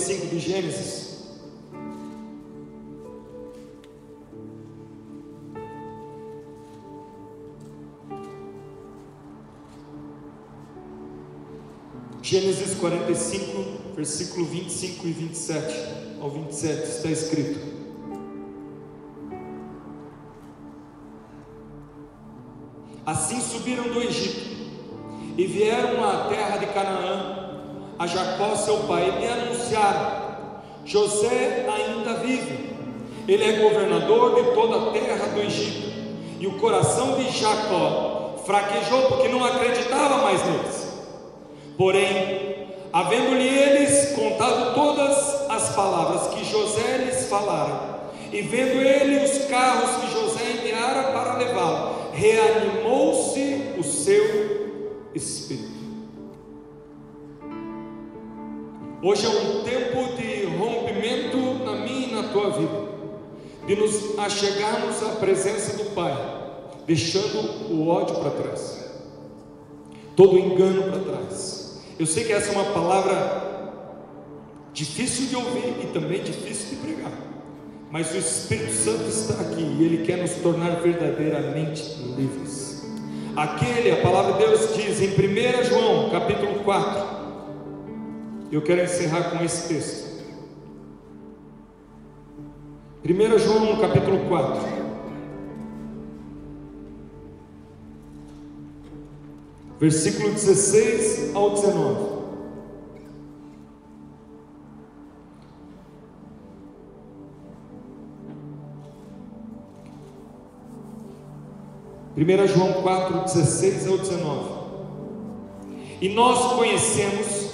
5 0.01 0.27
de 0.29 0.39
Gênesis. 0.39 1.11
Gênesis 12.23 12.75
45, 12.79 13.95
versículo 13.95 14.47
25 14.47 15.07
e 15.07 15.13
27 15.13 15.75
ao 16.21 16.31
27 16.31 16.83
está 16.85 17.11
escrito: 17.11 17.59
Assim 23.05 23.41
subiram 23.41 23.85
do 23.85 24.01
Egito 24.01 24.49
e 25.37 25.47
vieram 25.47 26.05
à 26.09 26.29
terra 26.29 26.57
de 26.59 26.67
Canaã 26.67 27.40
a 28.01 28.07
Jacó 28.07 28.57
seu 28.57 28.79
pai, 28.85 29.13
e 29.21 29.27
anunciaram: 29.27 30.13
José 30.87 31.67
ainda 31.71 32.15
vive, 32.15 32.75
ele 33.29 33.45
é 33.45 33.63
governador 33.63 34.37
de 34.37 34.55
toda 34.55 34.77
a 34.77 34.91
terra 34.93 35.27
do 35.27 35.41
Egito. 35.41 35.91
E 36.41 36.47
o 36.47 36.59
coração 36.59 37.17
de 37.17 37.31
Jacó 37.31 38.37
fraquejou 38.47 39.03
porque 39.03 39.29
não 39.29 39.45
acreditava 39.45 40.23
mais 40.23 40.43
neles. 40.47 40.89
Porém, 41.77 42.69
havendo-lhe 42.91 43.47
eles 43.47 44.13
contado 44.15 44.75
todas 44.75 45.51
as 45.51 45.75
palavras 45.75 46.29
que 46.29 46.43
José 46.43 47.05
lhes 47.05 47.29
falara, 47.29 48.01
e 48.33 48.41
vendo 48.41 48.81
ele 48.81 49.23
os 49.23 49.45
carros 49.45 49.97
que 49.97 50.13
José 50.13 50.53
enviara 50.53 51.13
para 51.13 51.37
levá-lo, 51.37 51.97
reanimou-se 52.15 53.75
o 53.79 53.85
seu 53.85 55.05
espírito. 55.15 55.70
Hoje 59.03 59.25
é 59.25 59.31
um 59.31 59.63
tempo 59.65 60.15
de 60.15 60.45
rompimento 60.59 61.65
na 61.65 61.73
minha 61.73 62.09
e 62.09 62.13
na 62.13 62.23
tua 62.25 62.51
vida, 62.51 62.89
de 63.67 63.75
nos 63.75 64.19
achegarmos 64.19 65.03
à 65.03 65.17
presença 65.17 65.79
do 65.79 65.95
Pai, 65.95 66.15
deixando 66.87 67.73
o 67.73 67.89
ódio 67.89 68.17
para 68.17 68.31
trás, 68.31 68.91
todo 70.15 70.35
o 70.35 70.39
engano 70.39 70.83
para 70.83 70.99
trás. 70.99 71.81
Eu 71.99 72.05
sei 72.05 72.25
que 72.25 72.33
essa 72.35 72.51
é 72.51 72.53
uma 72.53 72.75
palavra 72.75 73.89
difícil 74.75 75.29
de 75.29 75.37
ouvir 75.37 75.77
e 75.83 75.87
também 75.95 76.23
difícil 76.23 76.69
de 76.69 76.77
pregar, 76.77 77.13
mas 77.91 78.13
o 78.13 78.19
Espírito 78.19 78.75
Santo 78.75 79.09
está 79.09 79.33
aqui 79.41 79.63
e 79.63 79.83
ele 79.83 80.05
quer 80.05 80.19
nos 80.19 80.33
tornar 80.43 80.79
verdadeiramente 80.83 81.83
livres. 82.19 82.85
Aquele, 83.35 83.93
a 83.93 84.03
palavra 84.03 84.35
de 84.35 84.39
Deus 84.41 84.75
diz 84.75 85.01
em 85.01 85.09
1 85.09 85.65
João, 85.65 86.11
capítulo 86.11 86.63
4, 86.65 87.20
eu 88.51 88.63
quero 88.63 88.83
encerrar 88.83 89.31
com 89.31 89.45
esse 89.45 89.69
texto. 89.69 90.11
1 93.05 93.39
João 93.39 93.81
capítulo 93.81 94.29
4. 94.29 94.81
Versículo 99.79 100.33
16 100.33 101.35
ao 101.35 101.51
19. 101.51 102.21
Primeira 112.15 112.47
João 112.47 112.83
4, 112.83 113.21
16 113.23 113.87
ao 113.87 113.97
19. 113.97 114.61
E 116.03 116.09
nós 116.11 116.53
conhecemos 116.53 117.50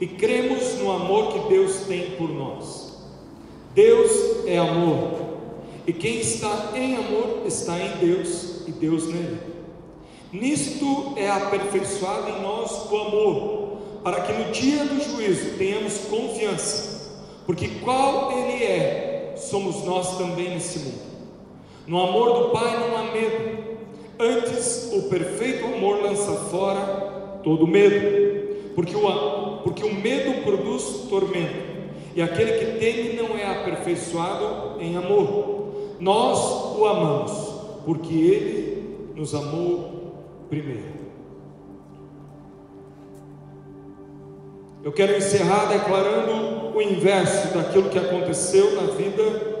e 0.00 0.06
cremos 0.06 0.74
no 0.74 0.90
amor 0.90 1.32
que 1.32 1.48
Deus 1.48 1.80
tem 1.86 2.12
por 2.12 2.28
nós. 2.30 2.96
Deus 3.74 4.46
é 4.46 4.58
amor, 4.58 5.28
e 5.86 5.92
quem 5.92 6.20
está 6.20 6.72
em 6.74 6.96
amor 6.96 7.42
está 7.46 7.78
em 7.78 7.96
Deus 7.98 8.66
e 8.66 8.72
Deus 8.72 9.06
nele. 9.06 9.38
Nisto 10.32 11.14
é 11.16 11.30
aperfeiçoado 11.30 12.28
em 12.28 12.42
nós 12.42 12.90
o 12.90 12.96
amor, 12.96 13.78
para 14.04 14.20
que 14.20 14.32
no 14.32 14.50
dia 14.52 14.84
do 14.84 15.02
juízo 15.02 15.56
tenhamos 15.56 15.98
confiança, 16.10 17.12
porque 17.46 17.68
qual 17.82 18.30
Ele 18.32 18.62
é, 18.62 19.34
somos 19.36 19.84
nós 19.84 20.18
também 20.18 20.50
nesse 20.50 20.80
mundo. 20.80 21.08
No 21.86 22.02
amor 22.02 22.42
do 22.42 22.50
Pai 22.50 22.78
não 22.78 22.96
há 22.96 23.04
medo, 23.04 23.58
antes 24.18 24.90
o 24.92 25.08
perfeito 25.08 25.64
amor 25.64 26.02
lança 26.02 26.32
fora 26.50 27.40
todo 27.42 27.66
medo, 27.66 28.74
porque 28.74 28.94
o, 28.94 29.06
porque 29.62 29.84
o 29.84 29.94
medo 29.94 30.42
produz 30.42 31.06
tormento, 31.08 31.78
e 32.14 32.22
aquele 32.22 32.52
que 32.52 32.78
teme 32.78 33.12
não 33.14 33.36
é 33.36 33.46
aperfeiçoado 33.46 34.80
em 34.80 34.96
amor. 34.96 35.68
Nós 36.00 36.76
o 36.76 36.84
amamos, 36.84 37.32
porque 37.84 38.14
ele 38.14 39.12
nos 39.14 39.34
amou 39.34 40.14
primeiro. 40.48 40.98
Eu 44.82 44.92
quero 44.92 45.16
encerrar 45.16 45.66
declarando 45.66 46.76
o 46.76 46.80
inverso 46.80 47.54
daquilo 47.56 47.90
que 47.90 47.98
aconteceu 47.98 48.74
na 48.76 48.92
vida 48.92 49.58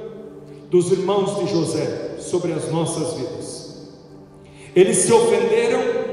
dos 0.70 0.92
irmãos 0.92 1.38
de 1.38 1.52
José 1.52 2.16
sobre 2.18 2.52
as 2.52 2.70
nossas 2.70 3.14
vidas. 3.14 3.98
Eles 4.74 4.98
se 4.98 5.12
ofenderam 5.12 6.07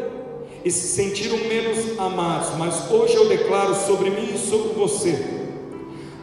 e 0.65 0.71
se 0.71 0.87
sentiram 0.87 1.37
menos 1.37 1.99
amados, 1.99 2.49
mas 2.57 2.91
hoje 2.91 3.13
eu 3.13 3.29
declaro 3.29 3.75
sobre 3.75 4.09
mim 4.09 4.33
e 4.33 4.37
sobre 4.37 4.73
você 4.73 5.45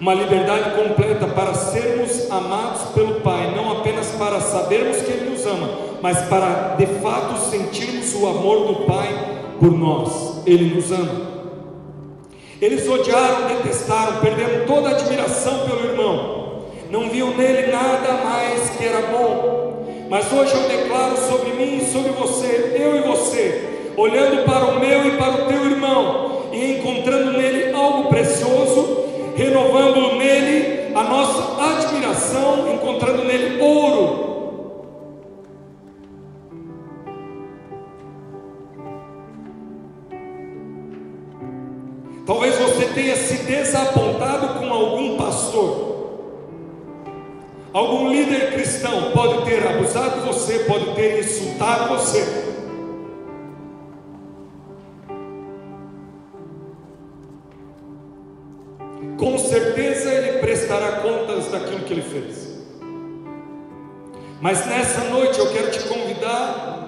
uma 0.03 0.15
liberdade 0.15 0.73
completa 0.73 1.29
para 1.29 1.55
sermos 1.55 2.29
amados 2.29 2.91
pelo 2.93 3.21
Pai, 3.21 3.55
não 3.55 3.71
apenas 3.71 4.09
para 4.19 4.41
sabermos 4.41 4.97
que 4.97 5.13
Ele 5.13 5.31
nos 5.31 5.47
ama, 5.47 5.69
mas 6.03 6.23
para 6.23 6.75
de 6.77 6.87
fato 7.01 7.39
sentirmos 7.49 8.13
o 8.17 8.27
amor 8.27 8.67
do 8.67 8.75
Pai 8.85 9.09
por 9.61 9.71
nós. 9.71 10.43
Ele 10.45 10.75
nos 10.75 10.91
ama. 10.91 11.31
Eles 12.61 12.89
odiaram, 12.89 13.47
detestaram, 13.47 14.19
perderam 14.19 14.67
toda 14.67 14.89
a 14.89 14.93
admiração 14.93 15.69
pelo 15.69 15.89
irmão, 15.89 16.65
não 16.91 17.09
viam 17.09 17.37
nele 17.37 17.71
nada 17.71 18.25
mais 18.25 18.71
que 18.71 18.85
era 18.85 19.07
bom. 19.07 19.87
Mas 20.11 20.33
hoje 20.33 20.53
eu 20.53 20.69
declaro 20.69 21.17
sobre 21.17 21.53
mim 21.53 21.79
e 21.79 21.93
sobre 21.93 22.11
você, 22.11 22.77
eu 22.77 22.97
e 22.97 23.03
você, 23.03 23.82
olhando 23.97 24.45
para 24.45 24.65
o 24.67 24.81
meu 24.81 25.07
e 25.07 25.17
para 25.17 25.43
o 25.43 25.47
teu 25.47 25.65
irmão 25.67 26.43
e 26.53 26.79
encontrando 26.79 27.33
nele 27.33 27.75
algo 27.75 28.09
precioso, 28.09 29.05
renovando 29.35 30.17
nele 30.17 30.93
a 30.95 31.03
nossa 31.03 31.63
admiração, 31.63 32.73
encontrando 32.75 33.25
nele 33.25 33.61
ouro. 33.61 34.33
Talvez 42.27 42.57
você 42.57 42.87
tenha 42.95 43.17
se 43.17 43.43
desapontado 43.45 44.61
com 44.61 44.73
algum 44.73 45.17
pastor. 45.17 45.93
Algum 47.73 48.11
líder 48.11 48.53
cristão 48.53 49.11
pode 49.13 49.45
ter 49.47 49.67
abusado 49.67 50.21
de 50.21 50.27
você, 50.27 50.61
pode 50.61 50.95
ter 50.95 51.21
insultado 51.21 51.89
você. 51.89 52.42
Com 59.23 59.39
certeza 59.39 60.13
ele 60.13 60.41
prestará 60.41 61.01
contas 61.01 61.47
daquilo 61.47 61.85
que 61.85 61.93
ele 61.93 62.03
fez. 62.03 62.59
Mas 64.41 64.67
nessa 64.67 65.05
noite 65.05 65.39
eu 65.39 65.53
quero 65.53 65.71
te 65.71 65.79
convidar 65.85 66.81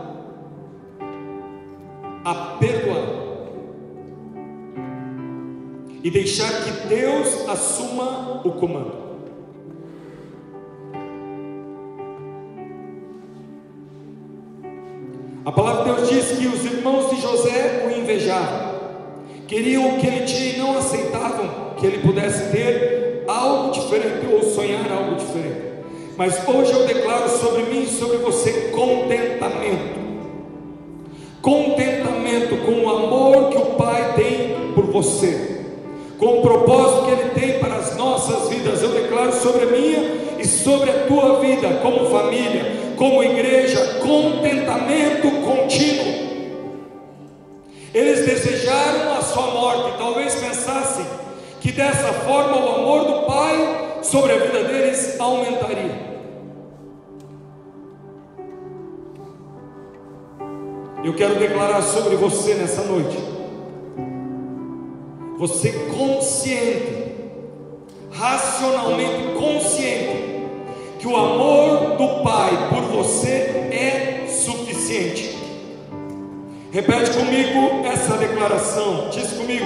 a 2.25 2.35
perdoar 2.59 3.07
e 6.03 6.11
deixar 6.11 6.51
que 6.65 6.89
Deus 6.89 7.49
assuma 7.49 8.43
o 8.45 8.51
comando. 8.51 9.05
A 15.45 15.53
palavra 15.53 15.85
de 15.85 16.01
Deus 16.01 16.09
diz 16.09 16.39
que 16.39 16.49
os 16.49 16.65
irmãos 16.65 17.11
de 17.11 17.21
José 17.21 17.87
o 17.87 17.97
invejavam, 17.97 18.74
queriam 19.55 19.87
o 19.87 19.99
que 20.01 20.07
ele 20.09 20.27
tinha 20.27 20.55
e 20.55 20.59
não 20.59 20.77
aceitavam 20.77 21.75
que 21.77 21.87
ele 21.87 21.99
pudesse 21.99 22.51
ter 22.51 23.23
algo 23.29 23.71
diferente 23.71 24.27
ou 24.33 24.43
sonhar 24.43 24.91
algo 24.91 25.15
diferente. 25.15 25.63
Mas 26.17 26.49
hoje 26.49 26.73
eu 26.73 26.85
declaro 26.89 27.29
sobre 27.29 27.63
mim 27.63 27.85
e 27.85 27.87
sobre 27.87 28.17
você 28.17 28.73
contentamento. 28.73 30.03
Contentamento 31.41 32.57
com 32.67 32.85
o 32.85 32.89
amor 32.89 33.51
que 33.51 33.59
o 33.59 33.67
Pai 33.77 34.15
tem 34.17 34.73
por 34.75 34.87
você, 34.87 35.61
com 36.19 36.39
o 36.39 36.43
propósito 36.43 37.05
que 37.05 37.11
Ele 37.13 37.31
tem 37.31 37.61
para 37.61 37.77
as 37.77 37.97
nossas 37.97 38.49
vidas. 38.49 38.83
Eu 38.83 38.89
declaro 38.89 39.33
sobre 39.35 39.63
a 39.63 39.67
minha 39.67 40.01
e 40.37 40.45
sobre 40.45 40.91
a 40.91 41.07
tua 41.07 41.39
vida, 41.39 41.79
como 41.81 42.11
família, 42.11 42.95
como 42.97 43.23
igreja, 43.23 44.01
contentamento 44.01 45.31
contínuo. 45.43 46.34
Morte, 49.65 49.97
talvez 49.97 50.35
pensassem 50.35 51.07
que 51.59 51.73
dessa 51.73 52.13
forma 52.13 52.57
o 52.57 52.75
amor 52.75 53.05
do 53.07 53.27
Pai 53.27 54.01
sobre 54.03 54.33
a 54.33 54.37
vida 54.37 54.65
deles 54.65 55.19
aumentaria. 55.19 56.15
Eu 61.03 61.15
quero 61.15 61.37
declarar 61.37 61.81
sobre 61.83 62.17
você 62.17 62.55
nessa 62.55 62.83
noite 62.83 63.17
você 65.39 65.73
consciente, 65.97 67.15
racionalmente 68.11 69.35
consciente, 69.37 70.47
que 70.99 71.09
o 71.09 71.17
amor 71.17 71.97
do 71.97 72.23
Pai 72.23 72.69
por 72.71 72.83
você 72.83 73.29
é 73.73 74.27
suficiente. 74.29 75.34
Repete 76.75 77.13
comigo 77.13 77.87
essa 77.87 78.17
declaração, 78.17 79.09
diz 79.09 79.31
comigo. 79.35 79.65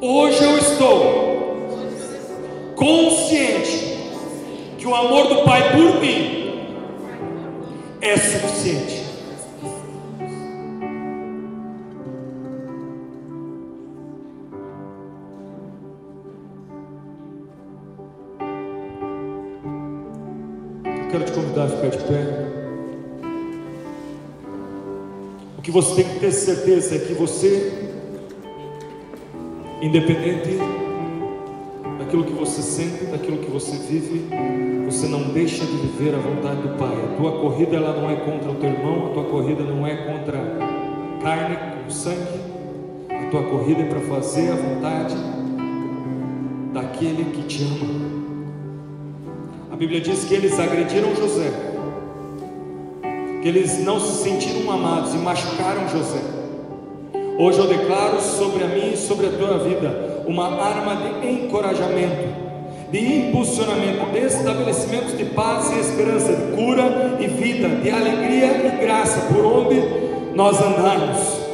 Hoje 0.00 0.42
eu 0.42 0.58
estou 0.58 2.74
consciente 2.74 3.96
que 4.76 4.88
o 4.88 4.92
amor 4.92 5.28
do 5.28 5.44
Pai 5.44 5.70
por 5.70 6.00
mim 6.00 6.66
é 8.00 8.16
suficiente. 8.16 9.04
Eu 20.84 21.08
quero 21.08 21.24
te 21.24 21.30
convidar 21.30 21.66
a 21.66 21.68
ficar 21.68 21.88
de 21.90 21.98
pé. 21.98 22.27
Você 25.82 26.02
tem 26.02 26.12
que 26.12 26.18
ter 26.18 26.32
certeza 26.32 26.96
é 26.96 26.98
que 26.98 27.12
você 27.12 27.88
Independente 29.80 30.58
daquilo 32.00 32.24
que 32.24 32.32
você 32.32 32.60
sente, 32.62 33.04
daquilo 33.04 33.38
que 33.38 33.48
você 33.48 33.76
vive, 33.76 34.24
você 34.84 35.06
não 35.06 35.28
deixa 35.28 35.64
de 35.64 35.76
viver 35.76 36.16
a 36.16 36.18
vontade 36.18 36.62
do 36.62 36.76
Pai. 36.76 36.96
A 37.04 37.16
tua 37.16 37.30
corrida 37.40 37.76
ela 37.76 37.94
não 37.94 38.10
é 38.10 38.16
contra 38.16 38.50
o 38.50 38.56
teu 38.56 38.70
irmão, 38.70 39.06
a 39.06 39.14
tua 39.14 39.24
corrida 39.26 39.62
não 39.62 39.86
é 39.86 39.94
contra 39.98 40.36
carne, 41.22 41.56
com 41.84 41.90
sangue. 41.90 42.40
A 43.08 43.30
tua 43.30 43.44
corrida 43.44 43.82
é 43.82 43.84
para 43.84 44.00
fazer 44.00 44.50
a 44.50 44.56
vontade 44.56 45.14
daquele 46.72 47.30
que 47.30 47.42
te 47.42 47.62
ama. 47.62 48.18
A 49.70 49.76
Bíblia 49.76 50.00
diz 50.00 50.24
que 50.24 50.34
eles 50.34 50.58
agrediram 50.58 51.14
José, 51.14 51.52
que 53.42 53.48
eles 53.48 53.78
não 53.84 54.00
se 54.00 54.22
sentiram 54.22 54.70
amados 54.70 55.14
e 55.14 55.18
machucaram 55.18 55.88
José. 55.88 56.20
Hoje 57.38 57.58
eu 57.58 57.68
declaro 57.68 58.20
sobre 58.20 58.64
a 58.64 58.66
mim 58.66 58.92
e 58.94 58.96
sobre 58.96 59.26
a 59.26 59.30
tua 59.30 59.58
vida 59.58 60.24
uma 60.26 60.60
arma 60.60 60.96
de 60.96 61.28
encorajamento, 61.28 62.28
de 62.90 62.98
impulsionamento, 62.98 64.06
de 64.12 64.18
estabelecimento 64.18 65.16
de 65.16 65.24
paz 65.26 65.70
e 65.70 65.78
esperança, 65.78 66.32
de 66.32 66.56
cura 66.56 67.16
e 67.20 67.26
vida, 67.28 67.68
de 67.68 67.90
alegria 67.90 68.66
e 68.66 68.84
graça 68.84 69.20
por 69.32 69.44
onde 69.44 69.80
nós 70.34 70.60
andarmos. 70.60 71.48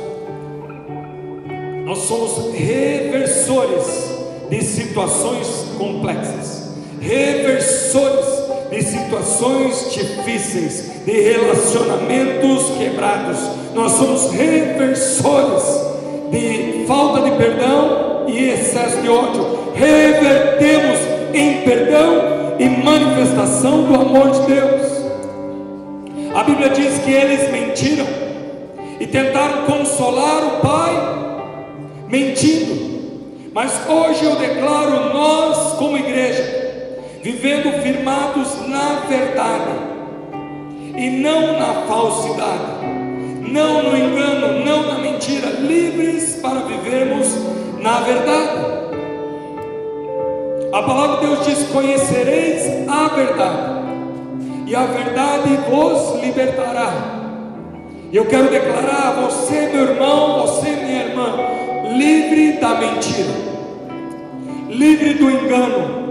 Nós 1.85 1.99
somos 1.99 2.55
reversores 2.55 4.11
de 4.49 4.63
situações 4.63 5.67
complexas, 5.79 6.73
reversores 6.99 8.34
de 8.71 8.83
situações 8.83 9.93
difíceis, 9.93 10.91
de 11.05 11.13
relacionamentos 11.13 12.77
quebrados. 12.79 13.39
Nós 13.75 13.93
somos 13.93 14.31
reversores 14.31 15.95
de 16.31 16.85
falta 16.87 17.23
de 17.23 17.37
perdão 17.37 18.25
e 18.27 18.51
excesso 18.51 19.01
de 19.01 19.09
ódio. 19.09 19.73
Revertemos 19.75 20.99
em 21.33 21.63
perdão 21.63 22.57
e 22.59 22.69
manifestação 22.69 23.83
do 23.83 23.95
amor 23.95 24.31
de 24.31 24.41
Deus. 24.47 24.95
A 26.35 26.43
Bíblia 26.43 26.71
diz 26.71 26.99
que 26.99 27.11
eles 27.13 27.51
mentiram 27.51 28.07
e 28.99 29.07
tentaram 29.07 29.65
consolar 29.67 30.43
o 30.45 30.61
pai, 30.61 32.07
mentindo. 32.09 32.95
Mas 33.53 33.73
hoje 33.89 34.25
eu 34.25 34.35
declaro, 34.37 35.15
nós, 35.15 35.75
como 35.75 35.97
igreja, 35.97 36.64
vivendo 37.25 37.83
firmados 37.83 38.69
na 38.69 39.01
verdade 39.09 39.73
e 40.95 41.09
não 41.09 41.59
na 41.59 41.87
falsidade, 41.87 42.85
não 43.51 43.83
no 43.83 43.97
engano, 43.97 44.63
não 44.63 44.93
na 44.93 44.99
mentira, 44.99 45.49
livres 45.49 46.39
para 46.43 46.61
vivermos 46.61 47.27
na 47.81 48.01
verdade. 48.01 48.75
A 50.71 50.83
palavra 50.83 51.17
de 51.17 51.27
Deus 51.27 51.47
diz: 51.47 51.69
Conhecereis 51.69 52.87
a 52.91 53.09
verdade, 53.09 53.87
e 54.67 54.77
a 54.77 54.85
verdade 54.85 55.59
vos 55.71 56.23
libertará. 56.23 56.93
Eu 58.13 58.27
quero 58.27 58.51
declarar 58.51 59.09
a 59.09 59.21
você, 59.23 59.71
meu 59.73 59.93
irmão, 59.93 60.43
você, 60.43 60.69
minha 60.69 61.05
irmã, 61.05 61.37
livre 61.97 62.61
da 62.61 62.75
mentira, 62.75 63.33
livre 64.69 65.15
do 65.15 65.31
engano, 65.31 66.04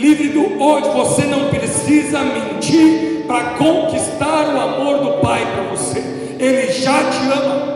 livre 0.00 0.28
do 0.30 0.60
ódio. 0.60 0.92
Você 0.92 1.24
não 1.26 1.48
precisa 1.50 2.20
mentir 2.20 3.24
para 3.26 3.54
conquistar 3.54 4.54
o 4.54 4.60
amor 4.60 4.98
do 4.98 5.20
Pai 5.20 5.44
para 5.44 5.64
você. 5.64 6.00
Ele 6.38 6.72
já 6.72 7.10
te 7.10 7.18
ama. 7.30 7.70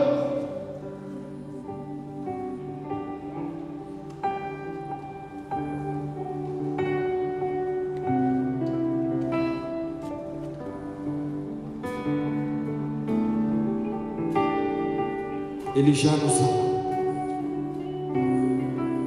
Ele 15.75 15.93
já 15.93 16.11
nos 16.11 16.39
ama. 16.39 16.64